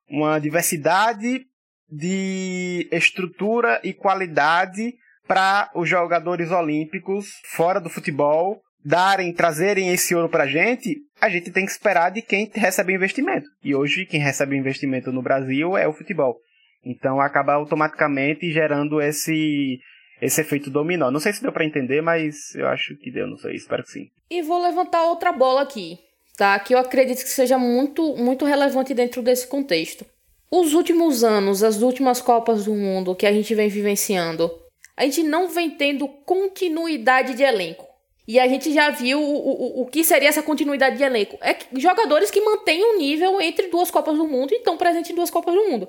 uma 0.08 0.38
diversidade 0.38 1.46
de 1.90 2.86
estrutura 2.92 3.80
e 3.82 3.92
qualidade 3.92 4.94
para 5.26 5.70
os 5.74 5.88
jogadores 5.88 6.50
olímpicos 6.50 7.26
fora 7.54 7.80
do 7.80 7.88
futebol 7.88 8.60
darem, 8.84 9.32
trazerem 9.32 9.92
esse 9.92 10.14
ouro 10.14 10.28
pra 10.28 10.46
gente, 10.46 10.96
a 11.20 11.28
gente 11.28 11.50
tem 11.50 11.64
que 11.64 11.70
esperar 11.70 12.10
de 12.10 12.22
quem 12.22 12.50
recebe 12.54 12.94
investimento. 12.94 13.46
E 13.62 13.74
hoje 13.74 14.06
quem 14.06 14.20
recebe 14.20 14.56
investimento 14.56 15.12
no 15.12 15.22
Brasil 15.22 15.76
é 15.76 15.86
o 15.86 15.92
futebol. 15.92 16.36
Então 16.84 17.20
acaba 17.20 17.54
automaticamente 17.54 18.50
gerando 18.50 19.00
esse 19.00 19.78
esse 20.20 20.40
efeito 20.40 20.70
dominó. 20.70 21.10
Não 21.10 21.20
sei 21.20 21.32
se 21.32 21.42
deu 21.42 21.52
para 21.52 21.64
entender, 21.64 22.02
mas 22.02 22.54
eu 22.54 22.68
acho 22.68 22.94
que 22.96 23.10
deu, 23.10 23.26
não 23.26 23.38
sei, 23.38 23.54
espero 23.54 23.82
que 23.82 23.90
sim. 23.90 24.10
E 24.30 24.42
vou 24.42 24.62
levantar 24.62 25.04
outra 25.04 25.32
bola 25.32 25.62
aqui, 25.62 25.98
tá? 26.36 26.58
Que 26.58 26.74
eu 26.74 26.78
acredito 26.78 27.22
que 27.22 27.30
seja 27.30 27.58
muito 27.58 28.16
muito 28.16 28.44
relevante 28.44 28.94
dentro 28.94 29.22
desse 29.22 29.46
contexto. 29.46 30.04
Os 30.50 30.74
últimos 30.74 31.22
anos, 31.22 31.62
as 31.62 31.80
últimas 31.80 32.20
Copas 32.20 32.64
do 32.64 32.74
Mundo 32.74 33.14
que 33.14 33.26
a 33.26 33.32
gente 33.32 33.54
vem 33.54 33.68
vivenciando, 33.68 34.50
a 34.96 35.04
gente 35.04 35.22
não 35.22 35.48
vem 35.48 35.70
tendo 35.70 36.06
continuidade 36.08 37.34
de 37.34 37.42
elenco. 37.42 37.88
E 38.28 38.38
a 38.38 38.46
gente 38.46 38.72
já 38.72 38.90
viu 38.90 39.20
o, 39.20 39.80
o, 39.80 39.82
o 39.82 39.86
que 39.86 40.04
seria 40.04 40.28
essa 40.28 40.42
continuidade 40.42 40.96
de 40.96 41.02
elenco. 41.02 41.38
É 41.40 41.56
jogadores 41.76 42.30
que 42.30 42.40
mantêm 42.40 42.84
um 42.84 42.98
nível 42.98 43.40
entre 43.40 43.68
duas 43.68 43.90
Copas 43.90 44.16
do 44.16 44.26
Mundo 44.26 44.52
e 44.52 44.58
estão 44.58 44.76
presentes 44.76 45.10
em 45.10 45.14
duas 45.14 45.30
Copas 45.30 45.54
do 45.54 45.68
Mundo 45.68 45.88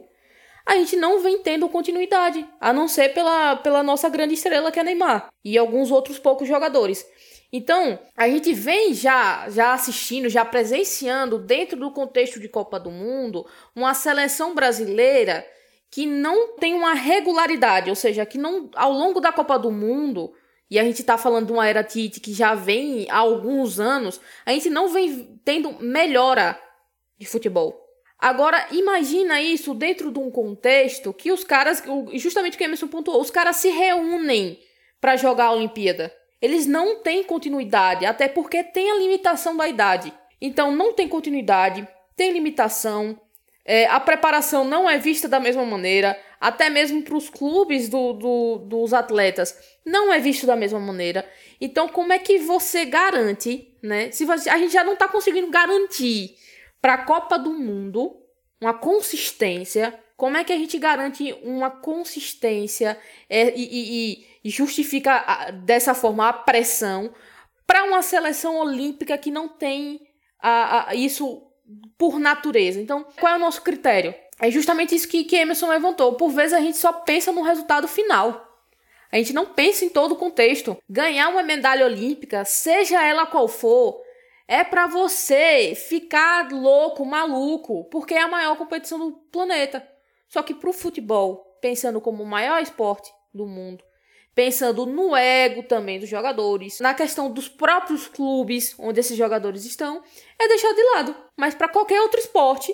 a 0.66 0.76
gente 0.76 0.96
não 0.96 1.20
vem 1.20 1.40
tendo 1.40 1.68
continuidade, 1.70 2.48
a 2.60 2.72
não 2.72 2.88
ser 2.88 3.14
pela, 3.14 3.56
pela 3.58 3.84
nossa 3.84 4.10
grande 4.10 4.36
estrela 4.36 4.72
que 4.72 4.80
é 4.80 4.84
Neymar 4.84 5.30
e 5.44 5.58
alguns 5.58 5.92
outros 5.92 6.20
poucos 6.20 6.48
jogadores. 6.48 7.06
Então, 7.54 8.00
a 8.16 8.30
gente 8.30 8.54
vem 8.54 8.94
já 8.94 9.50
já 9.50 9.74
assistindo, 9.74 10.30
já 10.30 10.46
presenciando 10.46 11.38
dentro 11.38 11.78
do 11.78 11.92
contexto 11.92 12.40
de 12.40 12.48
Copa 12.48 12.80
do 12.80 12.90
Mundo, 12.90 13.46
uma 13.76 13.94
seleção 13.94 14.56
brasileira 14.56 15.46
que 15.92 16.06
não 16.06 16.56
tem 16.56 16.74
uma 16.74 16.94
regularidade, 16.94 17.90
ou 17.90 17.96
seja, 17.96 18.26
que 18.26 18.38
não 18.38 18.72
ao 18.76 18.94
longo 18.94 19.20
da 19.20 19.34
Copa 19.34 19.60
do 19.60 19.70
Mundo, 19.70 20.34
e 20.70 20.80
a 20.80 20.84
gente 20.86 21.02
está 21.02 21.18
falando 21.18 21.48
de 21.48 21.52
uma 21.52 21.68
era 21.68 21.84
Tite 21.84 22.22
que 22.22 22.34
já 22.34 22.56
vem 22.56 23.06
há 23.10 23.18
alguns 23.18 23.78
anos, 23.78 24.22
a 24.46 24.54
gente 24.54 24.70
não 24.70 24.88
vem 24.88 25.38
tendo 25.44 25.84
melhora 25.84 26.58
de 27.18 27.26
futebol. 27.26 27.78
Agora, 28.18 28.68
imagina 28.72 29.42
isso 29.42 29.74
dentro 29.74 30.12
de 30.12 30.20
um 30.20 30.32
contexto 30.32 31.12
que 31.12 31.32
os 31.32 31.44
caras, 31.44 31.84
justamente 32.14 32.56
o 32.56 32.58
que 32.58 32.64
Emerson 32.64 32.88
pontuou, 32.88 33.20
os 33.20 33.32
caras 33.32 33.58
se 33.58 33.70
reúnem 33.70 34.60
para 35.02 35.18
jogar 35.18 35.46
a 35.46 35.54
Olimpíada. 35.54 36.14
Eles 36.42 36.66
não 36.66 37.02
têm 37.02 37.24
continuidade, 37.24 38.06
até 38.06 38.28
porque 38.30 38.64
tem 38.64 38.92
a 38.92 38.96
limitação 38.96 39.58
da 39.58 39.68
idade. 39.68 40.14
Então, 40.40 40.72
não 40.72 40.94
tem 40.94 41.08
continuidade, 41.08 41.88
tem 42.16 42.32
limitação, 42.32 43.20
é, 43.66 43.86
a 43.86 44.00
preparação 44.00 44.64
não 44.64 44.90
é 44.90 44.98
vista 44.98 45.28
da 45.28 45.40
mesma 45.40 45.66
maneira, 45.66 46.20
até 46.40 46.70
mesmo 46.70 47.02
para 47.04 47.16
os 47.16 47.30
clubes 47.30 47.88
do, 47.88 48.14
do, 48.14 48.58
dos 48.66 48.94
atletas, 48.94 49.56
não 49.86 50.12
é 50.12 50.20
visto 50.20 50.48
da 50.48 50.56
mesma 50.56 50.80
maneira. 50.80 51.28
Então, 51.60 51.88
como 51.88 52.12
é 52.12 52.18
que 52.18 52.40
você 52.40 52.86
garante, 52.86 53.72
né? 53.82 54.10
Se 54.12 54.26
você, 54.26 54.50
a 54.50 54.58
gente 54.58 54.74
já 54.74 54.84
não 54.84 54.94
está 54.94 55.08
conseguindo 55.08 55.50
garantir 55.50 56.36
para 56.82 56.96
a 56.96 57.06
Copa 57.06 57.38
do 57.38 57.54
Mundo, 57.54 58.18
uma 58.60 58.74
consistência. 58.74 60.00
Como 60.18 60.38
é 60.38 60.44
que 60.44 60.54
a 60.54 60.58
gente 60.58 60.78
garante 60.78 61.34
uma 61.44 61.70
consistência 61.70 62.98
é, 63.30 63.54
e, 63.56 63.64
e, 63.64 64.28
e, 64.44 64.50
justifica 64.50 65.24
a, 65.26 65.52
dessa 65.52 65.96
forma 65.96 66.28
a 66.28 66.34
pressão 66.34 67.14
para 67.66 67.84
uma 67.84 68.02
seleção 68.02 68.58
olímpica 68.58 69.18
que 69.18 69.32
não 69.32 69.48
tem 69.48 70.00
a, 70.40 70.90
a, 70.90 70.96
isso 70.96 71.51
por 71.98 72.20
natureza. 72.20 72.80
Então, 72.80 73.06
qual 73.20 73.34
é 73.34 73.36
o 73.38 73.40
nosso 73.40 73.62
critério? 73.62 74.14
É 74.40 74.50
justamente 74.50 74.96
isso 74.96 75.08
que, 75.08 75.24
que 75.24 75.36
Emerson 75.36 75.68
levantou. 75.68 76.14
Por 76.14 76.30
vezes 76.30 76.54
a 76.54 76.60
gente 76.60 76.78
só 76.78 76.92
pensa 76.92 77.32
no 77.32 77.42
resultado 77.42 77.88
final. 77.88 78.48
A 79.12 79.18
gente 79.18 79.34
não 79.34 79.46
pensa 79.46 79.86
em 79.86 79.90
todo 79.90 80.14
o 80.14 80.18
contexto. 80.18 80.78
Ganhar 80.90 81.30
uma 81.30 81.44
medalha 81.44 81.86
olímpica, 81.86 82.46
seja 82.46 83.04
ela 83.04 83.26
qual 83.26 83.48
for, 83.48 84.02
é 84.48 84.64
para 84.64 84.88
você 84.88 85.76
ficar 85.76 86.52
louco, 86.52 87.06
maluco, 87.06 87.84
porque 87.86 88.14
é 88.14 88.22
a 88.22 88.28
maior 88.28 88.58
competição 88.58 88.98
do 89.00 89.12
planeta. 89.32 89.88
Só 90.28 90.42
que 90.42 90.54
pro 90.54 90.74
futebol, 90.74 91.58
pensando 91.62 92.02
como 92.02 92.24
o 92.24 92.28
maior 92.28 92.62
esporte 92.62 93.12
do 93.34 93.46
mundo, 93.46 93.84
pensando 94.34 94.86
no 94.86 95.16
ego 95.16 95.64
também 95.64 96.00
dos 96.00 96.10
jogadores, 96.10 96.80
na 96.80 96.94
questão 96.94 97.32
dos 97.32 97.48
próprios 97.50 98.08
clubes 98.08 98.76
onde 98.80 99.00
esses 99.00 99.18
jogadores 99.18 99.66
estão, 99.66 100.02
é 100.40 100.48
deixar 100.48 100.74
de 100.74 100.84
lado. 100.96 101.16
Mas 101.38 101.54
para 101.54 101.68
qualquer 101.68 102.02
outro 102.02 102.20
esporte, 102.20 102.74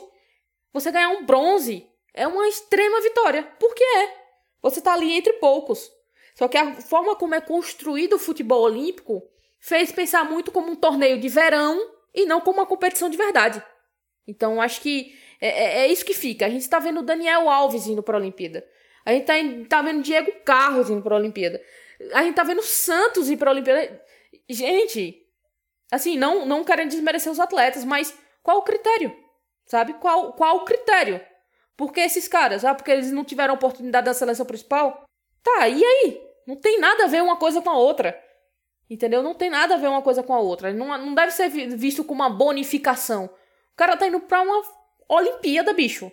você 0.71 0.91
ganhar 0.91 1.09
um 1.09 1.25
bronze 1.25 1.87
é 2.13 2.27
uma 2.27 2.47
extrema 2.47 3.01
vitória. 3.01 3.43
Por 3.59 3.73
que 3.73 3.83
é? 3.83 4.13
Você 4.61 4.81
tá 4.81 4.93
ali 4.93 5.11
entre 5.11 5.33
poucos. 5.33 5.91
Só 6.35 6.47
que 6.47 6.57
a 6.57 6.75
forma 6.81 7.15
como 7.15 7.33
é 7.33 7.41
construído 7.41 8.13
o 8.13 8.19
futebol 8.19 8.61
olímpico 8.61 9.23
fez 9.59 9.91
pensar 9.91 10.23
muito 10.23 10.51
como 10.51 10.71
um 10.71 10.75
torneio 10.75 11.19
de 11.19 11.27
verão 11.27 11.79
e 12.13 12.25
não 12.25 12.39
como 12.39 12.59
uma 12.59 12.65
competição 12.65 13.09
de 13.09 13.17
verdade. 13.17 13.63
Então 14.27 14.61
acho 14.61 14.81
que 14.81 15.15
é, 15.41 15.47
é, 15.47 15.79
é 15.79 15.87
isso 15.87 16.05
que 16.05 16.13
fica. 16.13 16.45
A 16.45 16.49
gente 16.49 16.61
está 16.61 16.79
vendo 16.79 17.01
Daniel 17.01 17.49
Alves 17.49 17.87
indo 17.87 18.03
para 18.03 18.17
a 18.17 18.19
Olimpíada. 18.19 18.63
A 19.07 19.13
gente 19.13 19.21
está 19.21 19.77
tá 19.77 19.81
vendo 19.81 20.01
Diego 20.03 20.29
Carlos 20.43 20.89
indo 20.89 21.01
para 21.01 21.15
a 21.15 21.17
Olimpíada. 21.17 21.63
A 22.13 22.23
gente 22.23 22.31
está 22.31 22.43
vendo 22.43 22.61
Santos 22.61 23.29
ir 23.29 23.37
para 23.37 23.49
a 23.49 23.53
Olimpíada. 23.53 24.01
Gente, 24.49 25.25
assim, 25.89 26.17
não, 26.17 26.45
não 26.45 26.61
querendo 26.61 26.89
desmerecer 26.89 27.31
os 27.31 27.39
atletas, 27.39 27.85
mas 27.85 28.13
qual 28.43 28.57
o 28.57 28.63
critério? 28.63 29.15
Sabe? 29.65 29.93
Qual, 29.93 30.33
qual 30.33 30.57
o 30.57 30.65
critério? 30.65 31.21
Porque 31.77 32.01
esses 32.01 32.27
caras, 32.27 32.65
ah, 32.65 32.75
porque 32.75 32.91
eles 32.91 33.09
não 33.09 33.23
tiveram 33.23 33.53
oportunidade 33.53 34.07
da 34.07 34.13
seleção 34.13 34.45
principal? 34.45 35.05
Tá, 35.41 35.69
e 35.69 35.81
aí? 35.81 36.21
Não 36.45 36.57
tem 36.57 36.77
nada 36.77 37.05
a 37.05 37.07
ver 37.07 37.23
uma 37.23 37.37
coisa 37.37 37.61
com 37.61 37.69
a 37.69 37.77
outra. 37.77 38.21
Entendeu? 38.89 39.23
Não 39.23 39.33
tem 39.33 39.49
nada 39.49 39.75
a 39.75 39.77
ver 39.77 39.87
uma 39.87 40.01
coisa 40.01 40.21
com 40.21 40.33
a 40.33 40.39
outra. 40.39 40.73
Não, 40.73 40.97
não 40.97 41.15
deve 41.15 41.31
ser 41.31 41.47
visto 41.47 42.03
como 42.03 42.21
uma 42.21 42.29
bonificação. 42.29 43.27
O 43.71 43.77
cara 43.77 43.95
tá 43.95 44.05
indo 44.05 44.19
pra 44.19 44.41
uma 44.41 44.61
Olimpíada, 45.07 45.71
bicho. 45.71 46.11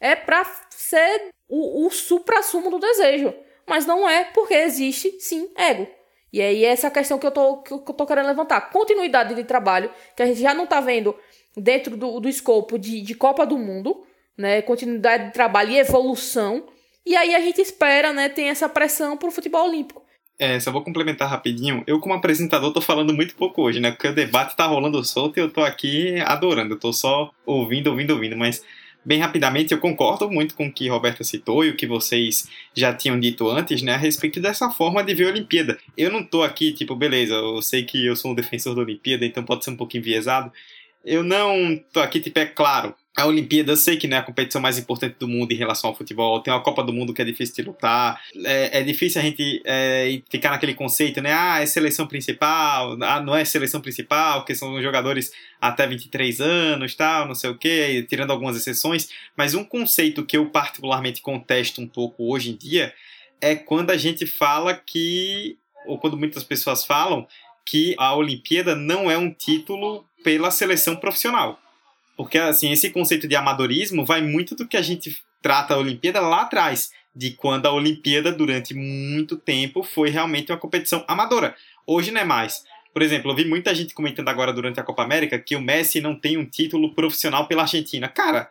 É 0.00 0.16
pra 0.16 0.44
ser 0.70 1.30
o, 1.52 1.86
o 1.86 1.90
supra-sumo 1.90 2.70
do 2.70 2.78
desejo. 2.78 3.34
Mas 3.68 3.84
não 3.84 4.08
é 4.08 4.24
porque 4.24 4.54
existe, 4.54 5.14
sim, 5.20 5.50
ego. 5.54 5.86
E 6.32 6.40
aí 6.40 6.64
essa 6.64 6.86
é 6.86 6.90
questão 6.90 7.18
que 7.18 7.26
eu, 7.26 7.30
tô, 7.30 7.58
que 7.58 7.74
eu 7.74 7.78
tô 7.78 8.06
querendo 8.06 8.26
levantar. 8.26 8.70
Continuidade 8.70 9.34
de 9.34 9.44
trabalho, 9.44 9.90
que 10.16 10.22
a 10.22 10.26
gente 10.26 10.40
já 10.40 10.54
não 10.54 10.66
tá 10.66 10.80
vendo 10.80 11.14
dentro 11.54 11.94
do, 11.94 12.18
do 12.18 12.28
escopo 12.28 12.78
de, 12.78 13.02
de 13.02 13.14
Copa 13.14 13.44
do 13.44 13.58
Mundo, 13.58 14.02
né? 14.36 14.62
Continuidade 14.62 15.26
de 15.26 15.32
trabalho 15.34 15.72
e 15.72 15.78
evolução. 15.78 16.64
E 17.04 17.14
aí 17.14 17.34
a 17.34 17.40
gente 17.40 17.60
espera, 17.60 18.14
né, 18.14 18.28
tem 18.28 18.48
essa 18.48 18.68
pressão 18.68 19.16
pro 19.16 19.30
futebol 19.30 19.68
olímpico. 19.68 20.02
É, 20.38 20.58
só 20.58 20.72
vou 20.72 20.82
complementar 20.82 21.28
rapidinho. 21.28 21.84
Eu, 21.86 22.00
como 22.00 22.14
apresentador, 22.14 22.72
tô 22.72 22.80
falando 22.80 23.12
muito 23.12 23.34
pouco 23.34 23.62
hoje, 23.62 23.78
né? 23.78 23.90
Porque 23.90 24.08
o 24.08 24.14
debate 24.14 24.56
tá 24.56 24.64
rolando 24.64 25.04
solto 25.04 25.36
e 25.36 25.40
eu 25.40 25.50
tô 25.50 25.60
aqui 25.60 26.18
adorando. 26.24 26.74
Eu 26.74 26.78
tô 26.78 26.92
só 26.92 27.30
ouvindo, 27.44 27.88
ouvindo, 27.88 28.12
ouvindo. 28.14 28.36
Mas, 28.36 28.64
bem 29.04 29.20
rapidamente, 29.20 29.72
eu 29.72 29.78
concordo 29.78 30.30
muito 30.30 30.54
com 30.54 30.66
o 30.66 30.72
que 30.72 30.88
Roberta 30.88 31.24
citou 31.24 31.64
e 31.64 31.70
o 31.70 31.76
que 31.76 31.86
vocês 31.86 32.48
já 32.74 32.94
tinham 32.94 33.18
dito 33.18 33.48
antes, 33.48 33.82
né? 33.82 33.94
A 33.94 33.98
respeito 33.98 34.40
dessa 34.40 34.70
forma 34.70 35.02
de 35.02 35.14
ver 35.14 35.26
a 35.26 35.30
Olimpíada. 35.30 35.78
Eu 35.96 36.10
não 36.10 36.24
tô 36.24 36.42
aqui, 36.42 36.72
tipo, 36.72 36.94
beleza, 36.94 37.34
eu 37.34 37.60
sei 37.62 37.84
que 37.84 38.06
eu 38.06 38.16
sou 38.16 38.32
um 38.32 38.34
defensor 38.34 38.74
da 38.74 38.82
Olimpíada, 38.82 39.24
então 39.24 39.44
pode 39.44 39.64
ser 39.64 39.70
um 39.70 39.76
pouquinho 39.76 40.00
enviesado. 40.00 40.52
Eu 41.04 41.22
não 41.22 41.76
tô 41.92 42.00
aqui, 42.00 42.20
tipo, 42.20 42.38
é 42.38 42.46
claro, 42.46 42.94
a 43.14 43.26
Olimpíada, 43.26 43.72
eu 43.72 43.76
sei 43.76 43.98
que 43.98 44.08
não 44.08 44.16
é 44.16 44.20
a 44.20 44.22
competição 44.22 44.60
mais 44.60 44.78
importante 44.78 45.16
do 45.18 45.28
mundo 45.28 45.52
em 45.52 45.56
relação 45.56 45.90
ao 45.90 45.96
futebol. 45.96 46.40
Tem 46.40 46.52
uma 46.52 46.62
Copa 46.62 46.82
do 46.82 46.94
Mundo 46.94 47.12
que 47.12 47.20
é 47.20 47.24
difícil 47.24 47.54
de 47.56 47.62
lutar. 47.62 48.18
É, 48.42 48.80
é 48.80 48.82
difícil 48.82 49.20
a 49.20 49.24
gente 49.24 49.62
é, 49.66 50.22
ficar 50.30 50.50
naquele 50.50 50.72
conceito, 50.72 51.20
né? 51.20 51.30
Ah, 51.30 51.60
é 51.60 51.66
seleção 51.66 52.06
principal. 52.06 52.96
Ah, 53.02 53.20
não 53.20 53.36
é 53.36 53.44
seleção 53.44 53.82
principal, 53.82 54.40
porque 54.40 54.54
são 54.54 54.80
jogadores 54.80 55.30
até 55.60 55.86
23 55.86 56.40
anos, 56.40 56.94
tal, 56.94 57.28
não 57.28 57.34
sei 57.34 57.50
o 57.50 57.58
quê, 57.58 58.06
tirando 58.08 58.30
algumas 58.30 58.56
exceções. 58.56 59.10
Mas 59.36 59.52
um 59.52 59.62
conceito 59.62 60.24
que 60.24 60.38
eu 60.38 60.46
particularmente 60.46 61.20
contesto 61.20 61.82
um 61.82 61.86
pouco 61.86 62.32
hoje 62.32 62.50
em 62.50 62.56
dia 62.56 62.94
é 63.42 63.54
quando 63.54 63.90
a 63.90 63.96
gente 63.96 64.24
fala 64.24 64.72
que, 64.72 65.58
ou 65.86 65.98
quando 65.98 66.16
muitas 66.16 66.44
pessoas 66.44 66.82
falam, 66.82 67.26
que 67.66 67.94
a 67.98 68.14
Olimpíada 68.16 68.74
não 68.74 69.10
é 69.10 69.18
um 69.18 69.30
título 69.30 70.06
pela 70.24 70.50
seleção 70.50 70.96
profissional. 70.96 71.61
Porque, 72.22 72.38
assim, 72.38 72.70
esse 72.70 72.88
conceito 72.88 73.26
de 73.26 73.34
amadorismo 73.34 74.04
vai 74.04 74.22
muito 74.22 74.54
do 74.54 74.64
que 74.64 74.76
a 74.76 74.80
gente 74.80 75.20
trata 75.42 75.74
a 75.74 75.76
Olimpíada 75.76 76.20
lá 76.20 76.42
atrás, 76.42 76.92
de 77.12 77.32
quando 77.32 77.66
a 77.66 77.72
Olimpíada, 77.72 78.30
durante 78.30 78.72
muito 78.74 79.36
tempo, 79.36 79.82
foi 79.82 80.08
realmente 80.08 80.52
uma 80.52 80.56
competição 80.56 81.04
amadora. 81.08 81.56
Hoje 81.84 82.12
não 82.12 82.20
é 82.20 82.24
mais. 82.24 82.62
Por 82.92 83.02
exemplo, 83.02 83.32
eu 83.32 83.34
vi 83.34 83.44
muita 83.44 83.74
gente 83.74 83.92
comentando 83.92 84.28
agora 84.28 84.52
durante 84.52 84.78
a 84.78 84.84
Copa 84.84 85.02
América 85.02 85.36
que 85.36 85.56
o 85.56 85.60
Messi 85.60 86.00
não 86.00 86.14
tem 86.14 86.36
um 86.36 86.44
título 86.44 86.94
profissional 86.94 87.48
pela 87.48 87.62
Argentina. 87.62 88.06
Cara, 88.06 88.48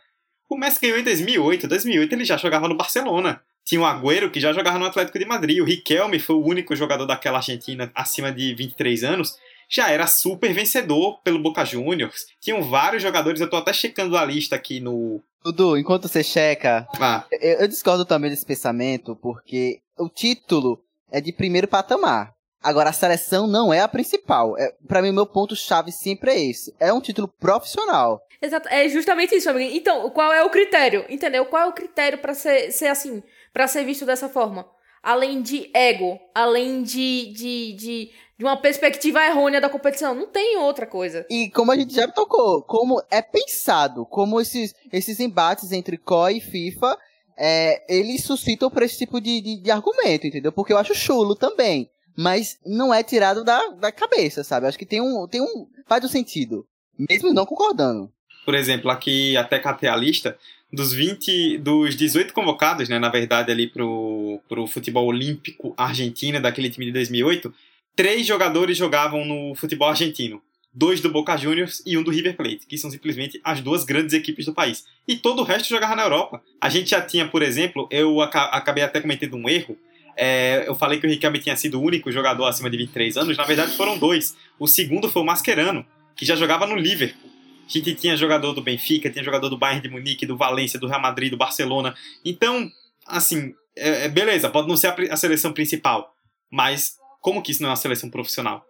o 0.50 0.58
Messi 0.58 0.82
ganhou 0.82 1.00
em 1.00 1.04
2008. 1.04 1.66
Em 1.66 1.70
2008 1.70 2.14
ele 2.14 2.26
já 2.26 2.36
jogava 2.36 2.68
no 2.68 2.76
Barcelona. 2.76 3.42
Tinha 3.64 3.80
o 3.80 3.86
Agüero 3.86 4.30
que 4.30 4.42
já 4.42 4.52
jogava 4.52 4.80
no 4.80 4.86
Atlético 4.86 5.18
de 5.18 5.26
Madrid. 5.26 5.60
O 5.60 5.64
Riquelme 5.64 6.20
foi 6.20 6.36
o 6.36 6.46
único 6.46 6.76
jogador 6.76 7.06
daquela 7.06 7.38
Argentina 7.38 7.90
acima 7.96 8.34
de 8.34 8.54
23 8.54 9.06
anos 9.06 9.38
já 9.72 9.90
era 9.90 10.06
super 10.08 10.54
vencedor 10.54 11.22
pelo 11.22 11.40
Boca 11.40 11.64
Juniors. 11.64 12.26
Tinham 12.40 12.62
vários 12.62 13.02
jogadores, 13.02 13.40
eu 13.40 13.50
tô 13.50 13.56
até 13.56 13.72
checando 13.72 14.18
a 14.18 14.26
lista 14.26 14.56
aqui 14.56 14.80
no. 14.80 15.22
Dudu, 15.44 15.78
enquanto 15.78 16.08
você 16.08 16.24
checa, 16.24 16.88
ah. 17.00 17.26
eu, 17.32 17.62
eu 17.62 17.68
discordo 17.68 18.06
também 18.06 18.30
desse 18.30 18.46
pensamento, 18.46 19.16
porque 19.16 19.80
o 19.98 20.08
título 20.08 20.84
é 21.10 21.22
de 21.22 21.32
primeiro 21.32 21.68
patamar. 21.68 22.34
Agora, 22.64 22.92
a 22.92 22.94
seleção 22.94 23.48
não 23.48 23.74
é 23.74 23.80
a 23.80 23.88
principal. 23.88 24.56
É, 24.56 24.72
para 24.88 25.02
mim, 25.02 25.12
meu 25.12 25.26
ponto-chave 25.26 25.92
sempre 25.92 26.32
é 26.32 26.40
esse. 26.40 26.76
É 26.80 26.94
um 26.94 27.02
título 27.02 27.28
profissional. 27.28 28.22
Exato. 28.40 28.68
É 28.70 28.88
justamente 28.88 29.34
isso, 29.34 29.50
amigo. 29.50 29.76
Então, 29.76 30.08
qual 30.12 30.32
é 30.32 30.44
o 30.44 30.50
critério? 30.52 31.04
Entendeu? 31.10 31.46
Qual 31.46 31.64
é 31.64 31.66
o 31.68 31.74
critério 31.74 32.20
para 32.20 32.36
ser, 32.36 32.72
ser 32.72 32.88
assim? 32.88 33.24
para 33.54 33.68
ser 33.68 33.84
visto 33.84 34.06
dessa 34.06 34.30
forma? 34.30 34.66
Além 35.04 35.42
de 35.42 35.70
ego, 35.74 36.20
além 36.34 36.84
de, 36.84 37.34
de, 37.34 37.74
de 37.74 38.12
de 38.42 38.46
uma 38.46 38.58
perspectiva 38.58 39.24
errônea 39.24 39.62
da 39.62 39.70
competição. 39.70 40.16
Não 40.16 40.26
tem 40.26 40.58
outra 40.58 40.88
coisa. 40.88 41.24
E 41.30 41.52
como 41.52 41.72
a 41.72 41.76
gente 41.76 41.94
já 41.94 42.08
tocou, 42.08 42.64
como 42.64 43.00
é 43.12 43.22
pensado, 43.22 44.04
como 44.04 44.42
esses, 44.42 44.74
esses 44.92 45.20
embates 45.20 45.72
entre 45.72 45.96
COI 45.96 46.38
e 46.38 46.42
FIFA, 46.42 46.98
é, 47.38 47.86
eles 47.88 48.24
suscitam 48.24 48.72
por 48.72 48.82
esse 48.82 48.98
tipo 48.98 49.22
de, 49.22 49.42
de, 49.42 49.62
de, 49.62 49.70
argumento, 49.70 50.26
entendeu? 50.26 50.52
Porque 50.52 50.74
eu 50.74 50.80
acho 50.80 50.96
chulo 50.96 51.36
também. 51.36 51.88
Mas 52.18 52.58
não 52.66 52.92
é 52.92 53.04
tirado 53.04 53.44
da, 53.44 53.64
da 53.80 53.92
cabeça, 53.92 54.44
sabe? 54.44 54.66
Acho 54.66 54.80
que 54.80 54.88
tem 54.88 55.00
um, 55.00 55.28
tem 55.28 55.40
um. 55.40 55.68
faz 55.88 56.04
um 56.04 56.08
sentido. 56.08 56.66
Mesmo 56.98 57.32
não 57.32 57.46
concordando. 57.46 58.12
Por 58.44 58.56
exemplo, 58.56 58.90
aqui 58.90 59.38
até 59.38 59.60
catei 59.60 59.88
a 59.88 59.96
lista 59.96 60.36
dos 60.74 60.92
20, 60.94 61.60
dos 61.60 61.96
18 61.96 62.34
convocados, 62.34 62.90
né, 62.90 62.98
na 62.98 63.10
verdade, 63.10 63.52
ali 63.52 63.68
pro, 63.68 64.40
pro 64.50 64.66
futebol 64.66 65.06
olímpico 65.06 65.76
argentino, 65.78 66.42
daquele 66.42 66.72
time 66.72 66.88
de 66.88 66.92
2008, 66.94 67.54
três 67.96 68.26
jogadores 68.26 68.78
jogavam 68.78 69.26
no 69.26 69.56
futebol 69.56 69.90
argentino. 69.90 70.42
Dois 70.74 71.02
do 71.02 71.10
Boca 71.10 71.36
Juniors 71.36 71.84
e 71.86 71.98
um 71.98 72.04
do 72.04 72.12
River 72.12 72.38
Plate, 72.38 72.66
que 72.66 72.78
são 72.78 72.90
simplesmente 72.90 73.42
as 73.44 73.60
duas 73.60 73.84
grandes 73.84 74.14
equipes 74.14 74.46
do 74.46 74.54
país. 74.54 74.86
E 75.06 75.18
todo 75.18 75.42
o 75.42 75.44
resto 75.44 75.68
jogava 75.68 75.96
na 75.96 76.04
Europa. 76.04 76.42
A 76.62 76.70
gente 76.70 76.92
já 76.92 77.02
tinha, 77.02 77.28
por 77.28 77.42
exemplo, 77.42 77.90
eu 77.92 78.22
acabei 78.22 78.84
até 78.84 79.02
cometendo 79.02 79.36
um 79.36 79.50
erro. 79.50 79.78
É, 80.16 80.64
eu 80.68 80.76
falei 80.76 81.00
que 81.00 81.06
o 81.06 81.10
Riquelme 81.10 81.40
tinha 81.40 81.58
sido 81.58 81.80
o 81.80 81.84
único 81.84 82.10
jogador 82.12 82.46
acima 82.46 82.70
de 82.70 82.78
23 82.78 83.18
anos. 83.18 83.38
Na 83.38 83.44
verdade, 83.44 83.76
foram 83.76 83.98
dois. 83.98 84.36
O 84.58 84.66
segundo 84.66 85.10
foi 85.10 85.22
o 85.22 85.26
Mascherano, 85.26 85.86
que 86.16 86.26
já 86.26 86.38
jogava 86.38 86.66
no 86.66 86.76
Liverpool. 86.76 87.30
A 87.68 87.72
gente 87.72 87.96
tinha 87.96 88.16
jogador 88.16 88.54
do 88.54 88.62
Benfica, 88.62 89.10
tinha 89.10 89.24
jogador 89.24 89.50
do 89.50 89.58
Bayern 89.58 89.82
de 89.82 89.90
Munique, 89.90 90.26
do 90.26 90.38
Valência, 90.38 90.80
do 90.80 90.88
Real 90.88 91.02
Madrid, 91.02 91.32
do 91.32 91.38
Barcelona. 91.38 91.96
Então, 92.24 92.70
assim, 93.06 93.54
é, 93.76 94.06
é 94.06 94.10
beleza, 94.10 94.50
pode 94.50 94.68
não 94.68 94.78
ser 94.78 94.88
a, 94.88 94.96
a 95.12 95.18
seleção 95.18 95.54
principal, 95.54 96.14
mas 96.50 96.98
como 97.22 97.42
que 97.42 97.52
isso 97.52 97.62
não 97.62 97.70
é 97.70 97.72
uma 97.72 97.78
seleção 97.78 98.10
profissional? 98.10 98.66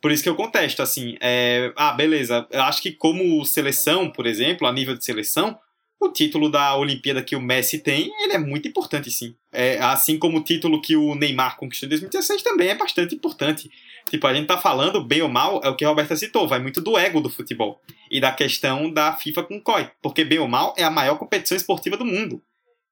Por 0.00 0.12
isso 0.12 0.22
que 0.22 0.28
eu 0.28 0.36
contesto, 0.36 0.82
assim, 0.82 1.16
é, 1.20 1.72
ah, 1.76 1.92
beleza, 1.92 2.46
eu 2.50 2.62
acho 2.62 2.80
que 2.80 2.92
como 2.92 3.44
seleção, 3.44 4.10
por 4.10 4.26
exemplo, 4.26 4.66
a 4.66 4.72
nível 4.72 4.94
de 4.94 5.04
seleção, 5.04 5.58
o 5.98 6.10
título 6.10 6.50
da 6.50 6.76
Olimpíada 6.76 7.22
que 7.22 7.34
o 7.34 7.40
Messi 7.40 7.78
tem, 7.78 8.12
ele 8.22 8.34
é 8.34 8.38
muito 8.38 8.68
importante, 8.68 9.10
sim. 9.10 9.34
É, 9.50 9.78
assim 9.78 10.18
como 10.18 10.38
o 10.38 10.44
título 10.44 10.80
que 10.80 10.94
o 10.94 11.14
Neymar 11.14 11.56
conquistou 11.56 11.86
em 11.86 11.90
2016 11.90 12.42
também 12.42 12.68
é 12.68 12.74
bastante 12.74 13.14
importante. 13.14 13.70
Tipo, 14.08 14.26
a 14.26 14.34
gente 14.34 14.46
tá 14.46 14.58
falando, 14.58 15.02
bem 15.02 15.22
ou 15.22 15.28
mal, 15.28 15.60
é 15.64 15.68
o 15.68 15.74
que 15.74 15.84
a 15.84 15.88
Roberta 15.88 16.14
citou, 16.14 16.46
vai 16.46 16.60
muito 16.60 16.80
do 16.80 16.96
ego 16.98 17.20
do 17.20 17.30
futebol. 17.30 17.80
E 18.10 18.20
da 18.20 18.30
questão 18.30 18.90
da 18.90 19.14
FIFA 19.14 19.44
com 19.44 19.56
o 19.56 19.62
COI. 19.62 19.90
Porque, 20.02 20.24
bem 20.24 20.38
ou 20.38 20.46
mal, 20.46 20.74
é 20.76 20.84
a 20.84 20.90
maior 20.90 21.18
competição 21.18 21.56
esportiva 21.56 21.96
do 21.96 22.04
mundo. 22.04 22.42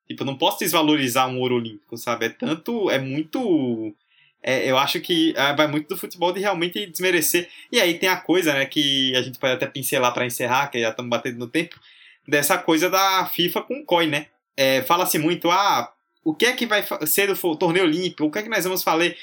Tipo, 0.09 0.23
eu 0.23 0.27
não 0.27 0.37
posso 0.37 0.59
desvalorizar 0.61 1.29
um 1.29 1.39
ouro 1.39 1.57
olímpico, 1.57 1.97
sabe? 1.97 2.27
É 2.27 2.29
tanto, 2.31 2.91
é 2.91 2.99
muito 2.99 3.95
É, 4.47 4.71
eu 4.71 4.77
acho 4.77 5.01
que 5.01 5.33
é, 5.35 5.57
vai 5.57 5.67
muito 5.67 5.89
do 5.89 5.97
futebol 5.97 6.31
de 6.31 6.39
realmente 6.39 6.87
desmerecer. 6.87 7.49
E 7.73 7.81
aí 7.81 7.99
tem 7.99 8.11
a 8.11 8.17
coisa, 8.17 8.53
né, 8.53 8.67
que 8.67 9.17
a 9.17 9.23
gente 9.23 9.39
pode 9.39 9.55
até 9.55 9.67
pincelar 9.67 10.13
para 10.13 10.27
encerrar, 10.27 10.69
que 10.69 10.79
já 10.79 10.91
estamos 10.91 11.09
batendo 11.09 11.39
no 11.39 11.49
tempo, 11.49 11.81
dessa 12.29 12.59
coisa 12.59 12.91
da 12.91 13.25
FIFA 13.25 13.63
com 13.63 13.81
o 13.81 13.85
COI, 13.87 14.07
né? 14.07 14.27
É, 14.55 14.83
Fala-se 14.83 15.19
muito, 15.19 15.51
ah, 15.51 15.91
o 16.23 16.35
que 16.35 16.45
é 16.45 16.53
que 16.53 16.67
vai 16.67 16.85
ser 17.07 17.31
o 17.31 17.57
torneio 17.57 17.87
olímpico? 17.87 18.25
O 18.25 18.31
que 18.31 18.39
é 18.39 18.43
que 18.43 18.49
nós 18.49 18.65
vamos 18.65 18.83
fazer 18.83 19.17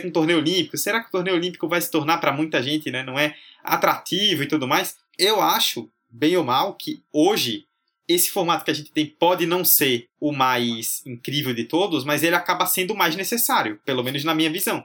com 0.00 0.08
o 0.08 0.12
torneio 0.12 0.38
olímpico? 0.38 0.76
Será 0.78 1.00
que 1.00 1.08
o 1.08 1.12
torneio 1.12 1.36
olímpico 1.36 1.68
vai 1.68 1.80
se 1.80 1.90
tornar 1.90 2.18
para 2.18 2.32
muita 2.32 2.62
gente, 2.62 2.90
né? 2.90 3.02
Não 3.02 3.18
é 3.18 3.34
atrativo 3.64 4.44
e 4.44 4.46
tudo 4.46 4.66
mais? 4.66 4.96
Eu 5.18 5.40
acho, 5.40 5.90
bem 6.08 6.36
ou 6.36 6.44
mal, 6.44 6.74
que 6.74 7.02
hoje 7.12 7.67
esse 8.08 8.30
formato 8.30 8.64
que 8.64 8.70
a 8.70 8.74
gente 8.74 8.90
tem 8.90 9.06
pode 9.06 9.46
não 9.46 9.64
ser 9.64 10.06
o 10.18 10.32
mais 10.32 11.04
incrível 11.06 11.52
de 11.52 11.64
todos, 11.64 12.04
mas 12.04 12.22
ele 12.22 12.34
acaba 12.34 12.66
sendo 12.66 12.94
o 12.94 12.96
mais 12.96 13.14
necessário, 13.14 13.78
pelo 13.84 14.02
menos 14.02 14.24
na 14.24 14.34
minha 14.34 14.50
visão. 14.50 14.84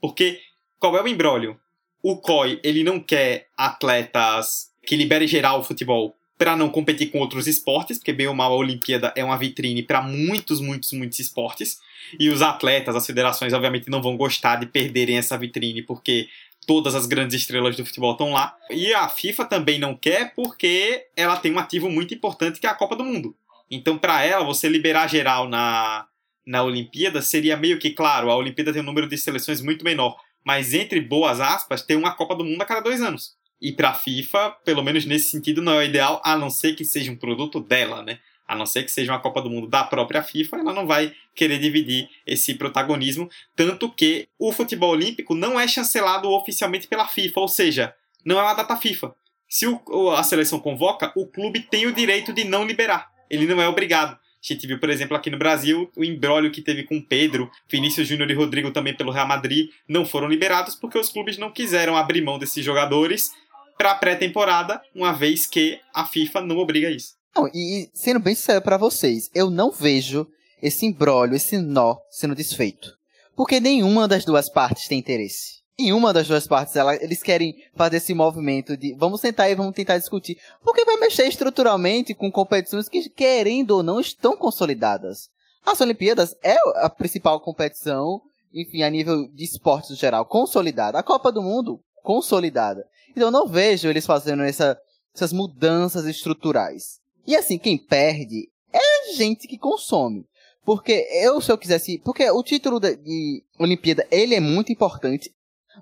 Porque 0.00 0.40
qual 0.78 0.96
é 0.96 1.02
o 1.02 1.08
embrólio? 1.08 1.58
O 2.02 2.16
COI, 2.16 2.60
ele 2.62 2.84
não 2.84 3.00
quer 3.00 3.48
atletas 3.56 4.70
que 4.86 4.96
liberem 4.96 5.28
geral 5.28 5.60
o 5.60 5.64
futebol 5.64 6.16
para 6.38 6.56
não 6.56 6.70
competir 6.70 7.10
com 7.10 7.18
outros 7.18 7.46
esportes, 7.46 7.98
porque 7.98 8.14
bem 8.14 8.26
ou 8.26 8.34
mal 8.34 8.50
a 8.50 8.56
Olimpíada 8.56 9.12
é 9.14 9.22
uma 9.22 9.36
vitrine 9.36 9.82
para 9.82 10.00
muitos, 10.00 10.58
muitos, 10.58 10.90
muitos 10.94 11.18
esportes. 11.18 11.78
E 12.18 12.30
os 12.30 12.40
atletas, 12.40 12.96
as 12.96 13.04
federações, 13.04 13.52
obviamente, 13.52 13.90
não 13.90 14.00
vão 14.00 14.16
gostar 14.16 14.56
de 14.56 14.64
perderem 14.64 15.18
essa 15.18 15.36
vitrine, 15.36 15.82
porque 15.82 16.28
todas 16.70 16.94
as 16.94 17.04
grandes 17.04 17.34
estrelas 17.34 17.74
do 17.74 17.84
futebol 17.84 18.12
estão 18.12 18.30
lá. 18.30 18.56
E 18.70 18.94
a 18.94 19.08
FIFA 19.08 19.44
também 19.44 19.76
não 19.76 19.92
quer 19.92 20.32
porque 20.36 21.08
ela 21.16 21.36
tem 21.36 21.52
um 21.52 21.58
ativo 21.58 21.90
muito 21.90 22.14
importante 22.14 22.60
que 22.60 22.66
é 22.66 22.70
a 22.70 22.74
Copa 22.76 22.94
do 22.94 23.04
Mundo. 23.04 23.34
Então, 23.68 23.98
para 23.98 24.22
ela, 24.22 24.44
você 24.44 24.68
liberar 24.68 25.08
geral 25.08 25.48
na, 25.48 26.06
na 26.46 26.62
Olimpíada 26.62 27.20
seria 27.22 27.56
meio 27.56 27.76
que, 27.80 27.90
claro, 27.90 28.30
a 28.30 28.36
Olimpíada 28.36 28.72
tem 28.72 28.82
um 28.82 28.84
número 28.84 29.08
de 29.08 29.18
seleções 29.18 29.60
muito 29.60 29.84
menor, 29.84 30.16
mas 30.44 30.72
entre 30.72 31.00
boas 31.00 31.40
aspas, 31.40 31.82
tem 31.82 31.96
uma 31.96 32.14
Copa 32.14 32.36
do 32.36 32.44
Mundo 32.44 32.62
a 32.62 32.64
cada 32.64 32.82
dois 32.82 33.02
anos. 33.02 33.34
E 33.60 33.72
para 33.72 33.88
a 33.88 33.94
FIFA, 33.94 34.52
pelo 34.64 34.84
menos 34.84 35.04
nesse 35.04 35.28
sentido, 35.28 35.60
não 35.60 35.72
é 35.72 35.78
o 35.78 35.82
ideal, 35.82 36.22
a 36.24 36.36
não 36.36 36.50
ser 36.50 36.76
que 36.76 36.84
seja 36.84 37.10
um 37.10 37.16
produto 37.16 37.58
dela, 37.58 38.04
né? 38.04 38.20
A 38.50 38.56
não 38.56 38.66
ser 38.66 38.82
que 38.82 38.90
seja 38.90 39.12
uma 39.12 39.20
Copa 39.20 39.40
do 39.40 39.48
Mundo 39.48 39.68
da 39.68 39.84
própria 39.84 40.24
FIFA, 40.24 40.56
ela 40.56 40.72
não 40.72 40.84
vai 40.84 41.14
querer 41.36 41.60
dividir 41.60 42.08
esse 42.26 42.52
protagonismo. 42.54 43.30
Tanto 43.54 43.88
que 43.88 44.26
o 44.36 44.50
futebol 44.50 44.90
olímpico 44.90 45.36
não 45.36 45.58
é 45.58 45.68
chancelado 45.68 46.28
oficialmente 46.28 46.88
pela 46.88 47.06
FIFA, 47.06 47.38
ou 47.38 47.46
seja, 47.46 47.94
não 48.24 48.40
é 48.40 48.42
uma 48.42 48.54
data 48.54 48.76
FIFA. 48.76 49.14
Se 49.48 49.68
o, 49.68 50.10
a 50.10 50.24
seleção 50.24 50.58
convoca, 50.58 51.12
o 51.14 51.28
clube 51.28 51.60
tem 51.60 51.86
o 51.86 51.92
direito 51.92 52.32
de 52.32 52.42
não 52.42 52.66
liberar. 52.66 53.08
Ele 53.30 53.46
não 53.46 53.62
é 53.62 53.68
obrigado. 53.68 54.14
A 54.14 54.18
gente 54.42 54.66
viu, 54.66 54.80
por 54.80 54.90
exemplo, 54.90 55.16
aqui 55.16 55.30
no 55.30 55.38
Brasil, 55.38 55.88
o 55.96 56.02
embrólio 56.02 56.50
que 56.50 56.60
teve 56.60 56.82
com 56.82 57.00
Pedro, 57.00 57.48
Vinícius 57.68 58.08
Júnior 58.08 58.32
e 58.32 58.34
Rodrigo 58.34 58.72
também 58.72 58.96
pelo 58.96 59.12
Real 59.12 59.28
Madrid 59.28 59.70
não 59.86 60.04
foram 60.04 60.26
liberados 60.26 60.74
porque 60.74 60.98
os 60.98 61.08
clubes 61.08 61.38
não 61.38 61.52
quiseram 61.52 61.96
abrir 61.96 62.20
mão 62.20 62.36
desses 62.36 62.64
jogadores 62.64 63.30
para 63.78 63.92
a 63.92 63.94
pré-temporada, 63.94 64.82
uma 64.92 65.12
vez 65.12 65.46
que 65.46 65.78
a 65.94 66.04
FIFA 66.04 66.40
não 66.40 66.58
obriga 66.58 66.90
isso. 66.90 67.19
Não, 67.34 67.48
e 67.48 67.88
sendo 67.94 68.20
bem 68.20 68.34
sincero 68.34 68.62
para 68.62 68.76
vocês, 68.76 69.30
eu 69.34 69.50
não 69.50 69.70
vejo 69.70 70.26
esse 70.62 70.86
embrólio, 70.86 71.36
esse 71.36 71.58
nó 71.58 71.96
sendo 72.10 72.34
desfeito. 72.34 72.92
Porque 73.36 73.60
nenhuma 73.60 74.06
das 74.06 74.24
duas 74.24 74.48
partes 74.50 74.88
tem 74.88 74.98
interesse. 74.98 75.60
Nenhuma 75.78 76.12
das 76.12 76.28
duas 76.28 76.46
partes, 76.46 76.76
ela, 76.76 76.94
eles 76.96 77.22
querem 77.22 77.54
fazer 77.74 77.96
esse 77.96 78.12
movimento 78.12 78.76
de 78.76 78.94
vamos 78.98 79.20
sentar 79.20 79.50
e 79.50 79.54
vamos 79.54 79.74
tentar 79.74 79.96
discutir. 79.96 80.36
Porque 80.62 80.84
vai 80.84 80.96
mexer 80.96 81.26
estruturalmente 81.26 82.14
com 82.14 82.30
competições 82.30 82.88
que, 82.88 83.08
querendo 83.08 83.70
ou 83.70 83.82
não, 83.82 83.98
estão 83.98 84.36
consolidadas. 84.36 85.30
As 85.64 85.80
Olimpíadas 85.80 86.36
é 86.42 86.56
a 86.76 86.90
principal 86.90 87.40
competição, 87.40 88.20
enfim, 88.52 88.82
a 88.82 88.90
nível 88.90 89.26
de 89.28 89.44
esportes 89.44 89.96
geral, 89.96 90.26
consolidada. 90.26 90.98
A 90.98 91.02
Copa 91.02 91.32
do 91.32 91.42
Mundo, 91.42 91.80
consolidada. 92.02 92.86
Então 93.10 93.28
eu 93.28 93.30
não 93.30 93.46
vejo 93.46 93.88
eles 93.88 94.04
fazendo 94.04 94.42
essa, 94.42 94.78
essas 95.14 95.32
mudanças 95.32 96.04
estruturais. 96.04 96.99
E 97.26 97.36
assim, 97.36 97.58
quem 97.58 97.78
perde 97.78 98.48
é 98.72 98.78
a 98.78 99.12
gente 99.14 99.46
que 99.46 99.58
consome. 99.58 100.26
Porque 100.64 101.06
eu, 101.12 101.40
se 101.40 101.50
eu 101.50 101.58
quisesse. 101.58 101.98
Porque 102.04 102.28
o 102.30 102.42
título 102.42 102.78
de, 102.78 102.96
de 102.96 103.42
Olimpíada, 103.58 104.06
ele 104.10 104.34
é 104.34 104.40
muito 104.40 104.72
importante. 104.72 105.32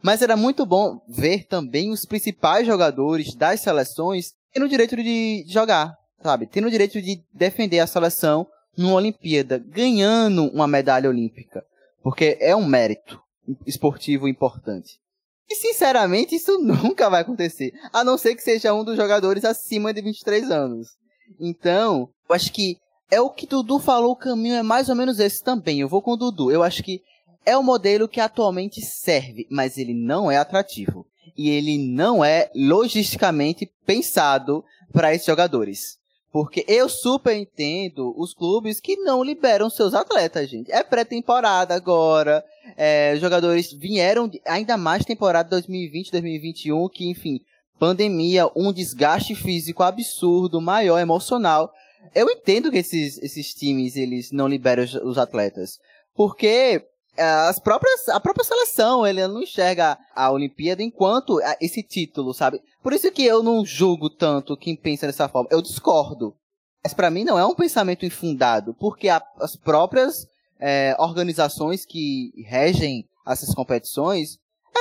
Mas 0.02 0.22
era 0.22 0.36
muito 0.36 0.64
bom 0.64 1.00
ver 1.08 1.44
também 1.44 1.90
os 1.90 2.04
principais 2.04 2.66
jogadores 2.66 3.34
das 3.34 3.60
seleções 3.60 4.34
tendo 4.52 4.66
o 4.66 4.68
direito 4.68 4.96
de 4.96 5.44
jogar, 5.48 5.96
sabe? 6.22 6.46
Tendo 6.46 6.68
o 6.68 6.70
direito 6.70 7.00
de 7.00 7.22
defender 7.32 7.80
a 7.80 7.86
seleção 7.86 8.46
numa 8.76 8.94
Olimpíada, 8.94 9.58
ganhando 9.58 10.44
uma 10.48 10.66
medalha 10.66 11.10
olímpica. 11.10 11.64
Porque 12.02 12.36
é 12.40 12.54
um 12.54 12.64
mérito 12.64 13.20
esportivo 13.66 14.28
importante. 14.28 15.00
E 15.48 15.54
sinceramente, 15.54 16.36
isso 16.36 16.58
nunca 16.62 17.08
vai 17.08 17.22
acontecer. 17.22 17.72
A 17.92 18.04
não 18.04 18.16
ser 18.16 18.34
que 18.34 18.42
seja 18.42 18.74
um 18.74 18.84
dos 18.84 18.96
jogadores 18.96 19.44
acima 19.44 19.92
de 19.92 20.02
23 20.02 20.50
anos. 20.50 20.96
Então, 21.40 22.08
eu 22.28 22.34
acho 22.34 22.52
que 22.52 22.76
é 23.10 23.20
o 23.20 23.30
que 23.30 23.46
Dudu 23.46 23.78
falou, 23.78 24.12
o 24.12 24.16
caminho 24.16 24.54
é 24.54 24.62
mais 24.62 24.88
ou 24.88 24.94
menos 24.94 25.18
esse 25.18 25.42
também. 25.42 25.80
Eu 25.80 25.88
vou 25.88 26.02
com 26.02 26.12
o 26.12 26.16
Dudu. 26.16 26.50
Eu 26.50 26.62
acho 26.62 26.82
que 26.82 27.02
é 27.44 27.56
o 27.56 27.62
modelo 27.62 28.08
que 28.08 28.20
atualmente 28.20 28.82
serve, 28.82 29.46
mas 29.50 29.78
ele 29.78 29.94
não 29.94 30.30
é 30.30 30.36
atrativo. 30.36 31.06
E 31.36 31.48
ele 31.48 31.78
não 31.78 32.24
é 32.24 32.50
logisticamente 32.54 33.70
pensado 33.86 34.64
para 34.92 35.14
esses 35.14 35.26
jogadores. 35.26 35.98
Porque 36.30 36.64
eu 36.68 36.88
super 36.88 37.34
entendo 37.34 38.14
os 38.18 38.34
clubes 38.34 38.80
que 38.80 38.96
não 38.96 39.24
liberam 39.24 39.70
seus 39.70 39.94
atletas, 39.94 40.50
gente. 40.50 40.70
É 40.70 40.82
pré-temporada 40.82 41.74
agora. 41.74 42.44
É, 42.76 43.16
jogadores 43.16 43.72
vieram 43.72 44.30
ainda 44.44 44.76
mais 44.76 45.04
temporada 45.06 45.48
2020, 45.48 46.12
2021, 46.12 46.88
que, 46.90 47.08
enfim, 47.08 47.40
pandemia, 47.78 48.50
um 48.54 48.72
desgaste 48.72 49.34
físico 49.34 49.82
absurdo, 49.82 50.60
maior, 50.60 50.98
emocional. 50.98 51.72
Eu 52.14 52.28
entendo 52.30 52.70
que 52.70 52.78
esses, 52.78 53.18
esses 53.18 53.54
times, 53.54 53.96
eles 53.96 54.32
não 54.32 54.48
liberam 54.48 54.84
os, 54.84 54.94
os 54.94 55.18
atletas. 55.18 55.78
Porque 56.14 56.84
é, 57.16 57.24
as 57.24 57.58
próprias, 57.58 58.08
a 58.08 58.20
própria 58.20 58.44
seleção, 58.44 59.06
ele 59.06 59.26
não 59.26 59.42
enxerga 59.42 59.98
a 60.14 60.30
Olimpíada 60.30 60.82
enquanto 60.82 61.40
esse 61.60 61.82
título, 61.82 62.32
sabe? 62.32 62.60
Por 62.82 62.92
isso 62.92 63.10
que 63.10 63.24
eu 63.24 63.42
não 63.42 63.64
julgo 63.64 64.08
tanto 64.08 64.56
quem 64.56 64.76
pensa 64.76 65.06
dessa 65.06 65.28
forma. 65.28 65.48
Eu 65.50 65.60
discordo. 65.60 66.34
Mas 66.82 66.94
para 66.94 67.10
mim 67.10 67.24
não 67.24 67.38
é 67.38 67.44
um 67.44 67.54
pensamento 67.54 68.06
infundado, 68.06 68.72
porque 68.74 69.08
a, 69.08 69.20
as 69.40 69.56
próprias 69.56 70.28
é, 70.60 70.94
organizações 70.98 71.84
que 71.84 72.32
regem 72.46 73.04
essas 73.26 73.54
competições, 73.54 74.38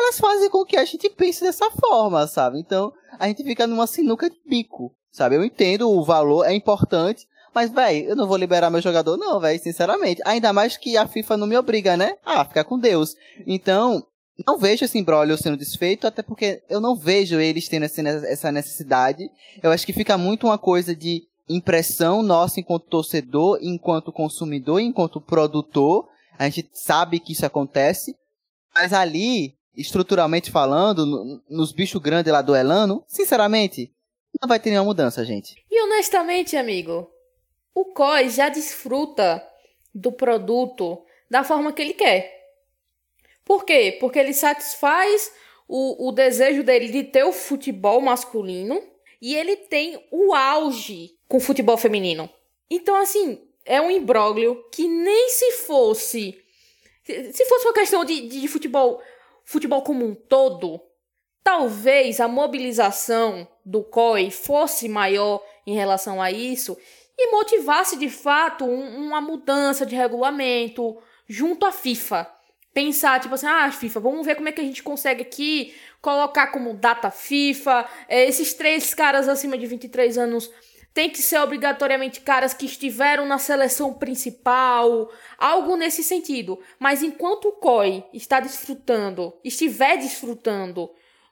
elas 0.07 0.19
fazem 0.19 0.49
com 0.49 0.65
que 0.65 0.77
a 0.77 0.85
gente 0.85 1.09
pense 1.09 1.41
dessa 1.41 1.69
forma, 1.71 2.25
sabe? 2.27 2.59
Então, 2.59 2.93
a 3.19 3.27
gente 3.27 3.43
fica 3.43 3.67
numa 3.67 3.85
sinuca 3.85 4.29
de 4.29 4.37
bico, 4.45 4.93
sabe? 5.11 5.35
Eu 5.35 5.43
entendo 5.43 5.89
o 5.89 6.03
valor, 6.03 6.45
é 6.45 6.53
importante, 6.53 7.27
mas, 7.53 7.71
velho, 7.71 8.09
eu 8.09 8.15
não 8.15 8.27
vou 8.27 8.37
liberar 8.37 8.69
meu 8.69 8.81
jogador, 8.81 9.17
não, 9.17 9.39
velho, 9.39 9.59
sinceramente. 9.59 10.21
Ainda 10.25 10.53
mais 10.53 10.77
que 10.77 10.95
a 10.95 11.07
FIFA 11.07 11.37
não 11.37 11.47
me 11.47 11.57
obriga, 11.57 11.97
né? 11.97 12.15
Ah, 12.23 12.45
ficar 12.45 12.63
com 12.63 12.79
Deus. 12.79 13.15
Então, 13.45 14.05
não 14.45 14.57
vejo 14.57 14.85
esse 14.85 14.97
embrólio 14.97 15.37
sendo 15.37 15.57
desfeito, 15.57 16.05
até 16.05 16.21
porque 16.21 16.61
eu 16.69 16.79
não 16.79 16.95
vejo 16.95 17.39
eles 17.39 17.67
tendo 17.67 17.83
essa 17.83 18.51
necessidade. 18.51 19.27
Eu 19.61 19.71
acho 19.71 19.85
que 19.85 19.93
fica 19.93 20.17
muito 20.17 20.45
uma 20.45 20.57
coisa 20.57 20.95
de 20.95 21.23
impressão 21.49 22.21
nossa 22.21 22.59
enquanto 22.59 22.85
torcedor, 22.85 23.57
enquanto 23.61 24.11
consumidor, 24.11 24.79
enquanto 24.79 25.19
produtor. 25.19 26.07
A 26.37 26.47
gente 26.47 26.69
sabe 26.73 27.19
que 27.19 27.33
isso 27.33 27.45
acontece. 27.45 28.15
Mas 28.75 28.93
ali, 28.93 29.56
estruturalmente 29.77 30.51
falando, 30.51 31.05
no, 31.05 31.43
nos 31.47 31.71
bichos 31.71 32.01
grandes 32.01 32.33
lá 32.33 32.41
do 32.41 32.55
Elano, 32.55 33.03
sinceramente, 33.07 33.93
não 34.41 34.49
vai 34.49 34.59
ter 34.59 34.71
nenhuma 34.71 34.87
mudança, 34.87 35.23
gente. 35.23 35.63
E 35.69 35.81
honestamente, 35.83 36.57
amigo, 36.57 37.09
o 37.73 37.85
COI 37.85 38.29
já 38.29 38.49
desfruta 38.49 39.41
do 39.93 40.11
produto 40.11 41.03
da 41.29 41.43
forma 41.43 41.71
que 41.71 41.81
ele 41.81 41.93
quer. 41.93 42.35
Por 43.45 43.63
quê? 43.63 43.95
Porque 43.99 44.19
ele 44.19 44.33
satisfaz 44.33 45.31
o, 45.67 46.09
o 46.09 46.11
desejo 46.11 46.63
dele 46.63 46.89
de 46.89 47.03
ter 47.03 47.23
o 47.23 47.31
futebol 47.31 48.01
masculino 48.01 48.81
e 49.21 49.35
ele 49.35 49.55
tem 49.55 50.05
o 50.11 50.33
auge 50.33 51.11
com 51.27 51.37
o 51.37 51.41
futebol 51.41 51.77
feminino. 51.77 52.29
Então, 52.69 52.95
assim, 52.95 53.41
é 53.65 53.81
um 53.81 53.91
imbróglio 53.91 54.63
que 54.71 54.87
nem 54.87 55.29
se 55.29 55.51
fosse. 55.53 56.37
Se 57.03 57.45
fosse 57.45 57.65
uma 57.65 57.73
questão 57.73 58.03
de, 58.03 58.27
de 58.27 58.47
futebol, 58.47 59.01
futebol 59.47 59.81
como 59.81 60.05
um 60.05 60.13
todo, 60.13 60.79
talvez 61.41 62.19
a 62.19 62.27
mobilização 62.27 63.47
do 63.65 63.81
COI 63.81 64.29
fosse 64.29 64.89
maior 64.89 65.41
em 65.65 65.73
relação 65.73 66.21
a 66.21 66.29
isso 66.29 66.77
e 67.17 67.31
motivasse 67.31 67.97
de 67.97 68.09
fato 68.09 68.65
um, 68.65 69.07
uma 69.07 69.21
mudança 69.21 69.85
de 69.85 69.95
regulamento 69.95 71.01
junto 71.25 71.65
à 71.65 71.71
FIFA. 71.71 72.29
Pensar, 72.73 73.21
tipo 73.21 73.33
assim, 73.33 73.47
ah, 73.47 73.71
FIFA, 73.71 74.01
vamos 74.01 74.25
ver 74.25 74.35
como 74.35 74.49
é 74.49 74.51
que 74.51 74.59
a 74.59 74.63
gente 74.63 74.83
consegue 74.83 75.21
aqui 75.21 75.73
colocar 76.01 76.47
como 76.47 76.73
data 76.73 77.09
FIFA, 77.09 77.87
é, 78.09 78.25
esses 78.25 78.53
três 78.53 78.93
caras 78.93 79.29
acima 79.29 79.57
de 79.57 79.65
23 79.65 80.17
anos 80.17 80.51
tem 80.97 81.11
que 81.11 81.21
ser 81.21 81.37
obrigatoriamente 81.37 82.21
caras 82.21 82.55
que 82.55 82.65
estiveram 82.65 83.23
na 83.23 83.37
seleção 83.37 83.93
principal, 83.93 85.11
algo 85.37 85.75
nesse 85.75 86.01
sentido. 86.01 86.59
Mas 86.79 87.03
enquanto 87.03 87.49
o 87.49 87.51
COI 87.51 88.03
está 88.11 88.39
desfrutando, 88.39 89.31
estiver 89.43 89.97
desfrutando 89.97 90.89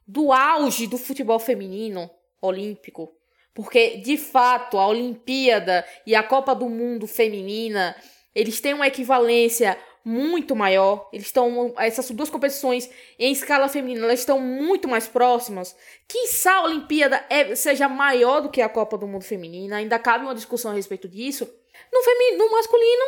do 0.07 0.31
auge 0.31 0.85
do 0.85 0.99
futebol 0.99 1.39
feminino 1.39 2.07
olímpico, 2.39 3.11
porque 3.55 3.97
de 3.97 4.17
fato 4.17 4.77
a 4.77 4.87
Olimpíada 4.87 5.83
e 6.05 6.13
a 6.13 6.21
Copa 6.21 6.53
do 6.53 6.69
Mundo 6.69 7.07
feminina, 7.07 7.95
eles 8.35 8.61
têm 8.61 8.75
uma 8.75 8.85
equivalência 8.85 9.75
muito 10.05 10.55
maior. 10.55 11.09
Eles 11.11 11.25
estão. 11.25 11.73
Essas 11.77 12.11
duas 12.11 12.29
competições 12.29 12.87
em 13.17 13.31
escala 13.31 13.67
feminina 13.67 14.05
elas 14.05 14.19
estão 14.19 14.39
muito 14.39 14.87
mais 14.87 15.07
próximas. 15.07 15.75
Quiçá 16.07 16.53
a 16.53 16.63
Olimpíada 16.65 17.25
é, 17.27 17.55
seja 17.55 17.89
maior 17.89 18.41
do 18.41 18.49
que 18.49 18.61
a 18.61 18.69
Copa 18.69 18.99
do 18.99 19.07
Mundo 19.07 19.23
Feminina. 19.23 19.77
Ainda 19.77 19.97
cabe 19.97 20.23
uma 20.23 20.35
discussão 20.35 20.71
a 20.71 20.75
respeito 20.75 21.09
disso. 21.09 21.51
No, 21.91 22.03
feminino, 22.03 22.45
no 22.45 22.51
masculino, 22.51 23.03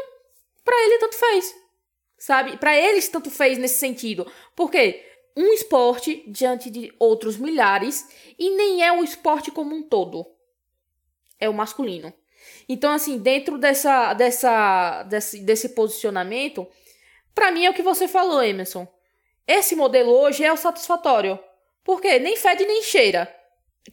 para 0.65 0.75
ele 0.83 0.97
tanto 0.97 1.15
fez. 1.15 1.55
Sabe? 2.17 2.57
Para 2.57 2.75
eles 2.75 3.07
tanto 3.07 3.29
fez 3.29 3.59
nesse 3.59 3.77
sentido. 3.77 4.25
Por 4.55 4.71
quê? 4.71 5.05
Um 5.35 5.53
esporte 5.53 6.23
diante 6.27 6.71
de 6.71 6.91
outros 6.97 7.37
milhares 7.37 8.09
e 8.39 8.49
nem 8.55 8.83
é 8.83 8.91
o 8.91 9.03
esporte 9.03 9.51
como 9.51 9.75
um 9.75 9.83
todo. 9.83 10.25
É 11.39 11.47
o 11.47 11.53
masculino. 11.53 12.11
Então, 12.67 12.91
assim, 12.91 13.19
dentro 13.19 13.57
dessa, 13.59 14.15
dessa, 14.15 15.03
desse, 15.03 15.39
desse 15.39 15.69
posicionamento, 15.69 16.67
para 17.37 17.51
mim 17.51 17.65
é 17.65 17.69
o 17.69 17.73
que 17.73 17.83
você 17.83 18.07
falou, 18.07 18.41
Emerson. 18.41 18.87
Esse 19.47 19.75
modelo 19.75 20.11
hoje 20.11 20.43
é 20.43 20.51
o 20.51 20.57
satisfatório. 20.57 21.37
Porque 21.83 22.17
nem 22.17 22.35
fede 22.35 22.65
nem 22.65 22.81
cheira. 22.81 23.31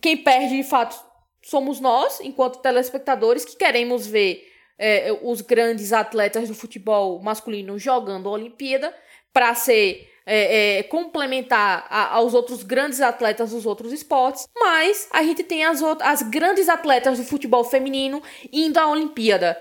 Quem 0.00 0.16
perde, 0.16 0.56
de 0.56 0.64
fato, 0.64 0.98
somos 1.42 1.78
nós, 1.78 2.20
enquanto 2.20 2.62
telespectadores, 2.62 3.44
que 3.44 3.54
queremos 3.54 4.06
ver 4.06 4.50
é, 4.78 5.12
os 5.22 5.42
grandes 5.42 5.92
atletas 5.92 6.48
do 6.48 6.54
futebol 6.54 7.20
masculino 7.22 7.78
jogando 7.78 8.30
a 8.30 8.32
Olimpíada 8.32 8.96
para 9.30 9.54
ser 9.54 10.10
é, 10.24 10.78
é, 10.78 10.82
complementar 10.84 11.86
a, 11.90 12.14
aos 12.14 12.32
outros 12.32 12.62
grandes 12.62 13.02
atletas 13.02 13.50
dos 13.50 13.66
outros 13.66 13.92
esportes, 13.92 14.48
mas 14.58 15.06
a 15.12 15.22
gente 15.22 15.44
tem 15.44 15.66
as, 15.66 15.82
as 16.00 16.22
grandes 16.22 16.66
atletas 16.70 17.18
do 17.18 17.24
futebol 17.24 17.62
feminino 17.62 18.22
indo 18.50 18.78
à 18.78 18.88
Olimpíada. 18.88 19.60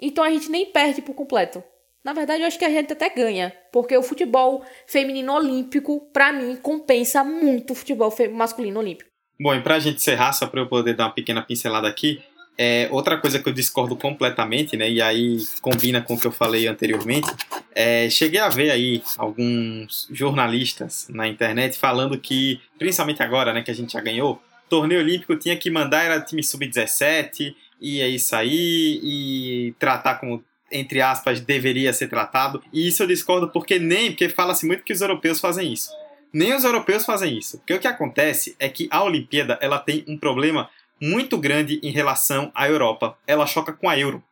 Então 0.00 0.24
a 0.24 0.30
gente 0.30 0.50
nem 0.50 0.66
perde 0.66 1.00
por 1.00 1.14
completo. 1.14 1.62
Na 2.04 2.12
verdade, 2.12 2.42
eu 2.42 2.46
acho 2.46 2.58
que 2.58 2.64
a 2.64 2.70
gente 2.70 2.92
até 2.92 3.10
ganha, 3.10 3.52
porque 3.72 3.96
o 3.96 4.02
futebol 4.02 4.64
feminino 4.86 5.34
olímpico, 5.34 6.00
para 6.12 6.32
mim, 6.32 6.56
compensa 6.56 7.22
muito 7.22 7.72
o 7.72 7.76
futebol 7.76 8.12
masculino 8.32 8.80
olímpico. 8.80 9.10
Bom, 9.38 9.54
e 9.54 9.62
pra 9.62 9.78
gente 9.78 9.96
encerrar, 9.96 10.32
só 10.32 10.46
para 10.46 10.60
eu 10.60 10.66
poder 10.66 10.94
dar 10.94 11.04
uma 11.04 11.14
pequena 11.14 11.42
pincelada 11.42 11.88
aqui, 11.88 12.22
é, 12.58 12.88
outra 12.90 13.16
coisa 13.16 13.38
que 13.38 13.48
eu 13.48 13.52
discordo 13.52 13.96
completamente, 13.96 14.76
né, 14.76 14.90
e 14.90 15.00
aí 15.00 15.38
combina 15.62 16.02
com 16.02 16.14
o 16.14 16.20
que 16.20 16.26
eu 16.26 16.32
falei 16.32 16.66
anteriormente, 16.66 17.30
é, 17.74 18.10
cheguei 18.10 18.40
a 18.40 18.50
ver 18.50 18.70
aí 18.70 19.02
alguns 19.16 20.06
jornalistas 20.10 21.06
na 21.08 21.26
internet 21.26 21.78
falando 21.78 22.18
que, 22.18 22.60
principalmente 22.78 23.22
agora, 23.22 23.54
né, 23.54 23.62
que 23.62 23.70
a 23.70 23.74
gente 23.74 23.94
já 23.94 24.00
ganhou, 24.00 24.42
torneio 24.68 25.00
olímpico 25.00 25.36
tinha 25.36 25.56
que 25.56 25.70
mandar 25.70 26.04
era 26.04 26.20
time 26.20 26.42
sub-17, 26.42 27.54
e 27.80 28.00
é 28.02 28.08
isso 28.08 28.36
aí, 28.36 29.00
e 29.02 29.74
tratar 29.78 30.16
como 30.16 30.44
entre 30.70 31.00
aspas, 31.00 31.40
deveria 31.40 31.92
ser 31.92 32.08
tratado. 32.08 32.62
E 32.72 32.86
isso 32.86 33.02
eu 33.02 33.06
discordo 33.06 33.48
porque 33.48 33.78
nem, 33.78 34.10
porque 34.10 34.28
fala-se 34.28 34.66
muito 34.66 34.84
que 34.84 34.92
os 34.92 35.00
europeus 35.00 35.40
fazem 35.40 35.72
isso. 35.72 35.90
Nem 36.32 36.54
os 36.54 36.64
europeus 36.64 37.04
fazem 37.04 37.36
isso. 37.36 37.58
Porque 37.58 37.74
o 37.74 37.80
que 37.80 37.88
acontece 37.88 38.54
é 38.58 38.68
que 38.68 38.88
a 38.90 39.02
Olimpíada 39.02 39.58
ela 39.60 39.78
tem 39.78 40.04
um 40.06 40.16
problema 40.16 40.70
muito 41.00 41.38
grande 41.38 41.80
em 41.82 41.90
relação 41.90 42.52
à 42.54 42.68
Europa. 42.68 43.18
Ela 43.26 43.46
choca 43.46 43.72
com 43.72 43.88
a 43.88 43.98
Euro. 43.98 44.22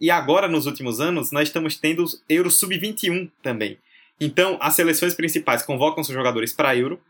E 0.00 0.10
agora, 0.10 0.48
nos 0.48 0.66
últimos 0.66 0.98
anos, 0.98 1.30
nós 1.30 1.48
estamos 1.48 1.76
tendo 1.76 2.04
Euro 2.28 2.50
Sub-21 2.50 3.30
também. 3.42 3.78
Então, 4.18 4.56
as 4.60 4.74
seleções 4.74 5.14
principais 5.14 5.62
convocam 5.62 6.02
seus 6.02 6.16
jogadores 6.16 6.52
para 6.52 6.70
a 6.70 6.76
Euro, 6.76 7.00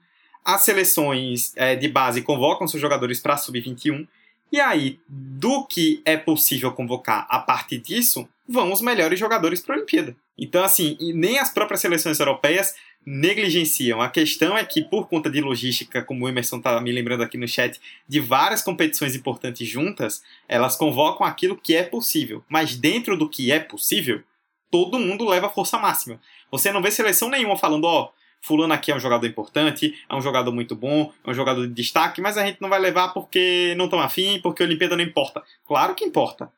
as 0.45 0.63
seleções 0.63 1.53
é, 1.57 1.77
de 1.77 1.89
base 1.89 2.23
convocam 2.23 2.67
seus 2.67 2.81
jogadores 2.81 3.21
para 3.21 3.35
a 3.35 3.37
Sub-21, 3.37 4.07
e 4.53 4.59
aí, 4.59 4.99
do 5.09 5.65
que 5.67 6.03
é 6.05 6.17
possível 6.17 6.73
convocar 6.73 7.27
a 7.29 7.39
partir 7.39 7.79
disso, 7.79 8.29
vão 8.51 8.73
os 8.73 8.83
melhores 8.83 9.19
jogadores 9.19 9.61
para 9.61 9.77
a 9.77 9.79
Olimpíada. 9.79 10.17
Então, 10.37 10.65
assim, 10.65 10.97
nem 11.15 11.39
as 11.39 11.51
próprias 11.51 11.81
seleções 11.81 12.19
europeias 12.19 12.75
negligenciam. 13.07 14.01
A 14.01 14.11
questão 14.11 14.59
é 14.59 14.65
que, 14.65 14.83
por 14.83 15.09
conta 15.09 15.31
de 15.31 15.41
logística, 15.41 16.03
como 16.03 16.25
o 16.25 16.29
Emerson 16.29 16.59
está 16.59 16.81
me 16.81 16.91
lembrando 16.91 17.23
aqui 17.23 17.39
no 17.39 17.47
chat, 17.47 17.81
de 18.09 18.21
várias 18.21 18.63
competições 18.63 19.15
importantes 19.15 19.67
juntas, 19.69 20.23
elas 20.49 20.77
convocam 20.77 21.27
aquilo 21.27 21.57
que 21.57 21.77
é 21.77 21.85
possível. 21.85 22.45
Mas 22.49 22.77
dentro 22.77 23.17
do 23.17 23.29
que 23.29 23.53
é 23.53 23.61
possível, 23.61 24.23
todo 24.71 24.99
mundo 24.99 25.29
leva 25.29 25.49
força 25.49 25.79
máxima. 25.79 26.21
Você 26.51 26.73
não 26.73 26.83
vê 26.83 26.91
seleção 26.91 27.29
nenhuma 27.29 27.57
falando, 27.57 27.85
ó, 27.85 28.03
oh, 28.03 28.11
fulano 28.43 28.75
aqui 28.75 28.91
é 28.91 28.97
um 28.97 29.01
jogador 29.01 29.27
importante, 29.27 29.95
é 30.09 30.15
um 30.15 30.21
jogador 30.21 30.53
muito 30.53 30.75
bom, 30.75 31.13
é 31.25 31.31
um 31.31 31.35
jogador 31.35 31.67
de 31.67 31.73
destaque, 31.75 32.21
mas 32.21 32.37
a 32.37 32.45
gente 32.45 32.61
não 32.61 32.69
vai 32.69 32.81
levar 32.81 33.11
porque 33.11 33.75
não 33.77 33.85
estão 33.85 34.01
afim, 34.01 34.41
porque 34.43 34.63
a 34.63 34.67
Olimpíada 34.67 34.97
não 34.97 35.05
importa. 35.05 35.43
Claro 35.67 35.95
que 35.95 36.05
importa. 36.05 36.51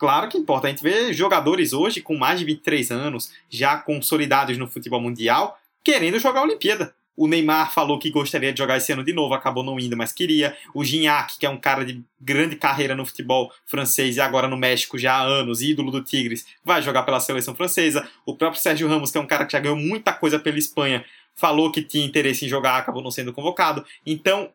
Claro 0.00 0.30
que 0.30 0.38
importa. 0.38 0.66
A 0.66 0.70
gente 0.70 0.82
vê 0.82 1.12
jogadores 1.12 1.74
hoje 1.74 2.00
com 2.00 2.16
mais 2.16 2.38
de 2.38 2.46
23 2.46 2.90
anos, 2.90 3.30
já 3.50 3.76
consolidados 3.76 4.56
no 4.56 4.66
futebol 4.66 4.98
mundial, 4.98 5.60
querendo 5.84 6.18
jogar 6.18 6.40
a 6.40 6.44
Olimpíada. 6.44 6.94
O 7.14 7.28
Neymar 7.28 7.70
falou 7.70 7.98
que 7.98 8.08
gostaria 8.08 8.50
de 8.50 8.58
jogar 8.58 8.78
esse 8.78 8.90
ano 8.90 9.04
de 9.04 9.12
novo, 9.12 9.34
acabou 9.34 9.62
não 9.62 9.78
indo, 9.78 9.98
mas 9.98 10.10
queria. 10.10 10.56
O 10.72 10.82
Gignac, 10.82 11.38
que 11.38 11.44
é 11.44 11.50
um 11.50 11.58
cara 11.58 11.84
de 11.84 12.02
grande 12.18 12.56
carreira 12.56 12.94
no 12.94 13.04
futebol 13.04 13.52
francês 13.66 14.16
e 14.16 14.22
agora 14.22 14.48
no 14.48 14.56
México 14.56 14.96
já 14.96 15.16
há 15.16 15.22
anos, 15.22 15.60
ídolo 15.60 15.90
do 15.90 16.02
Tigres, 16.02 16.46
vai 16.64 16.80
jogar 16.80 17.02
pela 17.02 17.20
seleção 17.20 17.54
francesa. 17.54 18.08
O 18.24 18.34
próprio 18.34 18.58
Sérgio 18.58 18.88
Ramos, 18.88 19.10
que 19.10 19.18
é 19.18 19.20
um 19.20 19.26
cara 19.26 19.44
que 19.44 19.52
já 19.52 19.60
ganhou 19.60 19.76
muita 19.76 20.14
coisa 20.14 20.38
pela 20.38 20.58
Espanha, 20.58 21.04
falou 21.34 21.70
que 21.70 21.82
tinha 21.82 22.06
interesse 22.06 22.46
em 22.46 22.48
jogar, 22.48 22.78
acabou 22.78 23.02
não 23.02 23.10
sendo 23.10 23.34
convocado. 23.34 23.84
Então, 24.06 24.50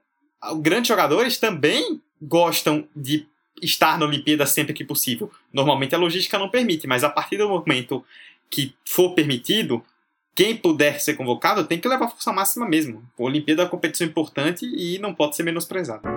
grandes 0.59 0.87
jogadores 0.87 1.37
também 1.37 2.01
gostam 2.19 2.87
de 2.95 3.27
estar 3.61 3.97
na 3.97 4.05
Olimpíada 4.05 4.45
sempre 4.45 4.73
que 4.73 4.83
possível. 4.83 5.31
Normalmente 5.51 5.95
a 5.95 5.97
logística 5.97 6.37
não 6.37 6.49
permite, 6.49 6.87
mas 6.87 7.03
a 7.03 7.09
partir 7.09 7.37
do 7.37 7.49
momento 7.49 8.03
que 8.49 8.73
for 8.85 9.13
permitido, 9.13 9.83
quem 10.33 10.55
puder 10.55 10.99
ser 10.99 11.15
convocado 11.15 11.63
tem 11.63 11.79
que 11.79 11.87
levar 11.87 12.09
força 12.09 12.33
máxima 12.33 12.67
mesmo. 12.67 13.03
A 13.17 13.23
Olimpíada 13.23 13.61
é 13.61 13.65
uma 13.65 13.71
competição 13.71 14.05
importante 14.05 14.65
e 14.65 14.99
não 14.99 15.13
pode 15.13 15.35
ser 15.35 15.43
menosprezada. 15.43 16.09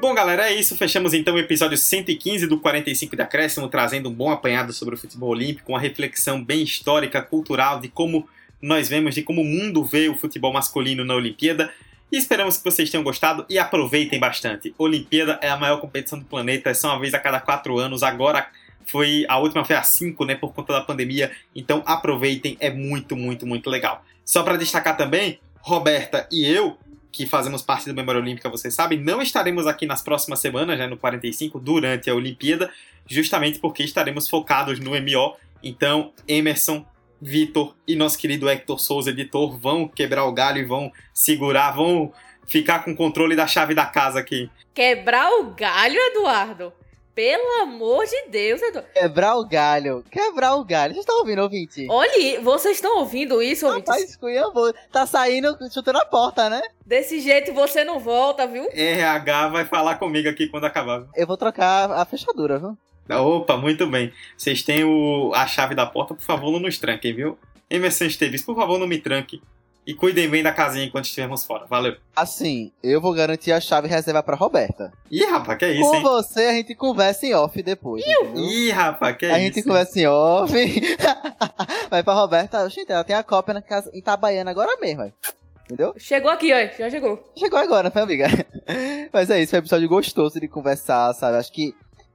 Bom, 0.00 0.14
galera, 0.14 0.50
é 0.50 0.54
isso. 0.54 0.76
Fechamos 0.76 1.12
então 1.14 1.34
o 1.34 1.38
episódio 1.38 1.76
115 1.76 2.46
do 2.46 2.60
45 2.60 3.16
de 3.16 3.22
Acréscimo, 3.22 3.68
trazendo 3.68 4.08
um 4.08 4.14
bom 4.14 4.30
apanhado 4.30 4.72
sobre 4.72 4.94
o 4.94 4.98
futebol 4.98 5.30
olímpico, 5.30 5.72
uma 5.72 5.80
reflexão 5.80 6.44
bem 6.44 6.62
histórica, 6.62 7.22
cultural, 7.22 7.80
de 7.80 7.88
como 7.88 8.28
nós 8.64 8.88
vemos, 8.88 9.14
de 9.14 9.22
como 9.22 9.42
o 9.42 9.44
mundo 9.44 9.84
vê 9.84 10.08
o 10.08 10.16
futebol 10.16 10.50
masculino 10.50 11.04
na 11.04 11.14
Olimpíada. 11.14 11.70
E 12.10 12.16
esperamos 12.16 12.56
que 12.56 12.64
vocês 12.64 12.88
tenham 12.88 13.04
gostado 13.04 13.44
e 13.50 13.58
aproveitem 13.58 14.18
bastante. 14.18 14.74
Olimpíada 14.78 15.38
é 15.42 15.50
a 15.50 15.56
maior 15.56 15.80
competição 15.80 16.18
do 16.18 16.24
planeta, 16.24 16.70
é 16.70 16.74
só 16.74 16.88
uma 16.88 16.98
vez 16.98 17.12
a 17.12 17.18
cada 17.18 17.40
quatro 17.40 17.78
anos. 17.78 18.02
Agora 18.02 18.48
foi 18.86 19.26
a 19.28 19.38
última 19.38 19.66
foi 19.66 19.76
a 19.76 19.82
cinco, 19.82 20.24
né, 20.24 20.34
por 20.34 20.54
conta 20.54 20.72
da 20.72 20.80
pandemia. 20.80 21.30
Então 21.54 21.82
aproveitem, 21.84 22.56
é 22.58 22.70
muito, 22.70 23.14
muito, 23.14 23.46
muito 23.46 23.68
legal. 23.68 24.02
Só 24.24 24.42
para 24.42 24.56
destacar 24.56 24.96
também, 24.96 25.38
Roberta 25.60 26.26
e 26.32 26.46
eu, 26.46 26.78
que 27.12 27.26
fazemos 27.26 27.60
parte 27.60 27.86
da 27.86 27.92
Memória 27.92 28.20
Olímpica, 28.20 28.48
vocês 28.48 28.72
sabem, 28.72 28.98
não 28.98 29.20
estaremos 29.20 29.66
aqui 29.66 29.84
nas 29.84 30.00
próximas 30.00 30.40
semanas, 30.40 30.78
já 30.78 30.84
né, 30.84 30.90
no 30.90 30.96
45, 30.96 31.60
durante 31.60 32.08
a 32.08 32.14
Olimpíada, 32.14 32.70
justamente 33.06 33.58
porque 33.58 33.82
estaremos 33.82 34.26
focados 34.26 34.80
no 34.80 34.92
MO. 34.92 35.36
Então, 35.62 36.12
Emerson, 36.26 36.84
Vitor 37.24 37.74
e 37.88 37.96
nosso 37.96 38.18
querido 38.18 38.50
Hector 38.50 38.78
Souza, 38.78 39.08
editor, 39.08 39.58
vão 39.58 39.88
quebrar 39.88 40.26
o 40.26 40.32
galho 40.32 40.58
e 40.58 40.64
vão 40.66 40.92
segurar, 41.14 41.70
vão 41.70 42.12
ficar 42.46 42.84
com 42.84 42.90
o 42.90 42.94
controle 42.94 43.34
da 43.34 43.46
chave 43.46 43.74
da 43.74 43.86
casa 43.86 44.20
aqui. 44.20 44.50
Quebrar 44.74 45.30
o 45.40 45.44
galho, 45.54 45.98
Eduardo? 45.98 46.70
Pelo 47.14 47.62
amor 47.62 48.04
de 48.04 48.28
Deus, 48.28 48.60
Eduardo. 48.60 48.90
Quebrar 48.92 49.36
o 49.36 49.48
galho. 49.48 50.04
Quebrar 50.10 50.54
o 50.56 50.64
galho. 50.64 50.92
Vocês 50.92 51.04
estão 51.04 51.18
ouvindo, 51.20 51.40
ouvinte? 51.40 51.86
Olha, 51.88 52.40
vocês 52.42 52.76
estão 52.76 52.98
ouvindo 52.98 53.40
isso, 53.40 53.66
ouvinte? 53.66 53.88
Rapaz, 53.88 54.18
vou. 54.52 54.74
Tá 54.92 55.06
saindo, 55.06 55.56
chutando 55.72 56.00
a 56.00 56.04
porta, 56.04 56.50
né? 56.50 56.60
Desse 56.84 57.20
jeito 57.20 57.54
você 57.54 57.84
não 57.84 57.98
volta, 57.98 58.46
viu? 58.46 58.68
RH 58.70 59.48
vai 59.48 59.64
falar 59.64 59.94
comigo 59.94 60.28
aqui 60.28 60.46
quando 60.46 60.64
acabar. 60.64 61.06
Eu 61.16 61.26
vou 61.26 61.38
trocar 61.38 61.90
a 61.90 62.04
fechadura, 62.04 62.58
viu? 62.58 62.76
Opa, 63.10 63.56
muito 63.56 63.86
bem. 63.86 64.12
Vocês 64.36 64.62
têm 64.62 64.84
o, 64.84 65.32
a 65.34 65.46
chave 65.46 65.74
da 65.74 65.84
porta, 65.86 66.14
por 66.14 66.22
favor, 66.22 66.50
não 66.52 66.60
nos 66.60 66.78
tranquem, 66.78 67.14
viu? 67.14 67.38
Emerson 67.68 68.04
Esteves, 68.04 68.42
por 68.42 68.54
favor, 68.56 68.78
não 68.78 68.86
me 68.86 68.98
tranque. 68.98 69.42
e 69.86 69.92
cuidem 69.92 70.28
bem 70.30 70.42
da 70.42 70.50
casinha 70.52 70.86
enquanto 70.86 71.04
estivermos 71.04 71.44
fora. 71.44 71.66
Valeu. 71.66 71.96
Assim, 72.16 72.72
eu 72.82 73.00
vou 73.02 73.12
garantir 73.12 73.52
a 73.52 73.60
chave 73.60 73.86
e 73.86 73.90
reservar 73.90 74.22
pra 74.22 74.34
Roberta. 74.36 74.90
Ih, 75.10 75.24
rapaz, 75.26 75.58
que 75.58 75.64
é 75.66 75.72
isso, 75.74 75.90
Com 75.90 75.96
hein? 75.96 76.02
você 76.02 76.40
a 76.46 76.52
gente 76.52 76.74
conversa 76.74 77.26
em 77.26 77.34
off 77.34 77.62
depois. 77.62 78.02
Ih, 78.34 78.70
rapaz, 78.70 79.14
que 79.16 79.26
é 79.26 79.30
a 79.32 79.38
isso. 79.38 79.54
gente 79.56 79.62
conversa 79.62 80.00
em 80.00 80.06
off. 80.06 80.52
Vai 81.90 82.02
pra 82.02 82.14
Roberta. 82.14 82.68
Gente, 82.70 82.90
ela 82.90 83.04
tem 83.04 83.14
a 83.16 83.22
cópia 83.22 83.54
na 83.54 83.62
casa 83.62 83.90
em 83.92 83.98
Itabaiana 83.98 84.50
agora 84.50 84.76
mesmo. 84.80 85.12
Entendeu? 85.64 85.94
Chegou 85.98 86.30
aqui, 86.30 86.52
ó. 86.52 86.78
Já 86.78 86.90
chegou. 86.90 87.22
Chegou 87.36 87.58
agora, 87.58 87.90
né, 87.94 88.02
amiga? 88.02 88.26
Mas 89.12 89.30
é 89.30 89.40
isso, 89.42 89.50
foi 89.50 89.58
um 89.58 89.62
episódio 89.62 89.88
gostoso 89.88 90.38
de 90.40 90.48
conversar, 90.48 91.12
sabe? 91.14 91.36
Acho 91.38 91.52
que 91.52 91.74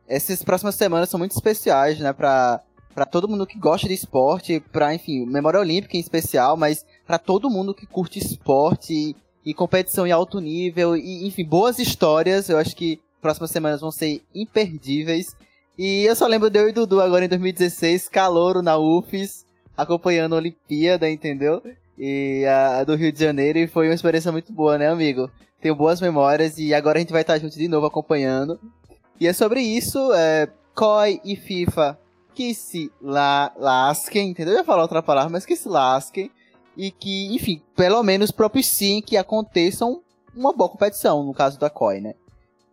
essas 0.10 0.44
próximas 0.44 0.76
semanas 0.76 1.08
são 1.08 1.20
muito 1.20 1.36
especiais, 1.36 2.00
né, 2.00 2.12
pra, 2.12 2.60
pra 2.96 3.06
todo 3.06 3.28
mundo 3.28 3.46
que 3.46 3.60
gosta 3.60 3.88
de 3.88 3.94
esporte, 3.94 4.60
pra, 4.72 4.94
enfim, 4.94 5.26
Memória 5.26 5.60
Olímpica 5.60 5.96
em 5.96 6.00
especial, 6.00 6.58
mas 6.58 6.84
pra 7.06 7.20
todo 7.20 7.50
mundo 7.50 7.76
que 7.76 7.86
curte 7.86 8.18
esporte 8.18 8.92
e, 8.94 9.16
e 9.46 9.54
competição 9.54 10.08
em 10.08 10.12
alto 10.12 10.40
nível, 10.40 10.98
e, 10.98 11.28
enfim, 11.28 11.46
boas 11.46 11.78
histórias. 11.78 12.50
Eu 12.50 12.58
acho 12.58 12.76
que 12.76 13.00
próximas 13.22 13.52
semanas 13.52 13.82
vão 13.82 13.92
ser 13.92 14.22
imperdíveis. 14.34 15.36
E 15.78 16.04
eu 16.06 16.16
só 16.16 16.26
lembro 16.26 16.50
de 16.50 16.60
eu 16.60 16.68
e 16.68 16.74
Dudu 16.74 17.00
agora 17.00 17.24
em 17.24 17.30
2016, 17.30 18.10
calouro 18.10 18.62
na 18.62 18.78
UFES, 18.78 19.46
acompanhando 19.78 20.34
a 20.34 20.40
Olimpíada, 20.40 21.10
entendeu? 21.10 21.62
E 21.98 22.46
a 22.46 22.84
do 22.84 22.96
Rio 22.96 23.12
de 23.12 23.20
Janeiro, 23.20 23.60
e 23.60 23.68
foi 23.68 23.88
uma 23.88 23.96
experiência 23.96 24.32
muito 24.32 24.52
boa, 24.52 24.78
né, 24.78 24.90
amigo? 24.90 25.30
Tenho 25.62 25.76
boas 25.76 26.02
memórias 26.02 26.58
e 26.58 26.74
agora 26.74 26.98
a 26.98 27.02
gente 27.02 27.12
vai 27.12 27.22
estar 27.22 27.38
junto 27.38 27.58
de 27.58 27.68
novo 27.68 27.86
acompanhando. 27.86 28.60
E 29.20 29.28
é 29.28 29.34
sobre 29.34 29.62
isso, 29.62 30.14
é, 30.14 30.50
COI 30.74 31.20
e 31.26 31.36
FIFA 31.36 32.00
que 32.34 32.54
se 32.54 32.90
la 33.02 33.52
lasquem, 33.58 34.30
entendeu? 34.30 34.54
Eu 34.54 34.60
ia 34.60 34.64
falar 34.64 34.84
outra 34.84 35.04
palavra, 35.04 35.30
mas 35.30 35.46
que 35.46 35.58
se 35.58 35.68
lasquem. 35.68 36.32
E 36.78 36.90
que, 36.90 37.36
enfim, 37.36 37.62
pelo 37.76 38.02
menos 38.02 38.32
propiciem 38.32 39.02
que 39.02 39.18
aconteçam 39.18 40.02
uma 40.34 40.54
boa 40.54 40.70
competição, 40.70 41.22
no 41.24 41.34
caso 41.34 41.60
da 41.60 41.70
COI, 41.70 42.00
né? 42.00 42.14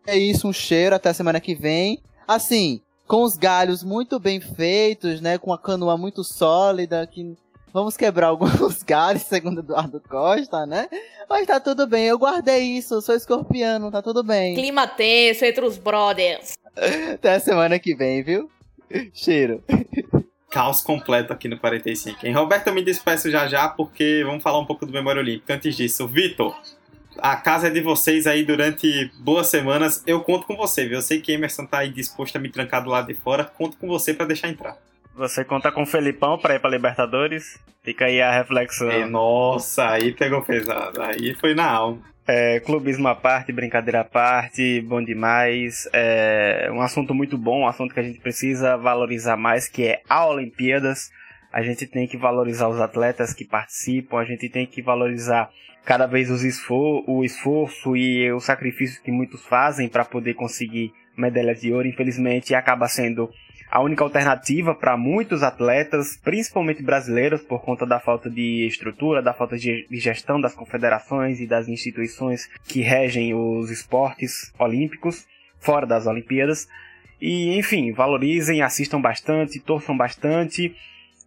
É 0.07 0.17
isso, 0.17 0.47
um 0.47 0.53
cheiro, 0.53 0.95
até 0.95 1.09
a 1.09 1.15
semana 1.15 1.41
que 1.41 1.53
vem. 1.53 2.01
Assim, 2.29 2.81
com 3.09 3.25
os 3.25 3.37
galhos 3.37 3.83
muito 3.83 4.21
bem 4.21 4.41
feitos, 4.41 5.21
né? 5.21 5.37
Com 5.37 5.53
a 5.53 5.59
canoa 5.59 5.97
muito 5.97 6.23
sólida, 6.23 7.05
que 7.05 7.37
vamos 7.77 7.95
quebrar 7.95 8.29
alguns 8.29 8.83
galhos, 8.85 9.23
segundo 9.23 9.61
Eduardo 9.61 10.01
Costa, 10.01 10.65
né? 10.65 10.89
Mas 11.29 11.47
tá 11.47 11.61
tudo 11.61 11.87
bem, 11.87 12.07
eu 12.07 12.19
guardei 12.19 12.63
isso, 12.63 13.03
sou 13.03 13.15
escorpiano, 13.15 13.91
tá 13.91 14.01
tudo 14.01 14.25
bem. 14.25 14.55
Clima 14.55 14.87
tenso 14.87 15.45
entre 15.45 15.63
os 15.63 15.77
brothers. 15.77 16.55
Até 17.13 17.35
a 17.35 17.41
semana 17.41 17.79
que 17.79 17.95
vem, 17.95 18.23
viu? 18.23 18.51
Cheiro. 19.13 19.63
Caos 20.51 20.81
completo 20.81 21.35
aqui 21.35 21.49
no 21.49 21.59
45. 21.59 22.27
Em 22.27 22.33
Roberto, 22.33 22.69
eu 22.69 22.75
me 22.75 22.83
despeço 22.83 23.31
já 23.31 23.47
já, 23.47 23.69
porque 23.69 24.23
vamos 24.25 24.43
falar 24.43 24.59
um 24.59 24.65
pouco 24.65 24.87
do 24.87 24.93
Memória 24.93 25.21
Olímpica. 25.21 25.55
Antes 25.55 25.77
disso, 25.77 26.09
Vitor, 26.09 26.57
a 27.19 27.37
casa 27.37 27.67
é 27.67 27.71
de 27.71 27.83
vocês 27.83 28.27
aí 28.27 28.43
durante 28.43 29.11
boas 29.19 29.49
semanas. 29.49 30.03
Eu 30.07 30.23
conto 30.23 30.47
com 30.47 30.57
você, 30.57 30.87
viu? 30.87 30.95
Eu 30.95 31.03
sei 31.03 31.21
que 31.21 31.33
Emerson 31.33 31.67
tá 31.67 31.79
aí 31.79 31.91
disposto 31.91 32.37
a 32.37 32.39
me 32.39 32.49
trancar 32.49 32.83
do 32.83 32.89
lado 32.89 33.09
de 33.09 33.15
fora. 33.15 33.45
Conto 33.45 33.77
com 33.77 33.87
você 33.87 34.15
pra 34.15 34.25
deixar 34.25 34.49
entrar. 34.49 34.79
Você 35.17 35.47
conta 35.47 35.73
com 35.73 35.83
o 35.83 35.87
Felipão 35.87 36.37
pra 36.37 36.57
ir 36.57 36.61
pra 36.61 36.69
Libertadores? 36.69 37.59
Fica 37.83 38.05
aí 38.05 38.21
a 38.21 38.31
reflexão. 38.31 38.91
E, 38.91 39.07
nossa, 39.07 39.89
aí 39.89 40.13
pegou 40.13 40.43
pesado. 40.43 41.01
Aí 41.01 41.35
foi 41.35 41.55
na 41.55 41.71
alma. 41.71 42.03
É, 42.29 42.61
clubismo 42.61 43.09
à 43.09 43.15
parte, 43.15 43.51
brincadeira 43.51 44.01
à 44.01 44.05
parte, 44.05 44.83
bom 44.83 45.03
demais. 45.03 45.89
É 45.91 46.69
um 46.71 46.83
assunto 46.83 47.15
muito 47.15 47.39
bom, 47.39 47.61
um 47.61 47.67
assunto 47.67 47.95
que 47.95 48.01
a 48.01 48.03
gente 48.03 48.21
precisa 48.21 48.77
valorizar 48.77 49.39
mais, 49.39 49.67
que 49.67 49.87
é 49.87 50.03
a 50.07 50.27
Olimpíadas. 50.27 51.09
A 51.51 51.63
gente 51.63 51.87
tem 51.87 52.07
que 52.07 52.19
valorizar 52.19 52.69
os 52.69 52.79
atletas 52.79 53.33
que 53.33 53.45
participam, 53.47 54.19
a 54.19 54.25
gente 54.25 54.51
tem 54.51 54.67
que 54.67 54.83
valorizar 54.83 55.49
cada 55.83 56.07
vez 56.07 56.31
os 56.31 56.45
esfor 56.45 57.09
o 57.09 57.25
esforço 57.25 57.97
e 57.97 58.31
o 58.33 58.41
sacrifício 58.41 59.03
que 59.03 59.11
muitos 59.11 59.47
fazem 59.47 59.89
para 59.89 60.05
poder 60.05 60.35
conseguir 60.35 60.93
medalhas 61.17 61.63
de 61.63 61.73
ouro. 61.73 61.89
Infelizmente, 61.89 62.55
acaba 62.55 62.87
sendo 62.87 63.31
a 63.71 63.81
única 63.81 64.05
alternativa 64.05 64.75
para 64.75 64.97
muitos 64.97 65.43
atletas, 65.43 66.17
principalmente 66.17 66.83
brasileiros, 66.83 67.43
por 67.43 67.63
conta 67.63 67.85
da 67.85 67.99
falta 67.99 68.31
de 68.31 68.67
estrutura, 68.67 69.21
da 69.21 69.35
falta 69.35 69.57
de 69.57 69.87
gestão 69.91 70.41
das 70.41 70.55
confederações 70.55 71.41
e 71.41 71.47
das 71.47 71.69
instituições 71.69 72.49
que 72.65 72.81
regem 72.81 73.35
os 73.35 73.71
esportes 73.71 74.53
olímpicos, 74.59 75.27
fora 75.59 75.87
das 75.87 76.07
Olimpíadas. 76.07 76.69
E, 77.21 77.57
enfim, 77.59 77.93
valorizem, 77.93 78.63
assistam 78.63 79.01
bastante, 79.01 79.61
torçam 79.61 79.97
bastante. 79.97 80.75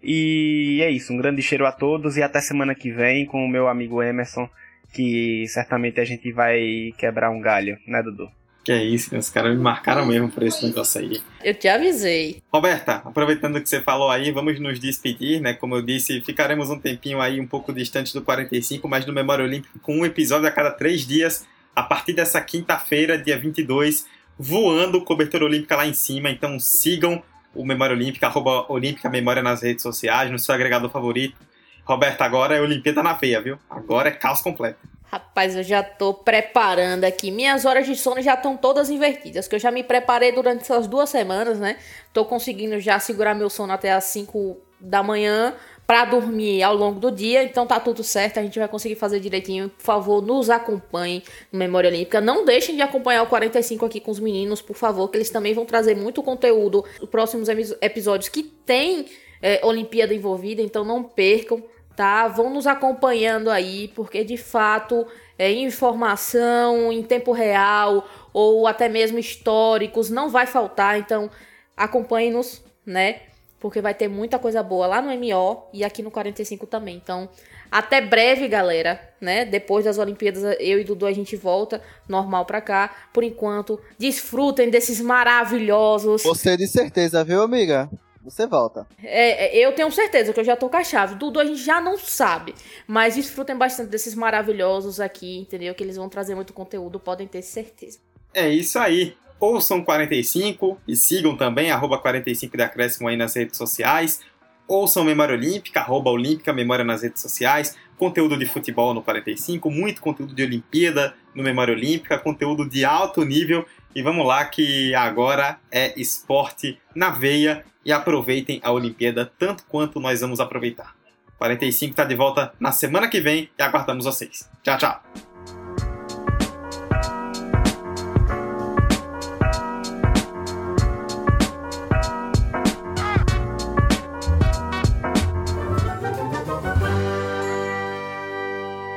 E 0.01 0.79
é 0.81 0.89
isso, 0.89 1.11
um 1.11 1.17
grande 1.17 1.41
cheiro 1.41 1.65
a 1.65 1.71
todos 1.71 2.15
e 2.15 2.23
até 2.23 2.39
semana 2.39 2.73
que 2.73 2.89
vem 2.89 3.25
com 3.25 3.43
o 3.43 3.49
meu 3.49 3.67
amigo 3.67 4.01
Emerson, 4.01 4.49
que 4.93 5.45
certamente 5.47 5.99
a 5.99 6.05
gente 6.05 6.31
vai 6.31 6.93
quebrar 6.97 7.29
um 7.31 7.41
galho, 7.41 7.77
né, 7.85 8.01
Dudu? 8.01 8.38
Que 8.69 8.73
é 8.73 8.83
isso, 8.83 9.17
os 9.17 9.31
caras 9.31 9.57
me 9.57 9.63
marcaram 9.63 10.05
mesmo 10.05 10.29
por 10.29 10.43
esse 10.43 10.63
negócio 10.63 11.01
aí. 11.01 11.19
Eu 11.43 11.55
te 11.55 11.67
avisei. 11.67 12.43
Roberta, 12.53 13.01
aproveitando 13.03 13.59
que 13.59 13.67
você 13.67 13.81
falou 13.81 14.11
aí, 14.11 14.31
vamos 14.31 14.59
nos 14.59 14.79
despedir, 14.79 15.41
né? 15.41 15.55
Como 15.55 15.73
eu 15.73 15.81
disse, 15.81 16.21
ficaremos 16.21 16.69
um 16.69 16.77
tempinho 16.77 17.19
aí 17.19 17.41
um 17.41 17.47
pouco 17.47 17.73
distante 17.73 18.13
do 18.13 18.21
45, 18.21 18.87
mas 18.87 19.07
no 19.07 19.11
Memória 19.11 19.43
Olímpica 19.43 19.79
com 19.81 19.97
um 19.97 20.05
episódio 20.05 20.47
a 20.47 20.51
cada 20.51 20.69
três 20.69 21.07
dias, 21.07 21.47
a 21.75 21.81
partir 21.81 22.13
dessa 22.13 22.39
quinta-feira, 22.41 23.17
dia 23.17 23.39
22, 23.39 24.05
voando 24.37 25.03
cobertura 25.03 25.45
olímpica 25.45 25.75
lá 25.75 25.87
em 25.87 25.93
cima. 25.93 26.29
Então 26.29 26.59
sigam 26.59 27.23
o 27.55 27.65
Memória 27.65 27.95
Olímpica, 27.95 28.27
arroba 28.27 28.71
Olímpica 28.71 29.09
Memória 29.09 29.41
nas 29.41 29.63
redes 29.63 29.81
sociais, 29.81 30.29
no 30.29 30.37
seu 30.37 30.53
agregador 30.53 30.91
favorito. 30.91 31.35
Roberta, 31.83 32.23
agora 32.23 32.55
é 32.55 32.61
Olimpíada 32.61 33.01
na 33.01 33.13
veia, 33.13 33.41
viu? 33.41 33.57
Agora 33.67 34.09
é 34.09 34.11
caos 34.11 34.41
completo. 34.41 34.77
Rapaz, 35.11 35.55
eu 35.55 35.63
já 35.63 35.81
tô 35.81 36.13
preparando 36.13 37.03
aqui. 37.03 37.31
Minhas 37.31 37.65
horas 37.65 37.87
de 37.87 37.95
sono 37.95 38.21
já 38.21 38.35
estão 38.35 38.55
todas 38.55 38.91
invertidas, 38.91 39.47
que 39.47 39.55
eu 39.55 39.59
já 39.59 39.71
me 39.71 39.83
preparei 39.83 40.31
durante 40.31 40.61
essas 40.61 40.85
duas 40.85 41.09
semanas, 41.09 41.59
né? 41.59 41.77
Tô 42.13 42.25
conseguindo 42.25 42.79
já 42.79 42.99
segurar 42.99 43.33
meu 43.33 43.49
sono 43.49 43.73
até 43.73 43.91
as 43.91 44.03
5 44.03 44.57
da 44.79 45.01
manhã 45.01 45.55
para 45.87 46.05
dormir 46.05 46.61
ao 46.61 46.75
longo 46.75 46.99
do 46.99 47.11
dia, 47.11 47.41
então 47.41 47.65
tá 47.65 47.79
tudo 47.79 48.03
certo, 48.03 48.39
a 48.39 48.43
gente 48.43 48.59
vai 48.59 48.67
conseguir 48.67 48.93
fazer 48.93 49.19
direitinho. 49.19 49.69
Por 49.69 49.83
favor, 49.83 50.21
nos 50.21 50.47
acompanhem 50.47 51.23
no 51.51 51.57
Memória 51.57 51.89
Olímpica. 51.89 52.21
Não 52.21 52.45
deixem 52.45 52.75
de 52.75 52.83
acompanhar 52.83 53.23
o 53.23 53.27
45 53.27 53.83
aqui 53.87 53.99
com 53.99 54.11
os 54.11 54.19
meninos, 54.19 54.61
por 54.61 54.75
favor, 54.75 55.09
que 55.09 55.17
eles 55.17 55.31
também 55.31 55.55
vão 55.55 55.65
trazer 55.65 55.95
muito 55.95 56.21
conteúdo 56.21 56.85
nos 57.01 57.09
próximos 57.09 57.49
episódios 57.81 58.29
que 58.29 58.43
tem 58.43 59.07
é, 59.41 59.59
Olimpíada 59.65 60.13
envolvida, 60.13 60.61
então 60.61 60.85
não 60.85 61.03
percam 61.03 61.63
tá? 61.99 62.29
Vão 62.29 62.49
nos 62.49 62.65
acompanhando 62.65 63.49
aí, 63.49 63.89
porque 63.89 64.23
de 64.23 64.37
fato 64.37 65.05
é 65.37 65.51
informação 65.51 66.93
em 66.93 67.03
tempo 67.03 67.33
real 67.33 68.07
ou 68.31 68.67
até 68.67 68.87
mesmo 68.87 69.19
históricos 69.19 70.09
não 70.09 70.29
vai 70.29 70.47
faltar, 70.47 70.97
então 70.97 71.29
acompanhem-nos, 71.75 72.63
né? 72.85 73.23
Porque 73.59 73.81
vai 73.81 73.93
ter 73.93 74.07
muita 74.07 74.39
coisa 74.39 74.63
boa 74.63 74.87
lá 74.87 75.01
no 75.01 75.11
MO 75.11 75.63
e 75.73 75.83
aqui 75.83 76.01
no 76.01 76.09
45 76.09 76.65
também. 76.67 76.95
Então, 76.95 77.27
até 77.69 77.99
breve, 77.99 78.47
galera, 78.47 78.97
né? 79.19 79.43
Depois 79.43 79.83
das 79.83 79.97
Olimpíadas, 79.97 80.55
eu 80.57 80.79
e 80.79 80.85
Dudu 80.85 81.05
a 81.05 81.11
gente 81.11 81.35
volta 81.35 81.81
normal 82.07 82.45
pra 82.45 82.61
cá. 82.61 82.95
Por 83.13 83.25
enquanto, 83.25 83.77
desfrutem 83.97 84.69
desses 84.69 85.01
maravilhosos. 85.01 86.23
Você 86.23 86.55
de 86.55 86.65
certeza, 86.65 87.25
viu, 87.25 87.41
amiga? 87.41 87.89
Você 88.23 88.45
volta. 88.45 88.85
É, 89.01 89.57
eu 89.57 89.73
tenho 89.73 89.91
certeza 89.91 90.33
que 90.33 90.39
eu 90.39 90.43
já 90.43 90.55
tô 90.55 90.69
com 90.69 90.77
a 90.77 90.83
chave. 90.83 91.15
Dudu 91.15 91.39
a 91.39 91.45
gente 91.45 91.63
já 91.63 91.79
não 91.79 91.97
sabe. 91.97 92.53
Mas 92.87 93.15
desfrutem 93.15 93.55
bastante 93.55 93.89
desses 93.89 94.13
maravilhosos 94.13 94.99
aqui, 94.99 95.39
entendeu? 95.39 95.73
Que 95.73 95.83
eles 95.83 95.95
vão 95.95 96.09
trazer 96.09 96.35
muito 96.35 96.53
conteúdo, 96.53 96.99
podem 96.99 97.27
ter 97.27 97.41
certeza. 97.41 97.99
É 98.33 98.49
isso 98.49 98.77
aí. 98.77 99.15
Ouçam 99.39 99.83
45 99.83 100.77
e 100.85 100.97
sigam 100.97 101.37
também, 101.37 101.71
arroba 101.71 101.97
45 101.97 102.57
da 102.57 102.65
Acréscimo 102.65 103.07
aí 103.07 103.15
nas 103.15 103.35
redes 103.35 103.57
sociais. 103.57 104.19
Ouçam 104.67 105.03
Memória 105.03 105.33
Olímpica, 105.33 105.79
arroba 105.79 106.11
Olímpica 106.11 106.51
Memória 106.51 106.83
nas 106.83 107.01
redes 107.01 107.21
sociais. 107.21 107.75
Conteúdo 107.97 108.37
de 108.37 108.45
futebol 108.45 108.93
no 108.93 109.01
45, 109.01 109.71
muito 109.71 110.01
conteúdo 110.01 110.35
de 110.35 110.43
Olimpíada 110.43 111.15
no 111.33 111.41
Memória 111.41 111.73
Olímpica, 111.73 112.19
conteúdo 112.19 112.69
de 112.69 112.83
alto 112.85 113.23
nível. 113.23 113.65
E 113.95 114.03
vamos 114.03 114.25
lá 114.25 114.45
que 114.45 114.93
agora 114.93 115.59
é 115.71 115.99
esporte 115.99 116.79
na 116.93 117.09
veia 117.09 117.65
e 117.83 117.91
aproveitem 117.91 118.59
a 118.63 118.71
Olimpíada 118.71 119.31
tanto 119.37 119.63
quanto 119.65 119.99
nós 119.99 120.21
vamos 120.21 120.39
aproveitar. 120.39 120.95
45 121.37 121.91
está 121.91 122.03
de 122.03 122.15
volta 122.15 122.53
na 122.59 122.71
semana 122.71 123.07
que 123.07 123.19
vem 123.19 123.49
e 123.57 123.61
aguardamos 123.61 124.05
vocês. 124.05 124.49
Tchau, 124.61 124.77
tchau. 124.77 125.01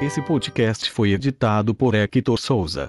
Esse 0.03 0.21
podcast 0.21 0.91
foi 0.91 1.13
editado 1.13 1.73
por 1.73 1.95
Hector 1.95 2.37
Souza. 2.37 2.89